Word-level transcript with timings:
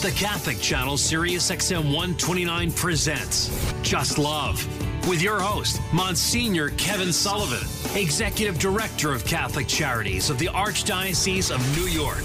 The 0.00 0.10
Catholic 0.12 0.58
Channel 0.60 0.96
Sirius 0.96 1.50
XM 1.50 1.84
129 1.84 2.72
presents 2.72 3.50
Just 3.82 4.16
Love 4.16 4.66
with 5.06 5.20
your 5.20 5.38
host, 5.38 5.78
Monsignor 5.92 6.70
Kevin 6.78 7.12
Sullivan, 7.12 7.68
Executive 7.94 8.58
Director 8.58 9.12
of 9.12 9.26
Catholic 9.26 9.68
Charities 9.68 10.30
of 10.30 10.38
the 10.38 10.46
Archdiocese 10.46 11.54
of 11.54 11.60
New 11.76 11.84
York. 11.84 12.24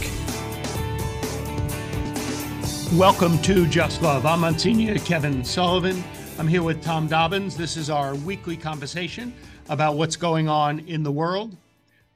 Welcome 2.97 3.41
to 3.41 3.67
Just 3.67 4.01
Love. 4.01 4.25
I'm 4.25 4.39
Monsignor 4.39 4.97
Kevin 4.99 5.43
Sullivan. 5.43 6.01
I'm 6.39 6.47
here 6.47 6.63
with 6.63 6.81
Tom 6.81 7.09
Dobbins. 7.09 7.57
This 7.57 7.75
is 7.75 7.89
our 7.89 8.15
weekly 8.15 8.55
conversation 8.55 9.33
about 9.67 9.97
what's 9.97 10.15
going 10.15 10.47
on 10.47 10.79
in 10.87 11.03
the 11.03 11.11
world 11.11 11.57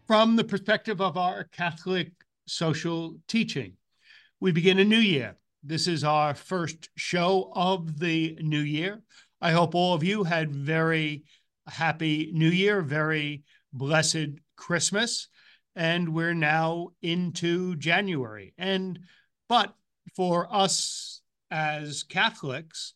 from 0.08 0.38
the 0.38 0.44
perspective 0.46 1.02
of 1.02 1.18
our 1.18 1.44
Catholic 1.44 2.12
social 2.48 3.18
teaching. 3.28 3.74
We 4.40 4.54
begin 4.54 4.80
a 4.80 4.86
new 4.86 4.96
year. 4.96 5.36
This 5.64 5.88
is 5.88 6.04
our 6.04 6.34
first 6.34 6.90
show 6.96 7.52
of 7.54 8.00
the 8.00 8.38
new 8.42 8.62
year. 8.62 9.02
I 9.42 9.52
hope 9.52 9.76
all 9.76 9.94
of 9.94 10.04
you 10.04 10.24
had 10.24 10.56
very 10.56 11.24
happy 11.68 12.32
new 12.34 12.50
year, 12.50 12.82
very 12.82 13.44
blessed 13.74 14.40
Christmas, 14.56 15.28
and 15.76 16.14
we're 16.14 16.34
now 16.34 16.92
into 17.02 17.76
January. 17.76 18.54
And 18.58 19.00
but 19.50 19.74
for 20.16 20.48
us 20.54 21.22
as 21.52 22.04
Catholics, 22.04 22.94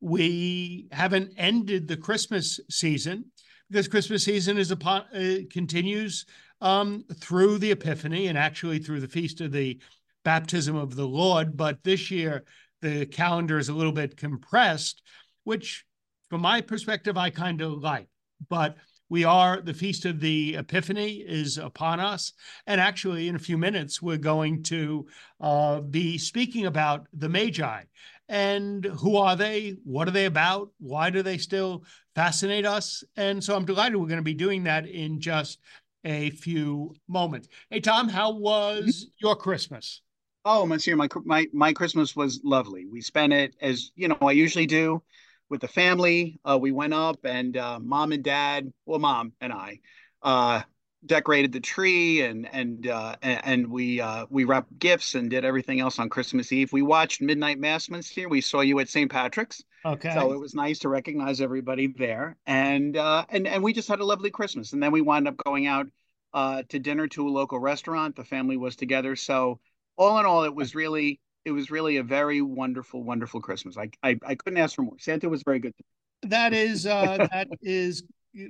we 0.00 0.86
haven't 0.92 1.32
ended 1.36 1.88
the 1.88 1.96
Christmas 1.96 2.60
season 2.70 3.24
because 3.70 3.88
Christmas 3.88 4.22
season 4.24 4.56
is 4.56 4.70
upon 4.70 5.02
uh, 5.14 5.38
continues 5.50 6.26
um, 6.60 7.04
through 7.14 7.58
the 7.58 7.72
Epiphany 7.72 8.28
and 8.28 8.38
actually 8.38 8.78
through 8.78 9.00
the 9.00 9.08
feast 9.08 9.40
of 9.40 9.50
the 9.50 9.80
baptism 10.24 10.76
of 10.76 10.96
the 10.96 11.06
Lord. 11.06 11.56
But 11.56 11.84
this 11.84 12.10
year, 12.10 12.44
the 12.82 13.06
calendar 13.06 13.58
is 13.58 13.68
a 13.68 13.74
little 13.74 13.92
bit 13.92 14.16
compressed, 14.16 15.02
which, 15.44 15.84
from 16.28 16.40
my 16.40 16.60
perspective, 16.60 17.16
I 17.16 17.30
kind 17.30 17.60
of 17.60 17.82
like. 17.82 18.08
But 18.48 18.76
we 19.08 19.24
are, 19.24 19.60
the 19.60 19.74
feast 19.74 20.06
of 20.06 20.18
the 20.20 20.56
Epiphany 20.56 21.16
is 21.18 21.58
upon 21.58 22.00
us. 22.00 22.32
And 22.66 22.80
actually, 22.80 23.28
in 23.28 23.36
a 23.36 23.38
few 23.38 23.58
minutes, 23.58 24.02
we're 24.02 24.16
going 24.16 24.62
to 24.64 25.06
uh, 25.40 25.80
be 25.80 26.18
speaking 26.18 26.66
about 26.66 27.06
the 27.12 27.28
Magi. 27.28 27.82
And 28.28 28.84
who 28.84 29.16
are 29.16 29.36
they? 29.36 29.76
What 29.84 30.08
are 30.08 30.12
they 30.12 30.24
about? 30.24 30.70
Why 30.78 31.10
do 31.10 31.22
they 31.22 31.36
still 31.36 31.84
fascinate 32.14 32.64
us? 32.64 33.04
And 33.16 33.44
so 33.44 33.54
I'm 33.54 33.66
delighted 33.66 33.96
we're 33.96 34.08
going 34.08 34.16
to 34.16 34.22
be 34.22 34.34
doing 34.34 34.64
that 34.64 34.86
in 34.86 35.20
just 35.20 35.60
a 36.04 36.30
few 36.30 36.94
moments. 37.06 37.48
Hey, 37.70 37.80
Tom, 37.80 38.08
how 38.08 38.32
was 38.32 39.10
your 39.18 39.36
Christmas? 39.36 40.00
Oh, 40.44 40.66
Monsignor, 40.66 40.96
my 40.96 41.08
my 41.24 41.46
my 41.52 41.72
Christmas 41.72 42.14
was 42.14 42.40
lovely. 42.44 42.86
We 42.86 43.00
spent 43.00 43.32
it 43.32 43.54
as 43.60 43.90
you 43.94 44.08
know 44.08 44.18
I 44.20 44.32
usually 44.32 44.66
do 44.66 45.02
with 45.48 45.60
the 45.60 45.68
family. 45.68 46.38
Uh, 46.44 46.58
we 46.60 46.72
went 46.72 46.94
up 46.94 47.24
and 47.24 47.56
uh, 47.56 47.78
mom 47.80 48.12
and 48.12 48.22
dad, 48.22 48.72
well, 48.86 48.98
mom 48.98 49.32
and 49.40 49.52
I, 49.52 49.80
uh, 50.22 50.62
decorated 51.06 51.52
the 51.52 51.60
tree 51.60 52.22
and 52.22 52.48
and 52.52 52.86
uh, 52.86 53.16
and 53.22 53.68
we 53.68 54.00
uh, 54.00 54.26
we 54.28 54.44
wrapped 54.44 54.78
gifts 54.78 55.14
and 55.14 55.30
did 55.30 55.44
everything 55.44 55.80
else 55.80 55.98
on 55.98 56.08
Christmas 56.08 56.52
Eve. 56.52 56.72
We 56.72 56.82
watched 56.82 57.22
midnight 57.22 57.58
mass 57.58 57.88
here. 58.08 58.28
We 58.28 58.40
saw 58.40 58.60
you 58.60 58.78
at 58.80 58.88
St. 58.88 59.10
Patrick's. 59.10 59.62
Okay. 59.86 60.12
So 60.12 60.32
it 60.32 60.40
was 60.40 60.54
nice 60.54 60.78
to 60.80 60.88
recognize 60.88 61.40
everybody 61.40 61.86
there, 61.86 62.36
and 62.46 62.96
uh, 62.96 63.24
and 63.30 63.46
and 63.46 63.62
we 63.62 63.72
just 63.72 63.88
had 63.88 64.00
a 64.00 64.04
lovely 64.04 64.30
Christmas. 64.30 64.72
And 64.72 64.82
then 64.82 64.92
we 64.92 65.00
wound 65.00 65.28
up 65.28 65.36
going 65.38 65.66
out 65.66 65.86
uh, 66.32 66.62
to 66.68 66.78
dinner 66.78 67.06
to 67.08 67.28
a 67.28 67.30
local 67.30 67.58
restaurant. 67.58 68.16
The 68.16 68.24
family 68.24 68.56
was 68.56 68.76
together, 68.76 69.14
so 69.16 69.60
all 69.96 70.18
in 70.18 70.26
all, 70.26 70.44
it 70.44 70.54
was 70.54 70.74
really 70.74 71.20
it 71.44 71.50
was 71.50 71.70
really 71.70 71.98
a 71.98 72.02
very 72.02 72.40
wonderful, 72.40 73.02
wonderful 73.02 73.40
Christmas. 73.40 73.76
I 73.76 73.90
I, 74.02 74.18
I 74.26 74.34
couldn't 74.34 74.58
ask 74.58 74.74
for 74.74 74.82
more. 74.82 74.98
Santa 74.98 75.28
was 75.28 75.42
very 75.42 75.58
good. 75.58 75.74
That 76.22 76.52
is 76.54 76.86
uh, 76.86 77.28
that 77.30 77.48
is 77.62 78.04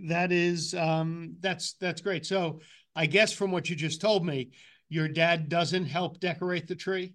that 0.08 0.32
is 0.32 0.74
um, 0.74 1.36
that's 1.40 1.74
that's 1.74 2.00
great. 2.00 2.26
So 2.26 2.60
I 2.96 3.06
guess 3.06 3.32
from 3.32 3.50
what 3.50 3.68
you 3.68 3.76
just 3.76 4.00
told 4.00 4.24
me, 4.24 4.50
your 4.88 5.08
dad 5.08 5.48
doesn't 5.48 5.86
help 5.86 6.20
decorate 6.20 6.66
the 6.66 6.76
tree. 6.76 7.14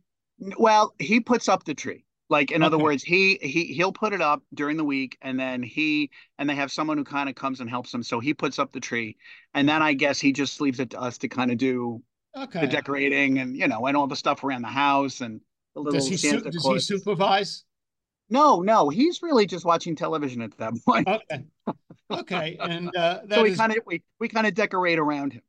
Well, 0.58 0.94
he 1.00 1.20
puts 1.20 1.50
up 1.50 1.64
the 1.64 1.74
tree. 1.74 2.06
Like 2.30 2.52
in 2.52 2.62
okay. 2.62 2.68
other 2.68 2.78
words, 2.78 3.02
he 3.02 3.40
he 3.42 3.66
he'll 3.74 3.92
put 3.92 4.14
it 4.14 4.22
up 4.22 4.44
during 4.54 4.78
the 4.78 4.84
week, 4.84 5.18
and 5.22 5.40
then 5.40 5.64
he 5.64 6.12
and 6.38 6.48
they 6.48 6.56
have 6.56 6.72
someone 6.72 6.98
who 6.98 7.04
kind 7.04 7.28
of 7.28 7.34
comes 7.34 7.60
and 7.60 7.70
helps 7.70 7.92
him. 7.92 8.04
So 8.04 8.20
he 8.20 8.36
puts 8.36 8.60
up 8.60 8.72
the 8.72 8.80
tree, 8.80 9.18
and 9.56 9.68
then 9.68 9.82
I 9.82 9.94
guess 9.94 10.20
he 10.20 10.32
just 10.32 10.62
leaves 10.62 10.80
it 10.80 10.92
to 10.92 11.02
us 11.02 11.18
to 11.20 11.28
kind 11.28 11.52
of 11.52 11.58
do 11.58 12.04
okay. 12.44 12.62
the 12.62 12.68
decorating 12.68 13.40
and 13.40 13.56
you 13.56 13.68
know 13.68 13.86
and 13.86 13.96
all 13.96 14.08
the 14.08 14.16
stuff 14.16 14.44
around 14.44 14.62
the 14.62 14.68
house 14.68 15.22
and 15.22 15.42
the 15.76 15.82
little. 15.82 16.00
Does 16.00 16.08
he 16.08 16.18
su- 16.18 16.42
does 16.42 16.66
he 16.66 16.80
supervise? 16.80 17.64
No, 18.30 18.62
no, 18.62 18.90
he's 18.90 19.22
really 19.24 19.46
just 19.46 19.66
watching 19.66 19.96
television 19.96 20.42
at 20.42 20.56
that 20.58 20.74
point. 20.86 21.08
Okay, 21.08 21.46
okay, 22.12 22.58
and 22.60 22.96
uh, 22.96 23.22
so 23.32 23.44
we 23.44 23.52
is... 23.52 23.58
kind 23.58 23.72
of 23.72 23.80
we 23.86 24.04
we 24.20 24.28
kind 24.28 24.46
of 24.46 24.54
decorate 24.54 25.00
around 25.00 25.34
him. 25.34 25.42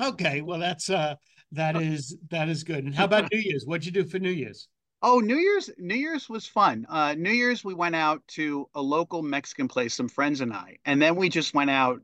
Okay, 0.00 0.40
well 0.40 0.58
that's 0.58 0.90
uh 0.90 1.16
that 1.52 1.76
is 1.76 2.16
that 2.30 2.48
is 2.48 2.64
good. 2.64 2.84
And 2.84 2.94
how 2.94 3.04
about 3.04 3.30
New 3.32 3.38
Year's? 3.38 3.64
What'd 3.66 3.84
you 3.84 3.92
do 3.92 4.04
for 4.04 4.18
New 4.18 4.30
Year's? 4.30 4.68
Oh, 5.02 5.18
New 5.18 5.36
Year's 5.36 5.70
New 5.78 5.94
Year's 5.94 6.28
was 6.28 6.46
fun. 6.46 6.86
Uh, 6.88 7.14
New 7.14 7.32
Year's 7.32 7.64
we 7.64 7.74
went 7.74 7.96
out 7.96 8.22
to 8.28 8.68
a 8.74 8.82
local 8.82 9.22
Mexican 9.22 9.66
place, 9.66 9.94
some 9.94 10.08
friends 10.08 10.40
and 10.40 10.52
I, 10.52 10.78
and 10.84 11.00
then 11.00 11.16
we 11.16 11.28
just 11.28 11.54
went 11.54 11.70
out 11.70 12.00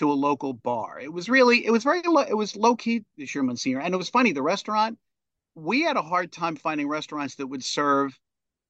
to 0.00 0.10
a 0.10 0.14
local 0.14 0.54
bar. 0.54 0.98
It 0.98 1.12
was 1.12 1.28
really, 1.28 1.64
it 1.64 1.70
was 1.70 1.84
very, 1.84 2.00
low, 2.02 2.22
it 2.22 2.36
was 2.36 2.56
low 2.56 2.74
key 2.74 3.04
this 3.18 3.34
year, 3.34 3.44
Monsignor. 3.44 3.80
And 3.80 3.92
it 3.92 3.98
was 3.98 4.08
funny, 4.08 4.32
the 4.32 4.42
restaurant, 4.42 4.98
we 5.54 5.82
had 5.82 5.98
a 5.98 6.02
hard 6.02 6.32
time 6.32 6.56
finding 6.56 6.88
restaurants 6.88 7.34
that 7.34 7.46
would 7.46 7.62
serve 7.62 8.18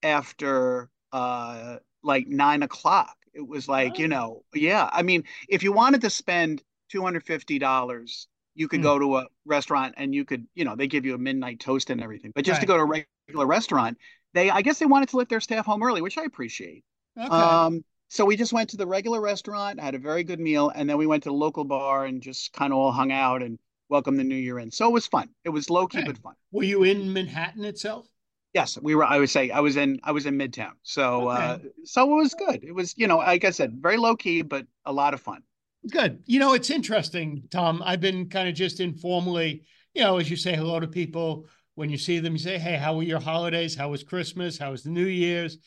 after 0.02 0.91
uh, 1.12 1.76
like 2.02 2.26
nine 2.26 2.64
o'clock. 2.64 3.16
It 3.32 3.46
was 3.46 3.68
like, 3.68 3.92
oh. 3.96 4.00
you 4.00 4.08
know, 4.08 4.42
yeah. 4.52 4.91
I 4.92 5.02
mean, 5.02 5.22
if 5.48 5.62
you 5.62 5.70
wanted 5.70 6.00
to 6.00 6.10
spend 6.10 6.64
$250, 6.92 8.26
you 8.56 8.66
could 8.66 8.80
hmm. 8.80 8.82
go 8.82 8.98
to 8.98 9.16
a 9.18 9.26
restaurant 9.44 9.94
and 9.98 10.12
you 10.12 10.24
could, 10.24 10.48
you 10.54 10.64
know, 10.64 10.74
they 10.74 10.88
give 10.88 11.06
you 11.06 11.14
a 11.14 11.18
midnight 11.18 11.60
toast 11.60 11.91
and 11.91 12.02
everything. 12.02 12.32
But 12.34 12.44
just 12.44 12.56
right. 12.56 12.62
to 12.62 12.66
go 12.66 12.76
to 12.76 12.82
a 12.82 13.04
regular 13.28 13.47
restaurant, 13.47 13.98
they, 14.34 14.50
I 14.50 14.62
guess 14.62 14.80
they 14.80 14.86
wanted 14.86 15.10
to 15.10 15.16
let 15.16 15.28
their 15.28 15.41
staff 15.41 15.64
home 15.64 15.84
early, 15.84 16.02
which 16.02 16.18
I 16.18 16.24
appreciate. 16.24 16.82
Okay. 17.16 17.28
Um, 17.28 17.84
so 18.10 18.25
we 18.25 18.37
just 18.37 18.53
went 18.53 18.69
to 18.71 18.76
the 18.76 18.88
regular 18.88 19.21
restaurant, 19.21 19.78
had 19.78 19.94
a 19.94 19.98
very 19.98 20.25
good 20.25 20.41
meal, 20.41 20.72
and 20.75 20.91
then 20.91 20.98
we 20.98 21.06
went 21.06 21.22
to 21.22 21.28
the 21.28 21.34
local 21.34 21.62
bar 21.65 22.06
and 22.06 22.21
just 22.21 22.53
kind 22.53 22.72
of 22.72 22.78
all 22.81 22.91
hung 22.91 23.12
out 23.12 23.41
and 23.41 23.56
welcomed 23.88 24.19
the 24.19 24.25
new 24.25 24.34
year 24.34 24.59
in. 24.59 24.72
So 24.72 24.88
it 24.88 24.93
was 24.93 25.06
fun. 25.06 25.28
It 25.44 25.50
was 25.50 25.71
low 25.71 25.87
key 25.87 25.98
okay. 25.98 26.09
but 26.09 26.19
fun. 26.19 26.34
Were 26.50 26.65
you 26.65 26.82
in 26.82 27.12
Manhattan 27.12 27.65
itself? 27.65 28.09
Yes, 28.53 28.76
we 28.82 28.97
were. 28.97 29.04
I 29.04 29.21
would 29.21 29.31
say 29.31 29.50
I 29.50 29.60
was 29.60 29.76
in. 29.76 30.00
I 30.03 30.10
was 30.10 30.26
in 30.26 30.37
Midtown. 30.37 30.72
So, 30.82 31.28
uh, 31.28 31.59
okay. 31.60 31.66
uh, 31.66 31.71
so 31.84 32.12
it 32.12 32.16
was 32.16 32.34
good. 32.34 32.65
It 32.65 32.75
was, 32.75 32.94
you 32.97 33.06
know, 33.06 33.19
like 33.19 33.44
I 33.44 33.50
said, 33.50 33.78
very 33.81 33.97
low 33.97 34.16
key, 34.16 34.42
but 34.42 34.66
a 34.84 34.92
lot 34.92 35.15
of 35.15 35.21
fun. 35.21 35.42
Good. 35.88 36.21
You 36.27 36.41
know, 36.41 36.54
it's 36.54 36.69
interesting, 36.69 37.44
Tom. 37.53 37.81
I've 37.87 38.00
been 38.00 38.28
kind 38.28 38.48
of 38.48 38.56
just 38.56 38.81
informally, 38.81 39.62
you 39.94 40.03
know, 40.03 40.19
as 40.19 40.28
you 40.28 40.37
say 40.37 40.56
hello 40.56 40.81
to 40.81 40.88
people 40.88 41.47
when 41.77 41.91
you 41.91 41.97
see 41.97 42.19
them, 42.19 42.32
you 42.32 42.41
say, 42.41 42.59
"Hey, 42.59 42.77
how 42.77 42.97
were 42.97 43.04
your 43.04 43.21
holidays? 43.21 43.77
How 43.77 43.88
was 43.88 44.03
Christmas? 44.03 44.59
How 44.59 44.72
was 44.72 44.82
the 44.82 44.91
New 44.91 45.06
Year's?" 45.06 45.59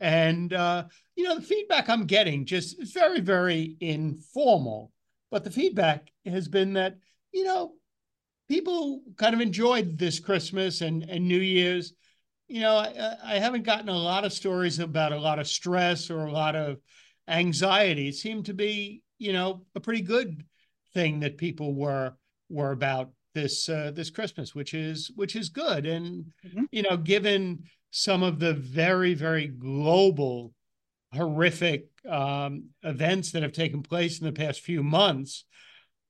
And, 0.00 0.52
uh, 0.52 0.84
you 1.14 1.24
know, 1.24 1.36
the 1.36 1.42
feedback 1.42 1.88
I'm 1.88 2.06
getting 2.06 2.44
just 2.44 2.80
is 2.80 2.92
very, 2.92 3.20
very 3.20 3.76
informal. 3.80 4.92
But 5.30 5.44
the 5.44 5.50
feedback 5.50 6.10
has 6.26 6.48
been 6.48 6.74
that, 6.74 6.96
you 7.32 7.44
know, 7.44 7.74
people 8.48 9.02
kind 9.16 9.34
of 9.34 9.40
enjoyed 9.40 9.96
this 9.96 10.20
Christmas 10.20 10.80
and, 10.80 11.04
and 11.08 11.26
New 11.26 11.38
Year's. 11.38 11.94
You 12.48 12.60
know, 12.60 12.76
I, 12.76 13.16
I 13.24 13.38
haven't 13.38 13.64
gotten 13.64 13.88
a 13.88 13.96
lot 13.96 14.24
of 14.24 14.32
stories 14.32 14.78
about 14.78 15.12
a 15.12 15.18
lot 15.18 15.38
of 15.38 15.46
stress 15.46 16.10
or 16.10 16.26
a 16.26 16.32
lot 16.32 16.56
of 16.56 16.78
anxiety. 17.28 18.08
It 18.08 18.16
seemed 18.16 18.46
to 18.46 18.54
be, 18.54 19.02
you 19.18 19.32
know, 19.32 19.64
a 19.74 19.80
pretty 19.80 20.02
good 20.02 20.44
thing 20.92 21.20
that 21.20 21.38
people 21.38 21.74
were 21.74 22.14
were 22.50 22.72
about 22.72 23.10
this 23.34 23.68
uh, 23.68 23.92
this 23.94 24.10
Christmas, 24.10 24.54
which 24.54 24.74
is 24.74 25.10
which 25.14 25.36
is 25.36 25.48
good. 25.48 25.86
And 25.86 26.26
mm-hmm. 26.46 26.64
you 26.70 26.82
know, 26.82 26.96
given 26.96 27.64
some 27.92 28.22
of 28.22 28.40
the 28.40 28.54
very, 28.54 29.12
very 29.12 29.46
global, 29.46 30.52
horrific 31.12 31.88
um, 32.08 32.70
events 32.82 33.32
that 33.32 33.42
have 33.42 33.52
taken 33.52 33.82
place 33.82 34.18
in 34.18 34.24
the 34.24 34.32
past 34.32 34.60
few 34.62 34.82
months, 34.82 35.44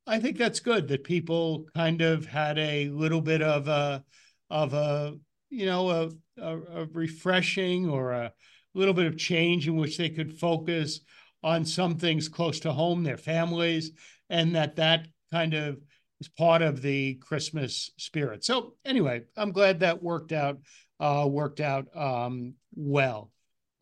I 0.06 0.20
think 0.20 0.38
that's 0.38 0.60
good 0.60 0.88
that 0.88 1.02
people 1.02 1.66
kind 1.74 2.00
of 2.00 2.24
had 2.24 2.56
a 2.56 2.88
little 2.88 3.20
bit 3.20 3.42
of 3.42 3.66
a, 3.66 4.04
of 4.48 4.74
a, 4.74 5.16
you 5.50 5.66
know, 5.66 5.90
a, 5.90 6.10
a, 6.40 6.82
a 6.82 6.84
refreshing 6.92 7.90
or 7.90 8.12
a 8.12 8.32
little 8.74 8.94
bit 8.94 9.06
of 9.06 9.18
change 9.18 9.66
in 9.66 9.76
which 9.76 9.98
they 9.98 10.08
could 10.08 10.38
focus 10.38 11.00
on 11.42 11.64
some 11.64 11.96
things 11.96 12.28
close 12.28 12.60
to 12.60 12.72
home, 12.72 13.02
their 13.02 13.16
families, 13.16 13.90
and 14.30 14.54
that 14.54 14.76
that 14.76 15.08
kind 15.32 15.52
of 15.52 15.78
is 16.20 16.28
part 16.28 16.62
of 16.62 16.80
the 16.80 17.14
Christmas 17.14 17.90
spirit. 17.96 18.44
So 18.44 18.74
anyway, 18.84 19.22
I'm 19.36 19.50
glad 19.50 19.80
that 19.80 20.00
worked 20.00 20.30
out 20.30 20.58
uh, 21.02 21.26
worked 21.26 21.60
out 21.60 21.88
um, 21.96 22.54
well. 22.74 23.30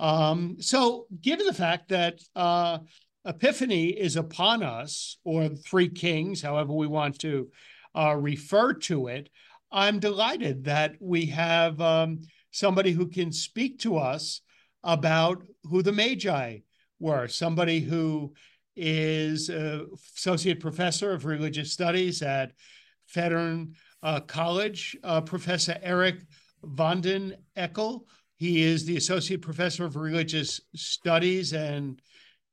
Um, 0.00 0.56
so, 0.58 1.06
given 1.20 1.46
the 1.46 1.52
fact 1.52 1.90
that 1.90 2.18
uh, 2.34 2.78
Epiphany 3.26 3.88
is 3.90 4.16
upon 4.16 4.62
us, 4.62 5.18
or 5.22 5.50
Three 5.50 5.90
Kings, 5.90 6.40
however 6.40 6.72
we 6.72 6.86
want 6.86 7.18
to 7.20 7.50
uh, 7.94 8.16
refer 8.16 8.72
to 8.72 9.08
it, 9.08 9.28
I'm 9.70 10.00
delighted 10.00 10.64
that 10.64 10.94
we 10.98 11.26
have 11.26 11.78
um, 11.82 12.20
somebody 12.50 12.92
who 12.92 13.08
can 13.08 13.32
speak 13.32 13.80
to 13.80 13.98
us 13.98 14.40
about 14.82 15.42
who 15.64 15.82
the 15.82 15.92
Magi 15.92 16.60
were, 16.98 17.28
somebody 17.28 17.80
who 17.80 18.32
is 18.74 19.50
associate 19.50 20.58
professor 20.58 21.12
of 21.12 21.26
religious 21.26 21.70
studies 21.70 22.22
at 22.22 22.52
Ferrum 23.06 23.74
uh, 24.02 24.20
College, 24.20 24.96
uh, 25.04 25.20
Professor 25.20 25.76
Eric 25.82 26.22
van 26.62 27.00
den 27.00 27.36
Ekkel. 27.56 28.04
He 28.36 28.62
is 28.62 28.84
the 28.84 28.96
associate 28.96 29.42
professor 29.42 29.84
of 29.84 29.96
religious 29.96 30.60
studies 30.74 31.52
and 31.52 32.00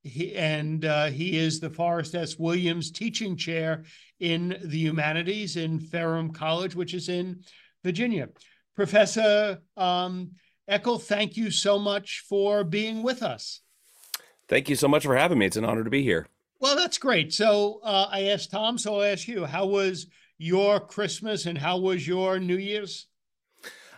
he 0.03 0.35
and 0.35 0.85
uh, 0.85 1.07
he 1.07 1.37
is 1.37 1.59
the 1.59 1.69
Forrest 1.69 2.15
S. 2.15 2.37
Williams 2.37 2.91
Teaching 2.91 3.35
Chair 3.35 3.83
in 4.19 4.57
the 4.63 4.77
Humanities 4.77 5.57
in 5.57 5.79
Ferrum 5.79 6.31
College, 6.31 6.75
which 6.75 6.93
is 6.93 7.09
in 7.09 7.43
Virginia. 7.83 8.29
Professor 8.75 9.59
um, 9.75 10.31
Eykel, 10.69 11.01
thank 11.01 11.37
you 11.37 11.51
so 11.51 11.79
much 11.79 12.23
for 12.27 12.63
being 12.63 13.03
with 13.03 13.23
us. 13.23 13.61
Thank 14.47 14.69
you 14.69 14.75
so 14.75 14.87
much 14.87 15.03
for 15.03 15.15
having 15.15 15.39
me. 15.39 15.45
It's 15.45 15.57
an 15.57 15.65
honor 15.65 15.83
to 15.83 15.89
be 15.89 16.03
here. 16.03 16.27
Well, 16.59 16.75
that's 16.75 16.97
great. 16.97 17.33
So 17.33 17.81
uh, 17.83 18.07
I 18.09 18.29
asked 18.29 18.51
Tom, 18.51 18.77
so 18.77 18.95
I'll 18.95 19.11
ask 19.11 19.27
you, 19.27 19.45
how 19.45 19.65
was 19.65 20.07
your 20.37 20.79
Christmas 20.79 21.45
and 21.45 21.57
how 21.57 21.77
was 21.77 22.07
your 22.07 22.39
New 22.39 22.57
Year's? 22.57 23.07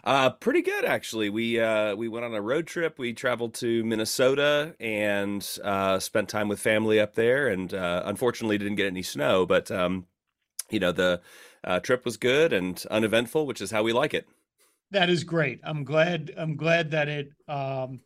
Uh, 0.03 0.29
pretty 0.29 0.61
good 0.61 0.85
actually. 0.85 1.29
We 1.29 1.59
uh, 1.59 1.95
we 1.95 2.07
went 2.07 2.25
on 2.25 2.33
a 2.33 2.41
road 2.41 2.67
trip. 2.67 2.97
We 2.97 3.13
traveled 3.13 3.53
to 3.55 3.83
Minnesota 3.83 4.75
and 4.79 5.45
uh, 5.63 5.99
spent 5.99 6.29
time 6.29 6.47
with 6.47 6.59
family 6.59 6.99
up 6.99 7.15
there. 7.15 7.47
And 7.47 7.73
uh, 7.73 8.03
unfortunately, 8.05 8.57
didn't 8.57 8.75
get 8.75 8.87
any 8.87 9.03
snow. 9.03 9.45
But 9.45 9.69
um, 9.71 10.05
you 10.69 10.79
know, 10.79 10.91
the 10.91 11.21
uh, 11.63 11.79
trip 11.79 12.05
was 12.05 12.17
good 12.17 12.53
and 12.53 12.83
uneventful, 12.89 13.45
which 13.45 13.61
is 13.61 13.71
how 13.71 13.83
we 13.83 13.93
like 13.93 14.13
it. 14.13 14.27
That 14.91 15.09
is 15.09 15.23
great. 15.23 15.59
I'm 15.63 15.83
glad. 15.83 16.31
I'm 16.37 16.55
glad 16.55 16.91
that 16.91 17.09
it 17.09 17.31
um, 17.47 17.99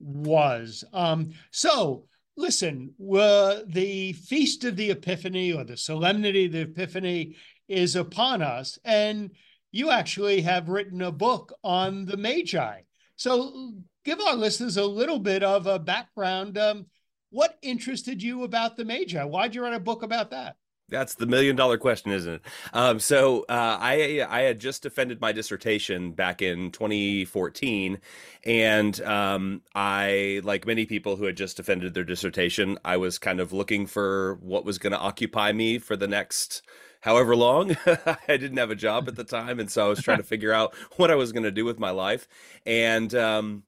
was. 0.00 0.84
Um, 0.92 1.32
so 1.50 2.04
listen, 2.36 2.94
the 2.98 4.12
feast 4.12 4.64
of 4.64 4.76
the 4.76 4.90
Epiphany 4.90 5.52
or 5.52 5.64
the 5.64 5.76
solemnity 5.76 6.46
of 6.46 6.52
the 6.52 6.62
Epiphany 6.62 7.36
is 7.68 7.96
upon 7.96 8.42
us, 8.42 8.78
and 8.84 9.30
you 9.74 9.90
actually 9.90 10.40
have 10.40 10.68
written 10.68 11.02
a 11.02 11.10
book 11.10 11.52
on 11.64 12.04
the 12.04 12.16
Magi. 12.16 12.82
So 13.16 13.72
give 14.04 14.20
our 14.20 14.36
listeners 14.36 14.76
a 14.76 14.84
little 14.84 15.18
bit 15.18 15.42
of 15.42 15.66
a 15.66 15.80
background. 15.80 16.56
Um, 16.56 16.86
what 17.30 17.58
interested 17.60 18.22
you 18.22 18.44
about 18.44 18.76
the 18.76 18.84
Magi? 18.84 19.24
Why'd 19.24 19.52
you 19.52 19.64
write 19.64 19.74
a 19.74 19.80
book 19.80 20.04
about 20.04 20.30
that? 20.30 20.54
That's 20.90 21.16
the 21.16 21.26
million 21.26 21.56
dollar 21.56 21.76
question, 21.76 22.12
isn't 22.12 22.34
it? 22.34 22.42
Um, 22.72 23.00
so 23.00 23.40
uh, 23.48 23.78
I 23.80 24.24
I 24.28 24.42
had 24.42 24.60
just 24.60 24.82
defended 24.84 25.20
my 25.20 25.32
dissertation 25.32 26.12
back 26.12 26.40
in 26.40 26.70
2014, 26.70 27.98
and 28.44 29.00
um, 29.00 29.62
I, 29.74 30.40
like 30.44 30.66
many 30.66 30.86
people 30.86 31.16
who 31.16 31.24
had 31.24 31.36
just 31.36 31.56
defended 31.56 31.94
their 31.94 32.04
dissertation, 32.04 32.78
I 32.84 32.98
was 32.98 33.18
kind 33.18 33.40
of 33.40 33.52
looking 33.52 33.86
for 33.86 34.38
what 34.40 34.64
was 34.64 34.78
going 34.78 34.92
to 34.92 34.98
occupy 34.98 35.52
me 35.52 35.78
for 35.78 35.96
the 35.96 36.06
next 36.06 36.62
however 37.04 37.36
long. 37.36 37.76
I 37.86 38.36
didn't 38.36 38.56
have 38.56 38.70
a 38.70 38.74
job 38.74 39.08
at 39.08 39.16
the 39.16 39.24
time, 39.24 39.60
and 39.60 39.70
so 39.70 39.84
I 39.84 39.88
was 39.88 40.00
trying 40.00 40.18
to 40.18 40.24
figure 40.24 40.52
out 40.52 40.74
what 40.96 41.10
I 41.10 41.14
was 41.14 41.32
going 41.32 41.44
to 41.44 41.52
do 41.52 41.64
with 41.64 41.78
my 41.78 41.90
life. 41.90 42.26
And 42.64 43.14
um, 43.14 43.64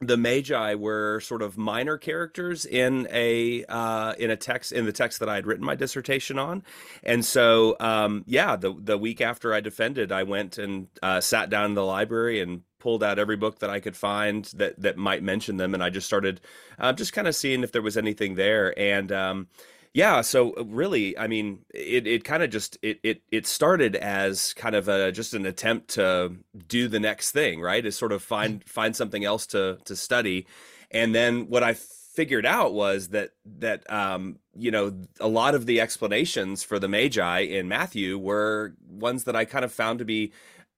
the 0.00 0.16
Magi 0.16 0.74
were 0.76 1.18
sort 1.20 1.42
of 1.42 1.58
minor 1.58 1.98
characters 1.98 2.64
in 2.64 3.08
a 3.10 3.64
uh, 3.64 4.14
in 4.18 4.30
a 4.30 4.36
text 4.36 4.70
in 4.70 4.86
the 4.86 4.92
text 4.92 5.18
that 5.18 5.28
I 5.28 5.34
had 5.34 5.46
written 5.46 5.64
my 5.64 5.74
dissertation 5.74 6.38
on, 6.38 6.62
and 7.02 7.24
so 7.24 7.76
um, 7.80 8.24
yeah, 8.26 8.54
the 8.54 8.72
the 8.78 8.96
week 8.96 9.20
after 9.20 9.52
I 9.52 9.60
defended, 9.60 10.12
I 10.12 10.22
went 10.22 10.56
and 10.56 10.86
uh, 11.02 11.20
sat 11.20 11.50
down 11.50 11.66
in 11.66 11.74
the 11.74 11.84
library 11.84 12.40
and 12.40 12.62
pulled 12.78 13.02
out 13.02 13.18
every 13.18 13.36
book 13.36 13.58
that 13.58 13.68
I 13.68 13.78
could 13.80 13.96
find 13.96 14.44
that 14.56 14.80
that 14.80 14.96
might 14.96 15.24
mention 15.24 15.56
them, 15.56 15.74
and 15.74 15.82
I 15.82 15.90
just 15.90 16.06
started 16.06 16.40
uh, 16.78 16.92
just 16.92 17.12
kind 17.12 17.26
of 17.26 17.34
seeing 17.34 17.64
if 17.64 17.72
there 17.72 17.82
was 17.82 17.96
anything 17.96 18.36
there, 18.36 18.78
and 18.78 19.10
um, 19.10 19.48
yeah, 19.92 20.20
so 20.20 20.52
uh, 20.56 20.64
really, 20.64 21.18
I 21.18 21.26
mean, 21.26 21.64
it, 21.74 22.06
it 22.06 22.24
kind 22.24 22.42
of 22.42 22.50
just 22.50 22.78
it, 22.80 23.00
it 23.02 23.22
it 23.32 23.46
started 23.46 23.96
as 23.96 24.54
kind 24.54 24.76
of 24.76 24.88
a 24.88 25.10
just 25.10 25.34
an 25.34 25.46
attempt 25.46 25.88
to 25.94 26.36
do 26.68 26.86
the 26.86 27.00
next 27.00 27.32
thing, 27.32 27.60
right? 27.60 27.84
Is 27.84 27.96
sort 27.96 28.12
of 28.12 28.22
find 28.22 28.62
find 28.64 28.94
something 28.94 29.24
else 29.24 29.46
to 29.48 29.78
to 29.84 29.96
study, 29.96 30.46
and 30.92 31.14
then 31.14 31.48
what 31.48 31.64
I 31.64 31.74
figured 31.74 32.46
out 32.46 32.72
was 32.72 33.08
that 33.08 33.30
that 33.44 33.90
um, 33.90 34.38
you 34.56 34.70
know 34.70 34.94
a 35.18 35.28
lot 35.28 35.56
of 35.56 35.66
the 35.66 35.80
explanations 35.80 36.62
for 36.62 36.78
the 36.78 36.88
Magi 36.88 37.40
in 37.40 37.66
Matthew 37.66 38.16
were 38.16 38.74
ones 38.88 39.24
that 39.24 39.34
I 39.34 39.44
kind 39.44 39.64
of 39.64 39.72
found 39.72 39.98
to 39.98 40.04
be 40.04 40.32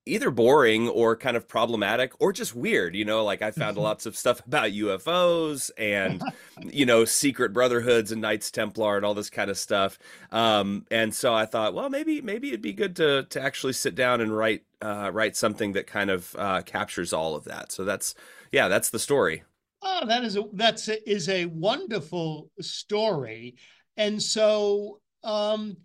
either 0.05 0.31
boring 0.31 0.89
or 0.89 1.15
kind 1.15 1.37
of 1.37 1.47
problematic 1.47 2.13
or 2.19 2.33
just 2.33 2.57
weird 2.57 2.97
you 2.97 3.05
know 3.05 3.25
like 3.25 3.41
i 3.41 3.51
found 3.51 3.77
mm-hmm. 3.77 3.85
lots 3.85 4.05
of 4.05 4.17
stuff 4.17 4.45
about 4.47 4.71
ufos 4.71 5.71
and 5.79 6.23
you 6.65 6.85
know 6.85 7.05
secret 7.05 7.53
brotherhoods 7.53 8.11
and 8.11 8.21
knights 8.21 8.51
templar 8.51 8.97
and 8.97 9.07
all 9.07 9.15
this 9.15 9.31
kind 9.31 9.51
of 9.51 9.59
stuff. 9.59 9.99
Um, 10.31 10.87
and 10.91 11.15
so 11.15 11.35
i 11.35 11.47
thought 11.47 11.75
well 11.75 11.89
maybe 11.89 12.21
maybe 12.21 12.49
it'd 12.49 12.63
be 12.63 12.73
good 12.73 12.97
to 12.97 13.25
to 13.25 13.41
actually 13.41 13.73
sit 13.73 13.95
down 13.95 14.21
and 14.21 14.37
write 14.37 14.63
uh, 14.81 15.11
write 15.13 15.37
something 15.37 15.73
that 15.73 15.87
kind 15.87 16.11
of 16.11 16.35
uh, 16.37 16.61
captures 16.63 17.13
all 17.13 17.37
of 17.37 17.45
that. 17.45 17.71
So 17.71 17.85
that's 17.85 18.15
yeah 18.51 18.69
that's 18.69 18.91
the 18.91 18.99
story. 18.99 19.45
Oh 19.81 20.07
that 20.07 20.25
is 20.25 20.37
a 20.37 20.45
that's 20.53 20.89
a, 20.89 21.11
is 21.11 21.29
a 21.29 21.47
wonderful 21.47 22.51
story. 22.61 23.57
And 23.97 24.21
so 24.23 25.01
um 25.23 25.77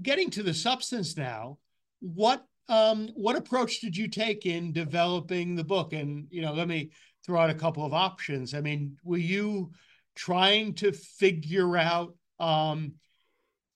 getting 0.00 0.30
to 0.30 0.42
the 0.42 0.54
substance 0.54 1.16
now 1.16 1.58
what 2.00 2.44
um, 2.68 3.08
what 3.14 3.36
approach 3.36 3.80
did 3.80 3.96
you 3.96 4.08
take 4.08 4.46
in 4.46 4.72
developing 4.72 5.54
the 5.54 5.64
book? 5.64 5.92
And 5.92 6.26
you 6.30 6.42
know, 6.42 6.52
let 6.52 6.68
me 6.68 6.90
throw 7.24 7.40
out 7.40 7.50
a 7.50 7.54
couple 7.54 7.84
of 7.84 7.92
options. 7.92 8.54
I 8.54 8.60
mean, 8.60 8.96
were 9.04 9.16
you 9.16 9.72
trying 10.14 10.74
to 10.74 10.92
figure 10.92 11.76
out 11.76 12.14
um, 12.38 12.94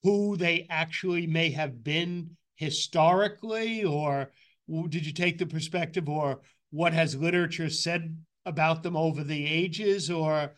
who 0.02 0.37
they 0.37 0.67
actually 0.70 1.26
may 1.26 1.50
have 1.50 1.82
been 1.82 2.37
historically, 2.56 3.85
or 3.85 4.31
did 4.88 5.05
you 5.05 5.12
take 5.12 5.38
the 5.38 5.46
perspective, 5.46 6.08
or 6.08 6.41
what 6.70 6.93
has 6.93 7.17
literature 7.17 7.70
said 7.70 8.17
about 8.46 8.82
them 8.82 8.96
over 8.96 9.25
the 9.25 9.46
ages, 9.46 10.11
or 10.11 10.55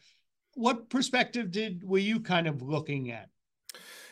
what 0.55 0.91
perspective 0.91 1.51
did 1.51 1.83
were 1.83 1.99
you 1.99 2.21
kind 2.21 2.47
of 2.47 2.63
looking 2.63 3.11
at? 3.11 3.30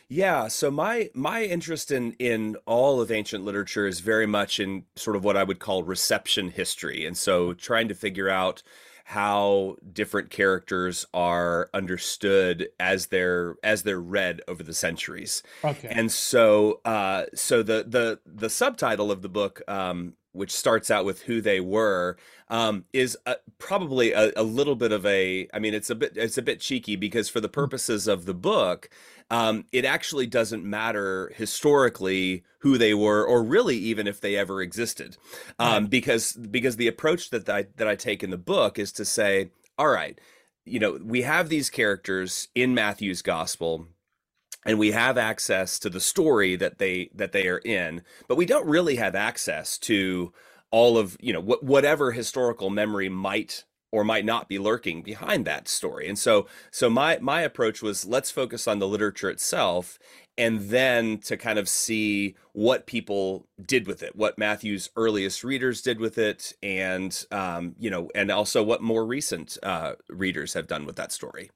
Yeah, 0.09 0.49
so 0.49 0.71
my 0.71 1.11
my 1.13 1.45
interest 1.45 1.91
in 1.91 2.13
in 2.13 2.57
all 2.65 3.01
of 3.01 3.11
ancient 3.11 3.45
literature 3.45 3.87
is 3.87 4.01
very 4.01 4.27
much 4.27 4.59
in 4.59 4.85
sort 4.97 5.17
of 5.17 5.25
what 5.25 5.37
I 5.37 5.45
would 5.45 5.59
call 5.59 5.83
reception 5.83 6.51
history. 6.51 7.05
And 7.05 7.17
so 7.17 7.53
trying 7.53 7.89
to 7.89 7.95
figure 7.95 8.31
out 8.31 8.63
how 9.05 9.77
different 9.93 10.31
characters 10.31 11.07
are 11.13 11.69
understood 11.75 12.69
as 12.81 13.07
they're 13.07 13.57
as 13.63 13.83
they're 13.83 14.01
read 14.01 14.41
over 14.49 14.63
the 14.63 14.73
centuries. 14.73 15.43
Okay. 15.63 15.89
And 15.91 16.11
so 16.11 16.81
uh 16.87 17.27
so 17.35 17.63
the 17.63 17.85
the 17.87 18.21
the 18.25 18.49
subtitle 18.49 19.13
of 19.13 19.21
the 19.21 19.29
book 19.29 19.61
um 19.69 20.15
which 20.33 20.55
starts 20.55 20.91
out 20.91 21.05
with 21.05 21.23
who 21.23 21.41
they 21.41 21.59
were 21.59 22.17
um, 22.49 22.85
is 22.93 23.19
a, 23.27 23.37
probably 23.59 24.13
a, 24.13 24.31
a, 24.37 24.43
little 24.43 24.77
bit 24.77 24.93
of 24.93 25.05
a 25.05 25.49
i 25.53 25.59
mean 25.59 25.75
it's 25.75 25.91
a 25.91 25.95
bit 25.95 26.13
it's 26.17 26.39
a 26.39 26.43
bit 26.43 26.61
cheeky 26.61 26.97
because 26.97 27.29
for 27.29 27.41
the 27.41 27.49
hmm. 27.49 27.55
purposes 27.55 28.07
of 28.07 28.25
the 28.25 28.35
book 28.35 28.89
um, 29.31 29.65
it 29.73 29.85
actually 29.85 30.27
doesn't 30.27 30.65
matter 30.65 31.33
historically 31.35 32.45
who 32.61 32.79
they 32.79 32.95
were, 32.95 33.25
or 33.25 33.43
really 33.43 33.77
even 33.77 34.07
if 34.07 34.21
they 34.21 34.37
ever 34.37 34.63
existed, 34.63 35.17
um, 35.59 35.85
right. 35.85 35.91
because 35.91 36.33
because 36.33 36.77
the 36.77 36.89
approach 36.89 37.31
that 37.31 37.49
I 37.49 37.67
that 37.77 37.89
I 37.89 37.95
take 37.95 38.23
in 38.23 38.31
the 38.31 38.39
book 38.39 38.79
is 38.79 38.93
to 38.93 39.05
say, 39.05 39.51
all 39.77 39.89
right, 39.89 40.19
you 40.65 40.79
know, 40.79 40.99
we 41.03 41.23
have 41.23 41.49
these 41.49 41.71
characters 41.71 42.49
in 42.55 42.75
Matthew's 42.75 43.23
gospel 43.23 43.89
and 44.65 44.79
we 44.79 44.91
have 44.93 45.17
access 45.17 45.79
to 45.79 45.91
the 45.91 46.01
story 46.01 46.57
that 46.57 46.79
they 46.79 47.11
that 47.15 47.33
they 47.33 47.49
are 47.49 47.59
in 47.59 48.03
but 48.29 48.37
we 48.37 48.47
don't 48.47 48.67
really 48.67 48.97
have 48.97 49.15
access 49.15 49.79
to 49.79 50.33
all 50.71 50.99
of 50.99 51.17
you 51.21 51.33
know 51.33 51.41
wh- 51.41 51.63
whatever 51.63 52.13
historical 52.13 52.71
memory 52.71 53.09
might 53.09 53.65
or 53.91 54.05
might 54.05 54.25
not 54.25 54.49
be 54.49 54.59
lurking 54.59 55.03
behind 55.03 55.45
that 55.45 55.69
story. 55.69 56.09
And 56.09 56.19
so 56.19 56.47
so 56.71 56.91
my 56.91 57.19
my 57.21 57.43
approach 57.43 57.83
was 57.83 58.05
let's 58.05 58.31
focus 58.31 58.69
on 58.69 58.79
the 58.79 58.89
literature 58.89 59.31
itself 59.31 59.99
and 60.39 60.61
then 60.71 61.19
to 61.19 61.37
kind 61.37 61.59
of 61.59 61.69
see 61.69 62.37
what 62.53 62.87
people 62.87 63.49
did 63.67 63.89
with 63.89 64.05
it, 64.05 64.15
what 64.15 64.39
Matthew's 64.39 64.89
earliest 64.95 65.43
readers 65.43 65.83
did 65.83 65.99
with 65.99 66.17
it, 66.17 66.53
and 66.63 67.27
um, 67.33 67.75
you 67.79 67.91
know, 67.91 68.09
and 68.15 68.31
also 68.31 68.63
what 68.63 68.81
more 68.81 69.05
recent 69.05 69.59
uh, 69.65 69.95
readers 70.09 70.55
have 70.55 70.69
done 70.69 70.87
with 70.87 70.95
that 70.97 71.11
story. 71.11 71.51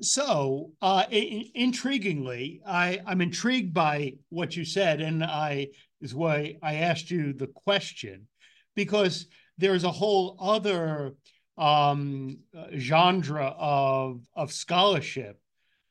So, 0.00 0.70
uh, 0.80 1.06
I- 1.10 1.50
intriguingly, 1.56 2.60
I 2.64 3.00
I'm 3.04 3.20
intrigued 3.20 3.74
by 3.74 4.14
what 4.28 4.56
you 4.56 4.64
said, 4.64 5.00
and 5.00 5.24
I 5.24 5.68
is 6.00 6.14
why 6.14 6.56
I 6.62 6.76
asked 6.76 7.10
you 7.10 7.32
the 7.32 7.48
question 7.48 8.28
because 8.76 9.26
there's 9.58 9.82
a 9.82 9.90
whole 9.90 10.36
other 10.38 11.16
um, 11.58 12.38
genre 12.76 13.54
of 13.58 14.22
of 14.34 14.52
scholarship, 14.52 15.40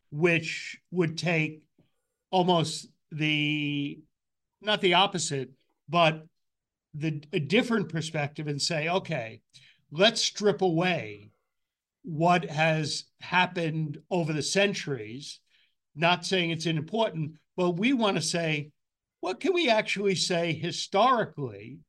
which 0.09 0.79
would 0.91 1.17
take 1.17 1.61
almost 2.31 2.87
the 3.11 3.99
not 4.61 4.81
the 4.81 4.95
opposite, 4.95 5.51
but 5.87 6.25
the 6.93 7.21
a 7.33 7.39
different 7.39 7.89
perspective 7.89 8.47
and 8.47 8.61
say, 8.61 8.87
okay, 8.87 9.41
let's 9.91 10.21
strip 10.21 10.61
away 10.61 11.29
what 12.03 12.45
has 12.45 13.03
happened 13.19 13.99
over 14.09 14.31
the 14.33 14.41
centuries. 14.41 15.39
Not 15.95 16.25
saying 16.25 16.51
it's 16.51 16.65
unimportant, 16.65 17.37
but 17.57 17.71
we 17.71 17.91
want 17.91 18.17
to 18.17 18.21
say, 18.21 18.71
what 19.19 19.39
can 19.39 19.53
we 19.53 19.69
actually 19.69 20.15
say 20.15 20.53
historically 20.53 21.79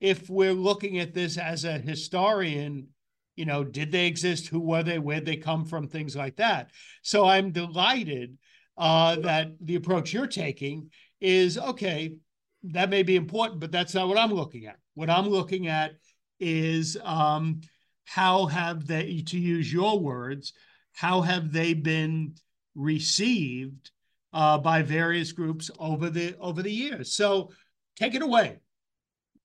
if 0.00 0.28
we're 0.28 0.52
looking 0.52 0.98
at 0.98 1.14
this 1.14 1.38
as 1.38 1.64
a 1.64 1.78
historian? 1.78 2.88
You 3.36 3.44
know, 3.44 3.62
did 3.62 3.92
they 3.92 4.06
exist? 4.06 4.48
Who 4.48 4.60
were 4.60 4.82
they? 4.82 4.98
Where'd 4.98 5.26
they 5.26 5.36
come 5.36 5.64
from? 5.64 5.88
Things 5.88 6.16
like 6.16 6.36
that. 6.36 6.70
So 7.02 7.26
I'm 7.26 7.52
delighted 7.52 8.38
uh, 8.76 9.16
that 9.16 9.52
the 9.60 9.76
approach 9.76 10.12
you're 10.12 10.26
taking 10.26 10.90
is 11.20 11.58
okay, 11.58 12.16
that 12.64 12.90
may 12.90 13.02
be 13.02 13.16
important, 13.16 13.60
but 13.60 13.72
that's 13.72 13.94
not 13.94 14.08
what 14.08 14.18
I'm 14.18 14.32
looking 14.32 14.66
at. 14.66 14.76
What 14.94 15.10
I'm 15.10 15.28
looking 15.28 15.68
at 15.68 15.92
is 16.40 16.96
um, 17.02 17.60
how 18.04 18.46
have 18.46 18.86
they, 18.86 19.22
to 19.26 19.38
use 19.38 19.72
your 19.72 19.98
words, 19.98 20.52
how 20.92 21.20
have 21.20 21.52
they 21.52 21.74
been 21.74 22.34
received 22.74 23.90
uh, 24.32 24.58
by 24.58 24.82
various 24.82 25.32
groups 25.32 25.70
over 25.78 26.10
the 26.10 26.36
over 26.38 26.62
the 26.62 26.72
years? 26.72 27.14
So 27.14 27.50
take 27.96 28.14
it 28.14 28.22
away, 28.22 28.58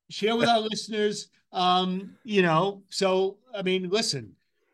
share 0.10 0.36
with 0.36 0.50
our 0.50 0.60
listeners. 0.60 1.28
Um, 1.54 2.16
you 2.24 2.42
know, 2.42 2.84
so 2.90 3.38
I 3.54 3.62
mean, 3.62 3.90
listen, 3.90 4.34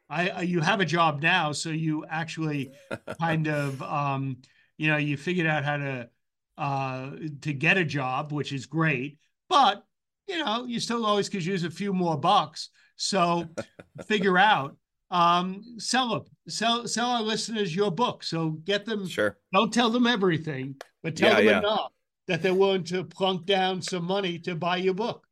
I, 0.10 0.29
I 0.29 0.41
you 0.41 0.62
have 0.62 0.79
a 0.79 0.86
job 0.86 1.22
now, 1.22 1.51
so 1.51 1.69
you 1.69 2.05
actually 2.10 2.74
kind 3.19 3.48
of 3.48 3.81
um, 3.81 4.38
you 4.77 4.88
know 4.88 4.98
you 4.98 5.17
figured 5.17 5.48
out 5.48 5.63
how 5.63 5.77
to 5.77 6.10
uh, 6.57 7.12
to 7.41 7.53
get 7.53 7.77
a 7.77 7.86
job, 7.86 8.31
which 8.31 8.53
is 8.53 8.65
great. 8.65 9.17
But 9.50 9.84
you 10.27 10.43
know, 10.43 10.65
you 10.65 10.79
still 10.79 11.05
always 11.05 11.29
could 11.29 11.46
use 11.46 11.63
a 11.63 11.72
few 11.72 11.93
more 11.93 12.17
bucks. 12.17 12.69
So 12.96 13.46
figure 14.07 14.38
out, 14.38 14.75
um, 15.12 15.63
sell 15.77 16.10
them, 16.10 16.24
sell 16.48 16.88
sell 16.88 17.10
our 17.10 17.22
listeners 17.22 17.75
your 17.75 17.91
book. 17.91 18.24
So 18.24 18.51
get 18.51 18.86
them. 18.86 19.07
Sure. 19.07 19.38
Don't 19.53 19.74
tell 19.74 19.89
them 19.89 20.07
everything, 20.07 20.75
but 21.03 21.15
tell 21.15 21.31
Yeah, 21.31 21.38
them 21.38 21.48
yeah. 21.48 21.60
enough 21.60 21.91
that 22.27 22.41
they're 22.41 22.53
willing 22.53 22.84
to 22.86 23.03
plunk 23.03 23.46
down 23.46 23.81
some 23.81 24.03
money 24.05 24.38
to 24.39 24.55
buy 24.55 24.77
your 24.77 24.93
book. 24.93 25.25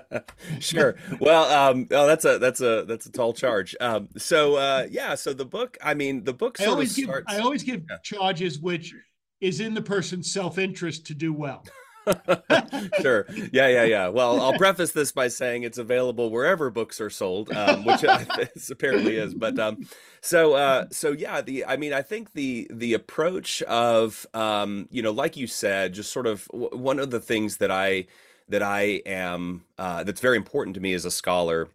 sure. 0.60 0.96
Well, 1.20 1.44
um, 1.44 1.86
oh, 1.90 2.06
that's 2.06 2.24
a 2.24 2.38
that's 2.38 2.60
a 2.60 2.84
that's 2.86 3.06
a 3.06 3.12
tall 3.12 3.32
charge. 3.32 3.76
Um, 3.80 4.08
so 4.16 4.56
uh, 4.56 4.86
yeah, 4.90 5.14
so 5.14 5.32
the 5.32 5.44
book. 5.44 5.78
I 5.82 5.94
mean, 5.94 6.24
the 6.24 6.32
book 6.34 6.60
I 6.60 6.66
always 6.66 6.94
give 6.94 7.04
starts. 7.04 7.32
I 7.32 7.38
always 7.38 7.62
give 7.62 7.84
Yeah. 7.88 7.98
charges 8.02 8.58
which 8.58 8.94
is 9.40 9.60
in 9.60 9.74
the 9.74 9.82
person's 9.82 10.32
self 10.32 10.58
interest 10.58 11.06
to 11.06 11.14
do 11.14 11.32
well. 11.32 11.64
sure. 12.92 13.26
Yeah, 13.52 13.68
yeah, 13.68 13.84
yeah. 13.84 14.08
Well, 14.08 14.38
I'll 14.40 14.54
preface 14.54 14.92
this 14.92 15.12
by 15.12 15.28
saying 15.28 15.62
it's 15.62 15.78
available 15.78 16.30
wherever 16.30 16.70
books 16.70 17.00
are 17.00 17.10
sold, 17.10 17.50
um, 17.54 17.84
which 17.84 18.02
it 18.02 18.12
apparently 18.70 19.16
is. 19.16 19.34
But 19.34 19.58
um, 19.58 19.78
so, 20.20 20.54
uh, 20.54 20.84
so 20.90 21.12
yeah. 21.12 21.40
The 21.40 21.64
I 21.66 21.76
mean, 21.76 21.92
I 21.92 22.02
think 22.02 22.32
the 22.32 22.68
the 22.72 22.94
approach 22.94 23.62
of 23.62 24.26
um, 24.34 24.88
you 24.90 25.02
know, 25.02 25.12
like 25.12 25.36
you 25.36 25.46
said, 25.46 25.92
just 25.94 26.12
sort 26.12 26.26
of 26.26 26.46
w- 26.52 26.76
one 26.76 26.98
of 26.98 27.10
the 27.10 27.20
things 27.20 27.58
that 27.58 27.70
I 27.70 28.06
that 28.48 28.62
I 28.62 29.02
am 29.06 29.64
uh, 29.78 30.02
that's 30.04 30.20
very 30.20 30.36
important 30.36 30.74
to 30.74 30.80
me 30.80 30.94
as 30.94 31.04
a 31.04 31.10
scholar 31.10 31.68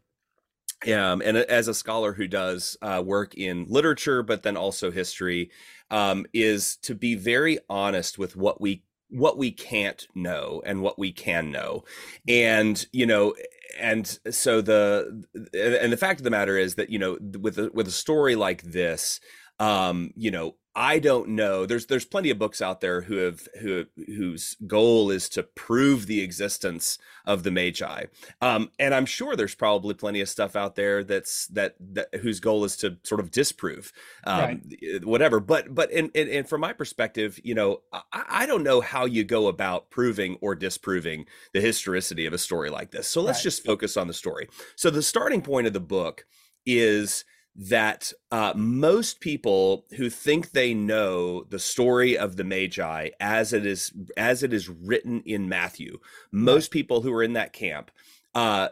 um, 0.88 1.22
and 1.24 1.38
as 1.38 1.67
a 1.67 1.74
scholar 1.74 2.13
who 2.13 2.27
does 2.27 2.77
uh, 2.82 3.01
work 3.03 3.34
in 3.36 3.65
literature, 3.67 4.22
but 4.22 4.44
then 4.44 4.58
also 4.58 4.91
history, 4.91 5.50
um, 5.89 6.25
is 6.34 6.77
to 6.77 6.94
be 6.94 7.15
very 7.15 7.60
honest 7.70 8.17
with 8.17 8.36
what 8.36 8.62
we 8.62 8.84
what 9.10 9.38
we 9.38 9.52
can't 9.52 10.08
know 10.16 10.62
and 10.66 10.82
what 10.82 10.98
we 11.00 11.12
can 11.12 11.52
know, 11.52 11.84
and 12.28 12.86
you 12.92 13.06
know, 13.06 13.34
and 13.80 14.20
so 14.30 14.62
the 14.62 15.24
and 15.54 15.92
the 15.92 15.98
fact 15.98 16.20
of 16.20 16.24
the 16.24 16.30
matter 16.32 16.58
is 16.58 16.76
that 16.76 16.90
you 16.90 17.00
know 17.00 17.18
with 17.40 17.58
a, 17.58 17.70
with 17.74 17.88
a 17.88 17.92
story 17.92 18.36
like 18.36 18.64
this, 18.64 19.20
um, 19.60 20.12
you 20.16 20.32
know, 20.32 20.56
I 20.78 21.00
don't 21.00 21.30
know. 21.30 21.66
There's 21.66 21.86
there's 21.86 22.04
plenty 22.04 22.30
of 22.32 22.38
books 22.38 22.62
out 22.62 22.82
there 22.82 23.00
who 23.02 23.16
have 23.16 23.48
who 23.62 23.86
whose 24.08 24.58
goal 24.68 25.10
is 25.10 25.30
to 25.30 25.44
prove 25.44 26.06
the 26.06 26.22
existence 26.22 26.98
of 27.26 27.44
the 27.44 27.52
Magi, 27.52 28.06
um, 28.42 28.70
and 28.78 28.94
I'm 28.94 29.06
sure 29.06 29.38
there's 29.38 29.56
probably 29.56 29.94
plenty 29.94 30.20
of 30.20 30.28
stuff 30.28 30.58
out 30.58 30.76
there 30.76 31.02
that's 31.02 31.48
that 31.48 31.76
that 31.80 32.14
whose 32.16 32.42
goal 32.42 32.66
is 32.66 32.76
to 32.78 32.98
sort 33.04 33.22
of 33.22 33.32
disprove 33.32 33.94
um, 34.26 34.64
whatever. 35.04 35.40
But 35.40 35.74
but 35.74 35.92
and 35.92 36.12
and 36.16 36.48
from 36.48 36.62
my 36.62 36.74
perspective, 36.74 37.40
you 37.44 37.56
know, 37.56 37.82
I, 37.94 38.02
I 38.12 38.46
don't 38.46 38.64
know 38.64 38.82
how 38.82 39.06
you 39.06 39.24
go 39.24 39.48
about 39.48 39.90
proving 39.92 40.38
or 40.42 40.56
disproving 40.56 41.26
the 41.54 41.62
historicity 41.62 42.26
of 42.26 42.34
a 42.34 42.38
story 42.38 42.70
like 42.70 42.92
this. 42.92 43.08
So 43.08 43.22
let's 43.22 43.40
Right. 43.40 43.44
just 43.44 43.66
focus 43.66 43.98
on 43.98 44.08
the 44.08 44.14
story. 44.14 44.48
So 44.76 44.90
the 44.90 45.02
starting 45.02 45.42
point 45.42 45.68
of 45.68 45.74
the 45.74 45.80
book 45.80 46.26
is 46.66 47.24
that 47.56 48.12
uh, 48.32 48.54
most 48.56 49.22
people 49.22 49.86
who 49.96 50.10
think 50.10 50.52
they 50.52 50.74
know 50.74 51.44
the 51.44 51.60
story 51.60 52.18
of 52.18 52.36
the 52.36 52.44
Magi 52.44 53.10
as 53.20 53.54
it 53.54 53.66
is 53.66 53.94
as 54.18 54.44
it 54.44 54.54
is 54.54 54.70
written 54.70 55.22
in 55.26 55.48
Matthew, 55.48 56.00
most 56.32 56.72
people 56.72 57.02
who 57.02 57.14
are 57.14 57.24
in 57.24 57.34
that 57.34 57.54
camp 57.54 57.92
uh, 58.34 58.70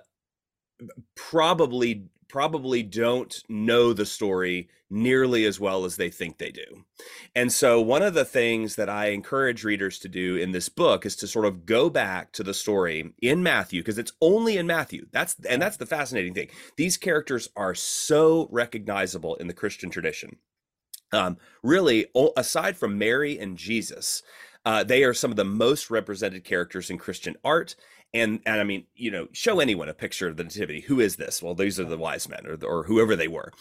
probably 1.15 2.05
probably 2.33 2.81
don't 2.81 3.43
know 3.47 3.93
the 3.93 4.07
story 4.07 4.67
nearly 4.89 5.45
as 5.45 5.59
well 5.59 5.85
as 5.85 5.97
they 5.97 6.09
think 6.09 6.39
they 6.39 6.49
do. 6.49 6.83
And 7.35 7.51
so 7.51 7.79
one 7.79 8.01
of 8.01 8.15
the 8.15 8.25
things 8.25 8.75
that 8.75 8.89
I 8.89 9.09
encourage 9.09 9.63
readers 9.63 9.99
to 9.99 10.09
do 10.09 10.35
in 10.37 10.51
this 10.51 10.67
book 10.67 11.05
is 11.05 11.15
to 11.17 11.27
sort 11.27 11.45
of 11.45 11.67
go 11.67 11.91
back 11.91 12.31
to 12.31 12.41
the 12.41 12.55
story 12.55 13.13
in 13.21 13.43
Matthew 13.43 13.81
because 13.81 13.99
it's 13.99 14.13
only 14.19 14.57
in 14.57 14.65
Matthew. 14.65 15.05
That's 15.11 15.35
and 15.47 15.61
that's 15.61 15.77
the 15.77 15.85
fascinating 15.85 16.33
thing. 16.33 16.49
These 16.75 16.97
characters 16.97 17.49
are 17.55 17.75
so 17.75 18.47
recognizable 18.49 19.35
in 19.35 19.45
the 19.45 19.53
Christian 19.53 19.91
tradition. 19.91 20.37
Um, 21.11 21.37
really, 21.61 22.07
aside 22.35 22.77
from 22.77 22.97
Mary 22.97 23.37
and 23.37 23.55
Jesus, 23.55 24.23
uh, 24.65 24.83
they 24.83 25.03
are 25.03 25.13
some 25.13 25.31
of 25.31 25.37
the 25.37 25.43
most 25.43 25.89
represented 25.89 26.43
characters 26.43 26.89
in 26.89 26.97
Christian 26.97 27.35
art. 27.43 27.75
And 28.13 28.41
and 28.45 28.59
I 28.59 28.63
mean, 28.63 28.85
you 28.95 29.09
know, 29.09 29.27
show 29.31 29.59
anyone 29.59 29.89
a 29.89 29.93
picture 29.93 30.27
of 30.27 30.37
the 30.37 30.43
Nativity. 30.43 30.81
Who 30.81 30.99
is 30.99 31.15
this? 31.15 31.41
Well, 31.41 31.55
these 31.55 31.79
are 31.79 31.83
the 31.83 31.97
wise 31.97 32.29
men, 32.29 32.45
or 32.45 32.57
or 32.63 32.83
whoever 32.83 33.15
they 33.15 33.27
were. 33.27 33.51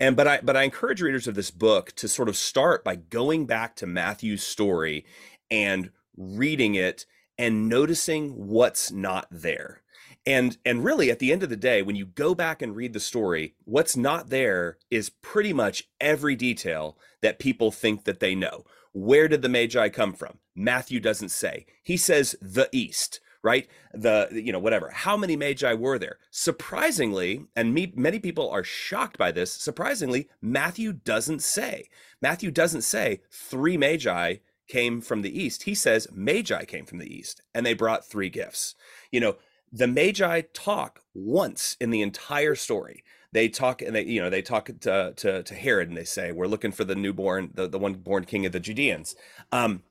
And 0.00 0.16
but 0.16 0.26
I 0.26 0.40
but 0.42 0.56
I 0.56 0.64
encourage 0.64 1.00
readers 1.00 1.28
of 1.28 1.36
this 1.36 1.52
book 1.52 1.92
to 1.92 2.08
sort 2.08 2.28
of 2.28 2.36
start 2.36 2.82
by 2.82 2.96
going 2.96 3.46
back 3.46 3.76
to 3.76 3.86
Matthew's 3.86 4.42
story 4.42 5.04
and 5.48 5.90
reading 6.16 6.74
it 6.74 7.06
and 7.38 7.68
noticing 7.68 8.48
what's 8.48 8.90
not 8.90 9.28
there. 9.30 9.82
And 10.26 10.58
and 10.64 10.84
really 10.84 11.10
at 11.10 11.20
the 11.20 11.32
end 11.32 11.42
of 11.42 11.48
the 11.48 11.56
day 11.56 11.80
when 11.80 11.96
you 11.96 12.04
go 12.04 12.34
back 12.34 12.60
and 12.60 12.76
read 12.76 12.92
the 12.92 13.00
story, 13.00 13.54
what's 13.64 13.96
not 13.96 14.28
there 14.28 14.76
is 14.90 15.08
pretty 15.08 15.52
much 15.52 15.88
every 16.00 16.34
detail 16.34 16.98
that 17.22 17.38
people 17.38 17.70
think 17.70 18.04
that 18.04 18.20
they 18.20 18.34
know. 18.34 18.64
Where 18.92 19.28
did 19.28 19.42
the 19.42 19.48
Magi 19.48 19.88
come 19.90 20.12
from? 20.12 20.38
Matthew 20.54 21.00
doesn't 21.00 21.30
say. 21.30 21.66
He 21.82 21.96
says 21.96 22.34
the 22.40 22.68
east, 22.72 23.20
right? 23.42 23.68
The 23.94 24.28
you 24.32 24.52
know 24.52 24.58
whatever. 24.58 24.90
How 24.90 25.16
many 25.16 25.36
Magi 25.36 25.72
were 25.74 25.98
there? 25.98 26.18
Surprisingly, 26.30 27.46
and 27.54 27.72
me, 27.72 27.92
many 27.96 28.18
people 28.18 28.50
are 28.50 28.64
shocked 28.64 29.16
by 29.16 29.30
this, 29.32 29.52
surprisingly, 29.52 30.28
Matthew 30.42 30.92
doesn't 30.92 31.42
say. 31.42 31.88
Matthew 32.20 32.50
doesn't 32.50 32.82
say 32.82 33.20
3 33.30 33.76
Magi 33.76 34.36
came 34.68 35.00
from 35.00 35.22
the 35.22 35.40
east. 35.42 35.64
He 35.64 35.74
says 35.74 36.08
Magi 36.12 36.64
came 36.64 36.84
from 36.84 36.98
the 36.98 37.12
east 37.12 37.42
and 37.54 37.64
they 37.64 37.74
brought 37.74 38.04
3 38.04 38.28
gifts. 38.28 38.74
You 39.10 39.20
know, 39.20 39.36
the 39.72 39.86
Magi 39.86 40.42
talk 40.52 41.02
once 41.14 41.76
in 41.80 41.90
the 41.90 42.02
entire 42.02 42.54
story. 42.54 43.04
They 43.32 43.48
talk 43.48 43.82
and 43.82 43.94
they, 43.94 44.04
you 44.04 44.20
know, 44.20 44.30
they 44.30 44.42
talk 44.42 44.70
to, 44.80 45.12
to, 45.14 45.42
to 45.42 45.54
Herod 45.54 45.88
and 45.88 45.96
they 45.96 46.04
say, 46.04 46.32
we're 46.32 46.46
looking 46.46 46.72
for 46.72 46.84
the 46.84 46.94
newborn, 46.96 47.50
the, 47.54 47.68
the 47.68 47.78
one 47.78 47.94
born 47.94 48.24
king 48.24 48.44
of 48.46 48.52
the 48.52 48.60
Judeans. 48.60 49.14
Um, 49.52 49.82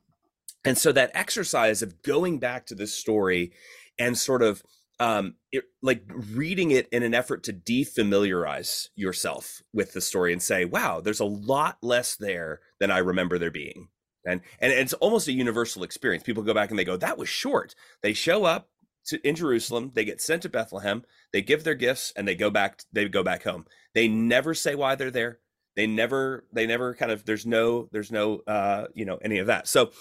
and 0.65 0.77
so 0.77 0.91
that 0.91 1.11
exercise 1.13 1.81
of 1.81 2.01
going 2.01 2.39
back 2.39 2.65
to 2.65 2.75
this 2.75 2.93
story 2.93 3.53
and 3.97 4.17
sort 4.17 4.41
of 4.41 4.61
um, 4.99 5.35
it, 5.51 5.63
like 5.81 6.03
reading 6.09 6.71
it 6.71 6.89
in 6.89 7.03
an 7.03 7.13
effort 7.13 7.43
to 7.45 7.53
defamiliarize 7.53 8.87
yourself 8.95 9.61
with 9.73 9.93
the 9.93 10.01
story 10.01 10.33
and 10.33 10.43
say, 10.43 10.65
wow, 10.65 10.99
there's 10.99 11.21
a 11.21 11.25
lot 11.25 11.77
less 11.81 12.17
there 12.17 12.59
than 12.79 12.91
I 12.91 12.97
remember 12.97 13.39
there 13.39 13.51
being. 13.51 13.87
And, 14.25 14.41
and 14.59 14.73
it's 14.73 14.93
almost 14.93 15.29
a 15.29 15.31
universal 15.31 15.83
experience. 15.83 16.23
People 16.23 16.43
go 16.43 16.53
back 16.53 16.69
and 16.69 16.77
they 16.77 16.83
go, 16.83 16.97
that 16.97 17.17
was 17.17 17.29
short. 17.29 17.73
They 18.03 18.11
show 18.11 18.43
up 18.43 18.67
to, 19.05 19.27
in 19.27 19.35
Jerusalem, 19.35 19.91
they 19.93 20.05
get 20.05 20.21
sent 20.21 20.43
to 20.43 20.49
Bethlehem, 20.49 21.03
they 21.33 21.41
give 21.41 21.63
their 21.63 21.75
gifts, 21.75 22.13
and 22.15 22.27
they 22.27 22.35
go 22.35 22.49
back. 22.49 22.81
They 22.91 23.07
go 23.07 23.23
back 23.23 23.43
home. 23.43 23.65
They 23.93 24.07
never 24.07 24.53
say 24.53 24.75
why 24.75 24.95
they're 24.95 25.11
there. 25.11 25.39
They 25.75 25.87
never. 25.87 26.45
They 26.51 26.65
never 26.67 26.95
kind 26.95 27.11
of. 27.11 27.25
There's 27.25 27.45
no. 27.45 27.89
There's 27.91 28.11
no. 28.11 28.41
Uh, 28.47 28.87
you 28.93 29.05
know 29.05 29.17
any 29.21 29.39
of 29.39 29.47
that. 29.47 29.67
So. 29.67 29.91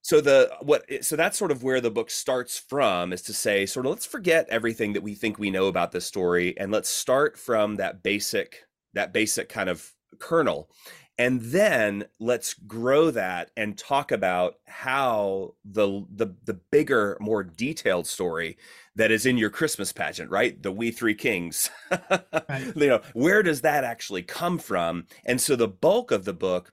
So 0.00 0.20
the 0.22 0.50
what 0.62 0.84
so 1.04 1.16
that's 1.16 1.36
sort 1.36 1.50
of 1.50 1.62
where 1.62 1.80
the 1.80 1.90
book 1.90 2.08
starts 2.08 2.56
from 2.56 3.12
is 3.12 3.20
to 3.22 3.34
say 3.34 3.66
sort 3.66 3.84
of 3.84 3.90
let's 3.90 4.06
forget 4.06 4.48
everything 4.48 4.94
that 4.94 5.02
we 5.02 5.14
think 5.14 5.38
we 5.38 5.50
know 5.50 5.66
about 5.66 5.92
this 5.92 6.06
story 6.06 6.56
and 6.56 6.72
let's 6.72 6.88
start 6.88 7.36
from 7.36 7.76
that 7.76 8.02
basic 8.02 8.62
that 8.94 9.12
basic 9.12 9.48
kind 9.50 9.68
of 9.68 9.92
kernel 10.18 10.70
and 11.18 11.40
then 11.40 12.04
let's 12.20 12.54
grow 12.54 13.10
that 13.10 13.50
and 13.56 13.76
talk 13.76 14.12
about 14.12 14.54
how 14.66 15.54
the 15.64 16.04
the 16.14 16.28
the 16.44 16.54
bigger 16.54 17.16
more 17.20 17.42
detailed 17.42 18.06
story 18.06 18.56
that 18.94 19.10
is 19.10 19.26
in 19.26 19.36
your 19.36 19.50
christmas 19.50 19.92
pageant 19.92 20.30
right? 20.30 20.62
The 20.62 20.72
we 20.72 20.90
three 20.90 21.14
kings. 21.14 21.70
Right. 21.90 22.72
you 22.76 22.86
know 22.86 23.00
where 23.12 23.42
does 23.42 23.62
that 23.62 23.84
actually 23.84 24.22
come 24.22 24.58
from? 24.58 25.06
And 25.24 25.40
so 25.40 25.56
the 25.56 25.68
bulk 25.68 26.10
of 26.10 26.24
the 26.24 26.32
book 26.32 26.72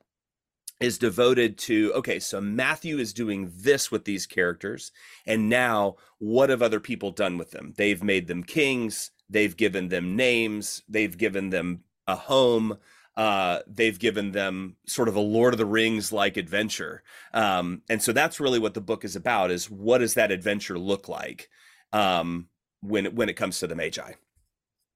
is 0.81 0.97
devoted 0.97 1.57
to 1.57 1.93
okay 1.95 2.19
so 2.19 2.41
matthew 2.41 2.97
is 2.97 3.13
doing 3.13 3.49
this 3.55 3.89
with 3.91 4.03
these 4.03 4.25
characters 4.25 4.91
and 5.25 5.47
now 5.47 5.95
what 6.19 6.49
have 6.49 6.61
other 6.61 6.81
people 6.81 7.11
done 7.11 7.37
with 7.37 7.51
them? 7.51 7.73
They've 7.77 8.03
made 8.03 8.27
them 8.27 8.43
kings 8.43 9.11
they've 9.29 9.57
given 9.57 9.87
them 9.87 10.15
names 10.15 10.83
they've 10.87 11.17
given 11.17 11.49
them 11.49 11.79
a 12.07 12.15
home 12.15 12.77
uh, 13.17 13.59
they've 13.67 13.97
given 13.97 14.31
them 14.31 14.75
sort 14.87 15.07
of 15.07 15.15
a 15.15 15.21
Lord 15.21 15.53
of 15.53 15.57
the 15.57 15.65
Rings 15.65 16.11
like 16.11 16.37
adventure. 16.37 17.03
Um, 17.33 17.81
and 17.89 18.01
so 18.01 18.11
that's 18.11 18.39
really 18.39 18.59
what 18.59 18.73
the 18.73 18.81
book 18.81 19.05
is 19.05 19.15
about 19.15 19.51
is 19.51 19.69
what 19.69 19.99
does 19.99 20.15
that 20.15 20.31
adventure 20.31 20.77
look 20.77 21.07
like 21.07 21.49
um, 21.93 22.47
when, 22.81 23.15
when 23.15 23.29
it 23.29 23.35
comes 23.35 23.59
to 23.59 23.67
the 23.67 23.75
Magi? 23.75 24.13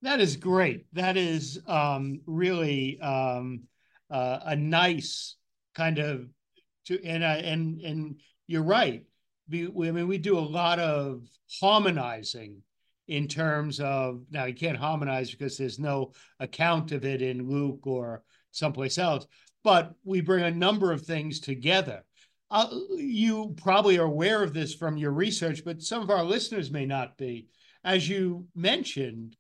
That 0.02 0.20
is 0.20 0.36
great. 0.38 0.86
That 0.94 1.18
is 1.18 1.60
um, 1.68 2.22
really 2.26 3.00
um, 3.02 3.64
uh, 4.10 4.40
a 4.46 4.56
nice 4.56 5.36
kind 5.76 6.00
of 6.00 6.28
to 6.86 7.04
and 7.04 7.24
and 7.24 7.82
and 7.82 8.20
you're 8.48 8.64
right. 8.64 9.04
We, 9.50 9.68
I 9.68 9.92
mean, 9.92 10.08
we 10.08 10.18
do 10.18 10.38
a 10.38 10.42
lot 10.42 10.80
of 10.80 11.24
harmonizing 11.60 12.62
in 13.10 13.28
terms 13.28 13.80
of 13.80 14.22
now 14.30 14.46
you 14.46 14.54
can't 14.54 14.78
harmonize 14.78 15.32
because 15.32 15.58
there's 15.58 15.80
no 15.80 16.14
account 16.40 16.92
of 16.92 17.04
it 17.04 17.24
in 17.24 17.50
Luke 17.50 17.86
or 17.88 18.24
someplace 18.52 19.00
else, 19.00 19.26
but 19.64 19.94
we 20.04 20.22
bring 20.22 20.44
a 20.44 20.52
number 20.52 20.92
of 20.92 21.02
things 21.02 21.40
together. 21.40 22.04
Uh, 22.52 22.68
you 22.96 23.56
probably 23.58 23.98
are 23.98 24.06
aware 24.06 24.44
of 24.44 24.54
this 24.54 24.76
from 24.76 24.96
your 24.96 25.12
research, 25.12 25.66
but 25.66 25.82
some 25.82 26.04
of 26.04 26.12
our 26.12 26.24
listeners 26.24 26.72
may 26.72 26.86
not 26.86 27.18
be. 27.18 27.48
As 27.84 28.08
you 28.08 28.46
mentioned, 28.56 29.36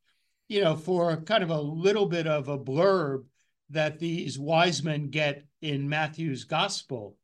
you 0.47 0.61
know, 0.61 0.75
for 0.75 1.15
kind 1.21 1.43
of 1.43 1.51
a 1.51 1.61
little 1.61 2.07
bit 2.07 2.25
of 2.25 2.47
a 2.47 2.57
blurb 2.57 3.25
that 3.69 3.99
these 3.99 4.39
wise 4.39 4.83
men 4.83 5.09
get 5.09 5.43
in 5.61 5.88
Matthew's 5.88 6.43
gospel, 6.43 7.17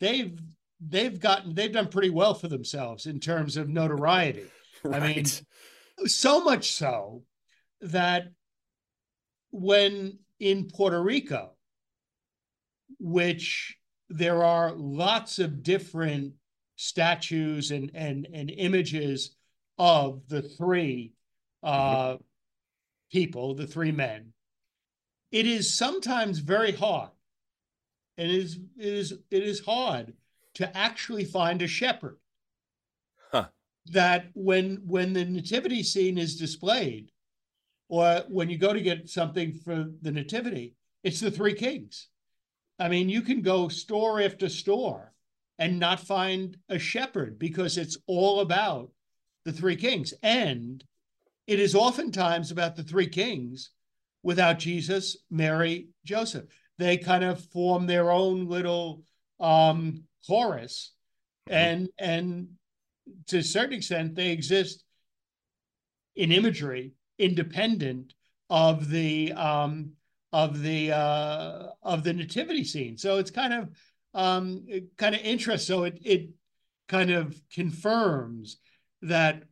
they've 0.00 0.36
they've 0.80 1.20
gotten 1.20 1.54
they've 1.54 1.72
done 1.72 1.88
pretty 1.88 2.10
well 2.10 2.34
for 2.34 2.48
themselves 2.48 3.06
in 3.06 3.20
terms 3.20 3.56
of 3.56 3.68
notoriety. 3.68 4.46
Right. 4.84 5.02
I 5.02 5.06
mean, 5.08 5.24
so 6.06 6.42
much 6.42 6.72
so 6.72 7.22
that 7.80 8.24
when 9.50 10.18
in 10.38 10.68
Puerto 10.68 11.02
Rico, 11.02 11.52
which 12.98 13.76
there 14.08 14.42
are 14.42 14.72
lots 14.72 15.38
of 15.38 15.62
different 15.62 16.34
statues 16.76 17.70
and 17.70 17.90
and, 17.94 18.26
and 18.32 18.50
images 18.50 19.34
of 19.78 20.28
the 20.28 20.42
three 20.42 21.12
uh, 21.62 22.16
people, 23.10 23.54
the 23.54 23.66
three 23.66 23.92
men, 23.92 24.32
it 25.30 25.46
is 25.46 25.76
sometimes 25.76 26.38
very 26.38 26.72
hard. 26.72 27.10
And 28.16 28.30
it 28.30 28.36
is 28.36 28.58
it 28.76 28.94
is 28.94 29.12
it 29.30 29.42
is 29.42 29.60
hard 29.60 30.14
to 30.54 30.76
actually 30.76 31.24
find 31.24 31.62
a 31.62 31.68
shepherd 31.68 32.18
that 33.88 34.26
when 34.34 34.82
when 34.84 35.12
the 35.12 35.24
nativity 35.24 35.82
scene 35.82 36.18
is 36.18 36.36
displayed 36.36 37.10
or 37.88 38.22
when 38.28 38.50
you 38.50 38.58
go 38.58 38.72
to 38.72 38.80
get 38.80 39.08
something 39.08 39.54
for 39.54 39.86
the 40.02 40.10
nativity 40.10 40.74
it's 41.02 41.20
the 41.20 41.30
three 41.30 41.54
kings. 41.54 42.08
I 42.78 42.88
mean 42.88 43.08
you 43.08 43.22
can 43.22 43.42
go 43.42 43.68
store 43.68 44.20
after 44.20 44.48
store 44.48 45.12
and 45.58 45.78
not 45.78 46.00
find 46.00 46.56
a 46.68 46.78
shepherd 46.78 47.38
because 47.38 47.78
it's 47.78 47.96
all 48.06 48.40
about 48.40 48.90
the 49.44 49.52
three 49.52 49.76
kings. 49.76 50.14
And 50.22 50.84
it 51.46 51.58
is 51.58 51.74
oftentimes 51.74 52.50
about 52.50 52.76
the 52.76 52.82
three 52.82 53.08
kings 53.08 53.70
without 54.22 54.58
jesus 54.58 55.16
mary 55.30 55.88
joseph. 56.04 56.44
They 56.78 56.96
kind 56.96 57.24
of 57.24 57.44
form 57.46 57.86
their 57.86 58.10
own 58.10 58.46
little 58.46 59.02
um 59.40 60.04
chorus 60.26 60.92
mm-hmm. 61.48 61.56
and 61.56 61.88
and 61.98 62.48
to 63.28 63.38
a 63.38 63.42
certain 63.42 63.74
extent, 63.74 64.14
they 64.14 64.30
exist 64.30 64.84
in 66.16 66.32
imagery 66.32 66.92
independent 67.18 68.14
of 68.50 68.88
the 68.88 69.32
um, 69.32 69.92
of 70.32 70.62
the 70.62 70.92
uh, 70.92 71.68
of 71.82 72.04
the 72.04 72.12
nativity 72.12 72.64
scene. 72.64 72.96
So 72.96 73.18
it's 73.18 73.30
kind 73.30 73.52
of 73.52 73.68
um, 74.14 74.66
kind 74.96 75.14
of 75.14 75.20
interesting. 75.22 75.76
So 75.76 75.84
it 75.84 75.98
it 76.02 76.30
kind 76.88 77.10
of 77.10 77.40
confirms 77.52 78.58
that 79.02 79.44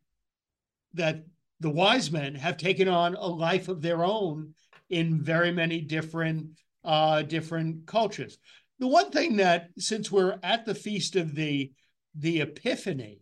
that 0.95 1.25
the 1.61 1.71
wise 1.71 2.11
men 2.11 2.35
have 2.35 2.57
taken 2.57 2.89
on 2.89 3.15
a 3.15 3.27
life 3.27 3.69
of 3.69 3.81
their 3.81 4.05
own 4.05 4.55
in 4.91 5.23
very 5.23 5.53
many 5.53 5.81
different 5.81 6.49
uh, 6.85 7.23
different 7.23 7.87
cultures. 7.87 8.39
The 8.79 8.87
one 8.87 9.11
thing 9.11 9.37
that 9.37 9.71
since 9.79 10.11
we're 10.11 10.39
at 10.43 10.67
the 10.67 10.75
feast 10.75 11.17
of 11.17 11.35
the 11.35 11.73
the 12.15 12.41
Epiphany, 12.41 13.21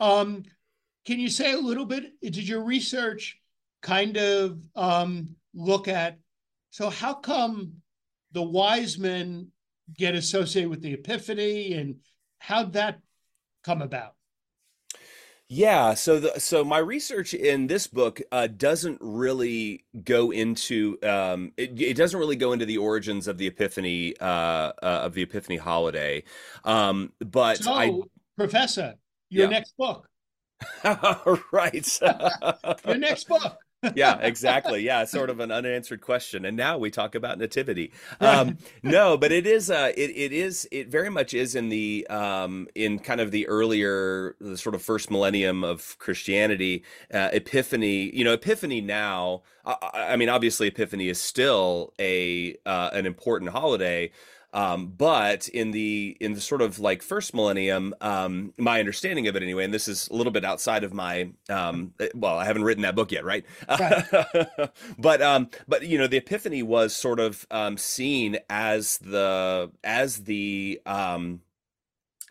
um, 0.00 0.44
can 1.06 1.20
you 1.20 1.28
say 1.28 1.52
a 1.52 1.58
little 1.58 1.86
bit? 1.86 2.12
Did 2.20 2.48
your 2.48 2.64
research 2.64 3.38
kind 3.82 4.16
of 4.16 4.58
um, 4.74 5.36
look 5.54 5.88
at 5.88 6.18
so 6.76 6.90
how 6.90 7.14
come 7.14 7.72
the 8.32 8.42
wise 8.42 8.98
men 8.98 9.48
get 9.96 10.14
associated 10.14 10.68
with 10.68 10.82
the 10.82 10.92
Epiphany 10.92 11.72
and 11.72 11.96
how'd 12.38 12.74
that 12.74 12.98
come 13.64 13.80
about? 13.80 14.12
Yeah, 15.48 15.94
so 15.94 16.20
the 16.20 16.38
so 16.38 16.64
my 16.64 16.76
research 16.76 17.32
in 17.32 17.66
this 17.66 17.86
book 17.86 18.20
uh, 18.30 18.48
doesn't 18.48 18.98
really 19.00 19.86
go 20.04 20.32
into 20.32 20.98
um, 21.02 21.52
it, 21.56 21.80
it 21.80 21.96
doesn't 21.96 22.18
really 22.18 22.36
go 22.36 22.52
into 22.52 22.66
the 22.66 22.76
origins 22.76 23.26
of 23.26 23.38
the 23.38 23.46
Epiphany 23.46 24.14
uh, 24.20 24.24
uh, 24.24 24.72
of 24.82 25.14
the 25.14 25.22
Epiphany 25.22 25.56
holiday, 25.56 26.24
um, 26.64 27.10
but 27.20 27.58
so, 27.58 27.72
I 27.72 28.00
Professor, 28.36 28.96
your 29.30 29.44
yeah. 29.44 29.50
next 29.50 29.76
book. 29.76 30.08
right. 31.52 32.00
your 32.86 32.96
next 32.96 33.28
book. 33.28 33.58
yeah, 33.94 34.18
exactly. 34.20 34.82
Yeah, 34.82 35.04
sort 35.04 35.30
of 35.30 35.40
an 35.40 35.52
unanswered 35.52 36.00
question. 36.00 36.44
And 36.44 36.56
now 36.56 36.78
we 36.78 36.90
talk 36.90 37.14
about 37.14 37.38
nativity. 37.38 37.92
Um, 38.20 38.58
no, 38.82 39.16
but 39.16 39.32
it 39.32 39.46
is. 39.46 39.70
Uh, 39.70 39.92
it 39.96 40.10
it 40.10 40.32
is. 40.32 40.66
It 40.72 40.88
very 40.88 41.10
much 41.10 41.34
is 41.34 41.54
in 41.54 41.68
the 41.68 42.06
um, 42.08 42.68
in 42.74 42.98
kind 42.98 43.20
of 43.20 43.30
the 43.30 43.46
earlier, 43.48 44.34
the 44.40 44.56
sort 44.56 44.74
of 44.74 44.82
first 44.82 45.10
millennium 45.10 45.62
of 45.62 45.98
Christianity. 45.98 46.84
Uh, 47.12 47.28
Epiphany. 47.32 48.16
You 48.16 48.24
know, 48.24 48.32
Epiphany 48.32 48.80
now. 48.80 49.42
I, 49.64 49.76
I 50.12 50.16
mean, 50.16 50.28
obviously, 50.28 50.68
Epiphany 50.68 51.08
is 51.08 51.20
still 51.20 51.92
a 52.00 52.56
uh, 52.64 52.90
an 52.92 53.04
important 53.04 53.50
holiday. 53.50 54.10
Um, 54.52 54.88
but 54.96 55.48
in 55.48 55.72
the 55.72 56.16
in 56.20 56.32
the 56.32 56.40
sort 56.40 56.62
of 56.62 56.78
like 56.78 57.02
first 57.02 57.34
millennium, 57.34 57.94
um, 58.00 58.54
my 58.56 58.80
understanding 58.80 59.28
of 59.28 59.36
it 59.36 59.42
anyway, 59.42 59.64
and 59.64 59.74
this 59.74 59.88
is 59.88 60.08
a 60.08 60.14
little 60.14 60.32
bit 60.32 60.44
outside 60.44 60.84
of 60.84 60.94
my 60.94 61.30
um, 61.48 61.92
eh, 62.00 62.08
well, 62.14 62.38
I 62.38 62.44
haven't 62.44 62.64
written 62.64 62.82
that 62.82 62.94
book 62.94 63.12
yet, 63.12 63.24
right? 63.24 63.44
right. 63.68 64.04
but 64.98 65.20
um, 65.22 65.50
but 65.68 65.86
you 65.86 65.98
know, 65.98 66.06
the 66.06 66.16
Epiphany 66.18 66.62
was 66.62 66.94
sort 66.94 67.20
of 67.20 67.46
um, 67.50 67.76
seen 67.76 68.38
as 68.48 68.98
the 68.98 69.70
as 69.84 70.24
the 70.24 70.80
um, 70.86 71.40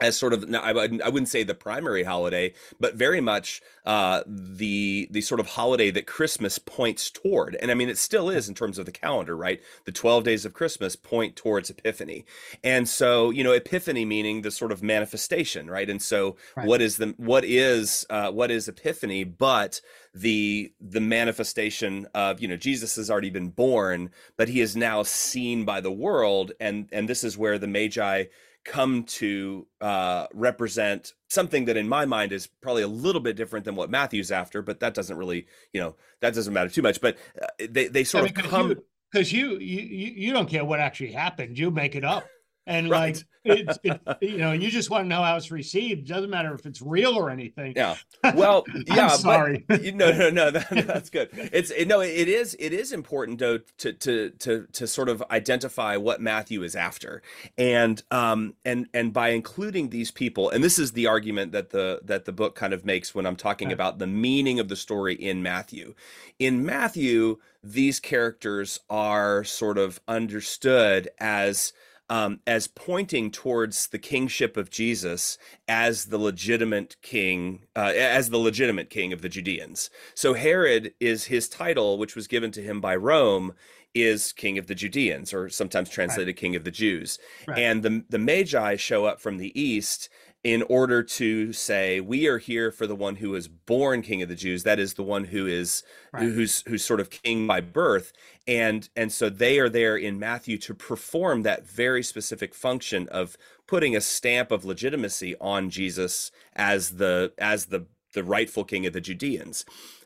as 0.01 0.17
sort 0.17 0.33
of 0.33 0.45
I, 0.53 0.73
wouldn't 0.73 1.29
say 1.29 1.43
the 1.43 1.55
primary 1.55 2.03
holiday, 2.03 2.53
but 2.79 2.95
very 2.95 3.21
much 3.21 3.61
uh, 3.85 4.23
the 4.27 5.07
the 5.09 5.21
sort 5.21 5.39
of 5.39 5.47
holiday 5.47 5.89
that 5.91 6.05
Christmas 6.05 6.59
points 6.59 7.09
toward. 7.09 7.55
And 7.61 7.71
I 7.71 7.75
mean, 7.75 7.87
it 7.87 7.97
still 7.97 8.29
is 8.29 8.49
in 8.49 8.55
terms 8.55 8.77
of 8.77 8.85
the 8.85 8.91
calendar, 8.91 9.37
right? 9.37 9.61
The 9.85 9.93
twelve 9.93 10.25
days 10.25 10.43
of 10.43 10.53
Christmas 10.53 10.97
point 10.97 11.37
towards 11.37 11.69
Epiphany, 11.69 12.25
and 12.63 12.89
so 12.89 13.29
you 13.29 13.43
know, 13.43 13.53
Epiphany 13.53 14.03
meaning 14.03 14.41
the 14.41 14.51
sort 14.51 14.73
of 14.73 14.83
manifestation, 14.83 15.69
right? 15.69 15.89
And 15.89 16.01
so, 16.01 16.35
right. 16.57 16.67
what 16.67 16.81
is 16.81 16.97
the 16.97 17.13
what 17.17 17.45
is 17.45 18.05
uh, 18.09 18.31
what 18.31 18.51
is 18.51 18.67
Epiphany? 18.67 19.23
But 19.23 19.79
the 20.13 20.73
the 20.81 21.01
manifestation 21.01 22.07
of 22.13 22.41
you 22.41 22.49
know 22.49 22.57
Jesus 22.57 22.97
has 22.97 23.09
already 23.09 23.29
been 23.29 23.49
born, 23.49 24.09
but 24.35 24.49
he 24.49 24.59
is 24.59 24.75
now 24.75 25.03
seen 25.03 25.63
by 25.63 25.79
the 25.79 25.91
world, 25.91 26.51
and 26.59 26.89
and 26.91 27.07
this 27.07 27.23
is 27.23 27.37
where 27.37 27.57
the 27.57 27.67
Magi 27.67 28.25
come 28.65 29.03
to 29.03 29.67
uh, 29.79 30.27
represent 30.33 31.13
something 31.29 31.65
that 31.65 31.77
in 31.77 31.87
my 31.87 32.05
mind 32.05 32.31
is 32.31 32.47
probably 32.47 32.81
a 32.81 32.87
little 32.87 33.21
bit 33.21 33.35
different 33.35 33.63
than 33.63 33.75
what 33.75 33.89
Matthew's 33.89 34.31
after, 34.31 34.61
but 34.61 34.79
that 34.79 34.93
doesn't 34.93 35.15
really, 35.15 35.47
you 35.71 35.79
know, 35.79 35.95
that 36.21 36.33
doesn't 36.33 36.53
matter 36.53 36.69
too 36.69 36.81
much. 36.81 36.99
But 36.99 37.17
uh, 37.41 37.45
they 37.69 37.87
they 37.87 38.03
sort 38.03 38.23
I 38.23 38.27
mean, 38.27 38.45
of 38.45 38.51
come 38.51 38.75
because 39.11 39.31
you, 39.31 39.57
you 39.59 39.81
you 39.81 40.13
you 40.15 40.33
don't 40.33 40.49
care 40.49 40.65
what 40.65 40.79
actually 40.79 41.11
happened, 41.11 41.57
you 41.57 41.71
make 41.71 41.95
it 41.95 42.03
up. 42.03 42.25
And 42.67 42.89
right. 42.89 43.15
like 43.15 43.25
it's, 43.45 43.79
it, 43.83 44.01
you 44.21 44.37
know, 44.37 44.51
you 44.51 44.69
just 44.69 44.89
want 44.89 45.05
to 45.05 45.07
know 45.07 45.21
how 45.21 45.37
it's 45.37 45.51
received. 45.51 46.07
Doesn't 46.07 46.31
matter 46.31 46.53
if 46.53 46.65
it's 46.65 46.81
real 46.81 47.15
or 47.15 47.29
anything. 47.29 47.73
Yeah. 47.75 47.95
Well, 48.33 48.65
yeah. 48.87 49.09
sorry. 49.09 49.63
But, 49.67 49.83
no, 49.93 50.11
no, 50.11 50.31
no. 50.31 50.49
That, 50.49 50.87
that's 50.87 51.11
good. 51.11 51.29
It's 51.31 51.69
it, 51.69 51.87
no. 51.87 52.01
It 52.01 52.27
is. 52.27 52.55
It 52.59 52.73
is 52.73 52.91
important 52.91 53.37
though 53.37 53.59
to 53.77 53.93
to 53.93 54.31
to 54.31 54.65
to 54.73 54.87
sort 54.87 55.09
of 55.09 55.23
identify 55.29 55.95
what 55.95 56.21
Matthew 56.21 56.63
is 56.63 56.75
after, 56.75 57.21
and 57.55 58.01
um 58.09 58.55
and 58.65 58.87
and 58.95 59.13
by 59.13 59.29
including 59.29 59.89
these 59.89 60.09
people, 60.09 60.49
and 60.49 60.63
this 60.63 60.79
is 60.79 60.93
the 60.93 61.05
argument 61.05 61.51
that 61.51 61.69
the 61.69 62.01
that 62.03 62.25
the 62.25 62.31
book 62.31 62.55
kind 62.55 62.73
of 62.73 62.83
makes 62.83 63.13
when 63.13 63.27
I'm 63.27 63.35
talking 63.35 63.71
about 63.71 63.99
the 63.99 64.07
meaning 64.07 64.59
of 64.59 64.69
the 64.69 64.75
story 64.75 65.13
in 65.13 65.43
Matthew. 65.43 65.93
In 66.39 66.65
Matthew, 66.65 67.37
these 67.63 67.99
characters 67.99 68.79
are 68.89 69.43
sort 69.43 69.77
of 69.77 70.01
understood 70.07 71.09
as 71.19 71.73
um, 72.09 72.39
as 72.45 72.67
pointing 72.67 73.31
towards 73.31 73.87
the 73.87 73.99
kingship 73.99 74.57
of 74.57 74.69
Jesus 74.69 75.37
as 75.67 76.05
the 76.05 76.17
legitimate 76.17 76.97
king, 77.01 77.63
uh, 77.75 77.93
as 77.95 78.29
the 78.29 78.37
legitimate 78.37 78.89
king 78.89 79.11
of 79.11 79.21
the 79.21 79.29
Judeans. 79.29 79.89
So 80.13 80.33
Herod 80.33 80.93
is 80.99 81.25
his 81.25 81.49
title, 81.49 81.97
which 81.97 82.15
was 82.15 82.27
given 82.27 82.51
to 82.51 82.61
him 82.61 82.79
by 82.79 82.95
Rome, 82.95 83.53
is 83.95 84.33
king 84.33 84.57
of 84.57 84.67
the 84.67 84.75
Judeans, 84.75 85.33
or 85.33 85.49
sometimes 85.49 85.89
translated 85.89 86.27
right. 86.27 86.37
king 86.37 86.55
of 86.55 86.65
the 86.65 86.71
Jews. 86.71 87.17
Right. 87.47 87.59
And 87.59 87.81
the 87.81 88.03
the 88.09 88.19
Magi 88.19 88.75
show 88.75 89.05
up 89.05 89.21
from 89.21 89.37
the 89.37 89.59
east 89.59 90.09
in 90.45 90.61
order 90.69 91.01
to 91.01 91.51
say 91.53 91.99
we 91.99 92.27
are 92.27 92.37
here 92.37 92.71
for 92.71 92.85
the 92.85 92.95
one 92.95 93.15
who 93.15 93.33
is 93.33 93.47
born 93.47 94.03
king 94.03 94.21
of 94.21 94.29
the 94.29 94.35
jews. 94.35 94.61
That 94.61 94.77
is 94.77 94.93
the 94.93 95.01
one 95.01 95.23
who 95.25 95.47
is 95.47 95.81
right. 96.13 96.21
who's 96.21 96.63
who's 96.67 96.85
sort 96.85 96.99
of 96.99 97.09
king 97.09 97.47
by 97.47 97.61
birth. 97.61 98.13
And 98.47 98.87
and 98.95 99.11
so 99.11 99.27
they 99.27 99.57
are 99.57 99.69
there 99.69 99.97
in 99.97 100.19
matthew 100.19 100.59
to 100.59 100.75
perform 100.75 101.41
that 101.41 101.67
very 101.67 102.03
specific 102.03 102.53
function 102.53 103.09
of 103.09 103.37
putting 103.65 103.95
a 103.95 104.01
stamp 104.01 104.51
of 104.51 104.63
legitimacy 104.63 105.35
on 105.41 105.71
jesus 105.71 106.31
as 106.55 106.97
the 106.97 107.33
as 107.39 107.65
the 107.65 107.87
the 108.13 108.23
rightful 108.23 108.63
king 108.63 108.85
of 108.85 108.93
the 108.93 109.01
judeans. 109.01 109.65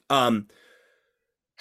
Um 0.10 0.48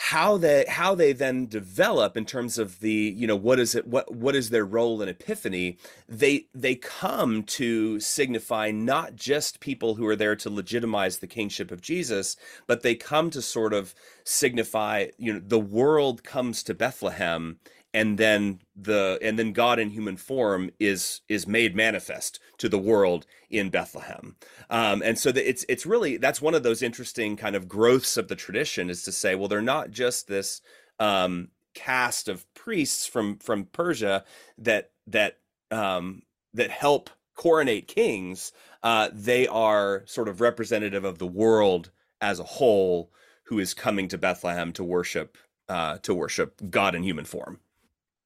how 0.00 0.38
they 0.38 0.64
how 0.68 0.94
they 0.94 1.12
then 1.12 1.46
develop 1.46 2.16
in 2.16 2.24
terms 2.24 2.56
of 2.56 2.78
the 2.78 3.12
you 3.16 3.26
know 3.26 3.34
what 3.34 3.58
is 3.58 3.74
it 3.74 3.84
what 3.84 4.14
what 4.14 4.36
is 4.36 4.50
their 4.50 4.64
role 4.64 5.02
in 5.02 5.08
epiphany 5.08 5.76
they 6.08 6.46
they 6.54 6.76
come 6.76 7.42
to 7.42 7.98
signify 7.98 8.70
not 8.70 9.16
just 9.16 9.58
people 9.58 9.96
who 9.96 10.06
are 10.06 10.14
there 10.14 10.36
to 10.36 10.48
legitimize 10.48 11.18
the 11.18 11.26
kingship 11.26 11.72
of 11.72 11.80
Jesus 11.80 12.36
but 12.68 12.82
they 12.82 12.94
come 12.94 13.28
to 13.28 13.42
sort 13.42 13.72
of 13.72 13.92
signify 14.22 15.06
you 15.18 15.32
know 15.32 15.40
the 15.44 15.58
world 15.58 16.22
comes 16.22 16.62
to 16.62 16.74
Bethlehem 16.74 17.58
and 17.94 18.18
then 18.18 18.60
the 18.76 19.18
and 19.22 19.38
then 19.38 19.52
God 19.52 19.78
in 19.78 19.90
human 19.90 20.16
form 20.16 20.70
is 20.78 21.22
is 21.28 21.46
made 21.46 21.74
manifest 21.74 22.38
to 22.58 22.68
the 22.68 22.78
world 22.78 23.26
in 23.50 23.70
Bethlehem. 23.70 24.36
Um, 24.68 25.02
and 25.02 25.18
so 25.18 25.32
the, 25.32 25.48
it's 25.48 25.64
it's 25.68 25.86
really 25.86 26.16
that's 26.16 26.42
one 26.42 26.54
of 26.54 26.62
those 26.62 26.82
interesting 26.82 27.36
kind 27.36 27.56
of 27.56 27.68
growths 27.68 28.16
of 28.16 28.28
the 28.28 28.36
tradition 28.36 28.90
is 28.90 29.02
to 29.04 29.12
say, 29.12 29.34
well, 29.34 29.48
they're 29.48 29.62
not 29.62 29.90
just 29.90 30.28
this 30.28 30.60
um, 31.00 31.48
cast 31.74 32.28
of 32.28 32.52
priests 32.54 33.06
from 33.06 33.38
from 33.38 33.64
Persia 33.64 34.24
that 34.58 34.90
that 35.06 35.38
um, 35.70 36.22
that 36.52 36.70
help 36.70 37.10
coronate 37.34 37.88
kings. 37.88 38.52
Uh, 38.82 39.08
they 39.12 39.46
are 39.46 40.02
sort 40.06 40.28
of 40.28 40.40
representative 40.40 41.04
of 41.04 41.18
the 41.18 41.26
world 41.26 41.90
as 42.20 42.38
a 42.38 42.44
whole, 42.44 43.10
who 43.44 43.58
is 43.58 43.74
coming 43.74 44.08
to 44.08 44.18
Bethlehem 44.18 44.72
to 44.72 44.84
worship 44.84 45.38
uh, 45.70 45.96
to 46.02 46.14
worship 46.14 46.60
God 46.70 46.94
in 46.94 47.02
human 47.02 47.24
form 47.24 47.60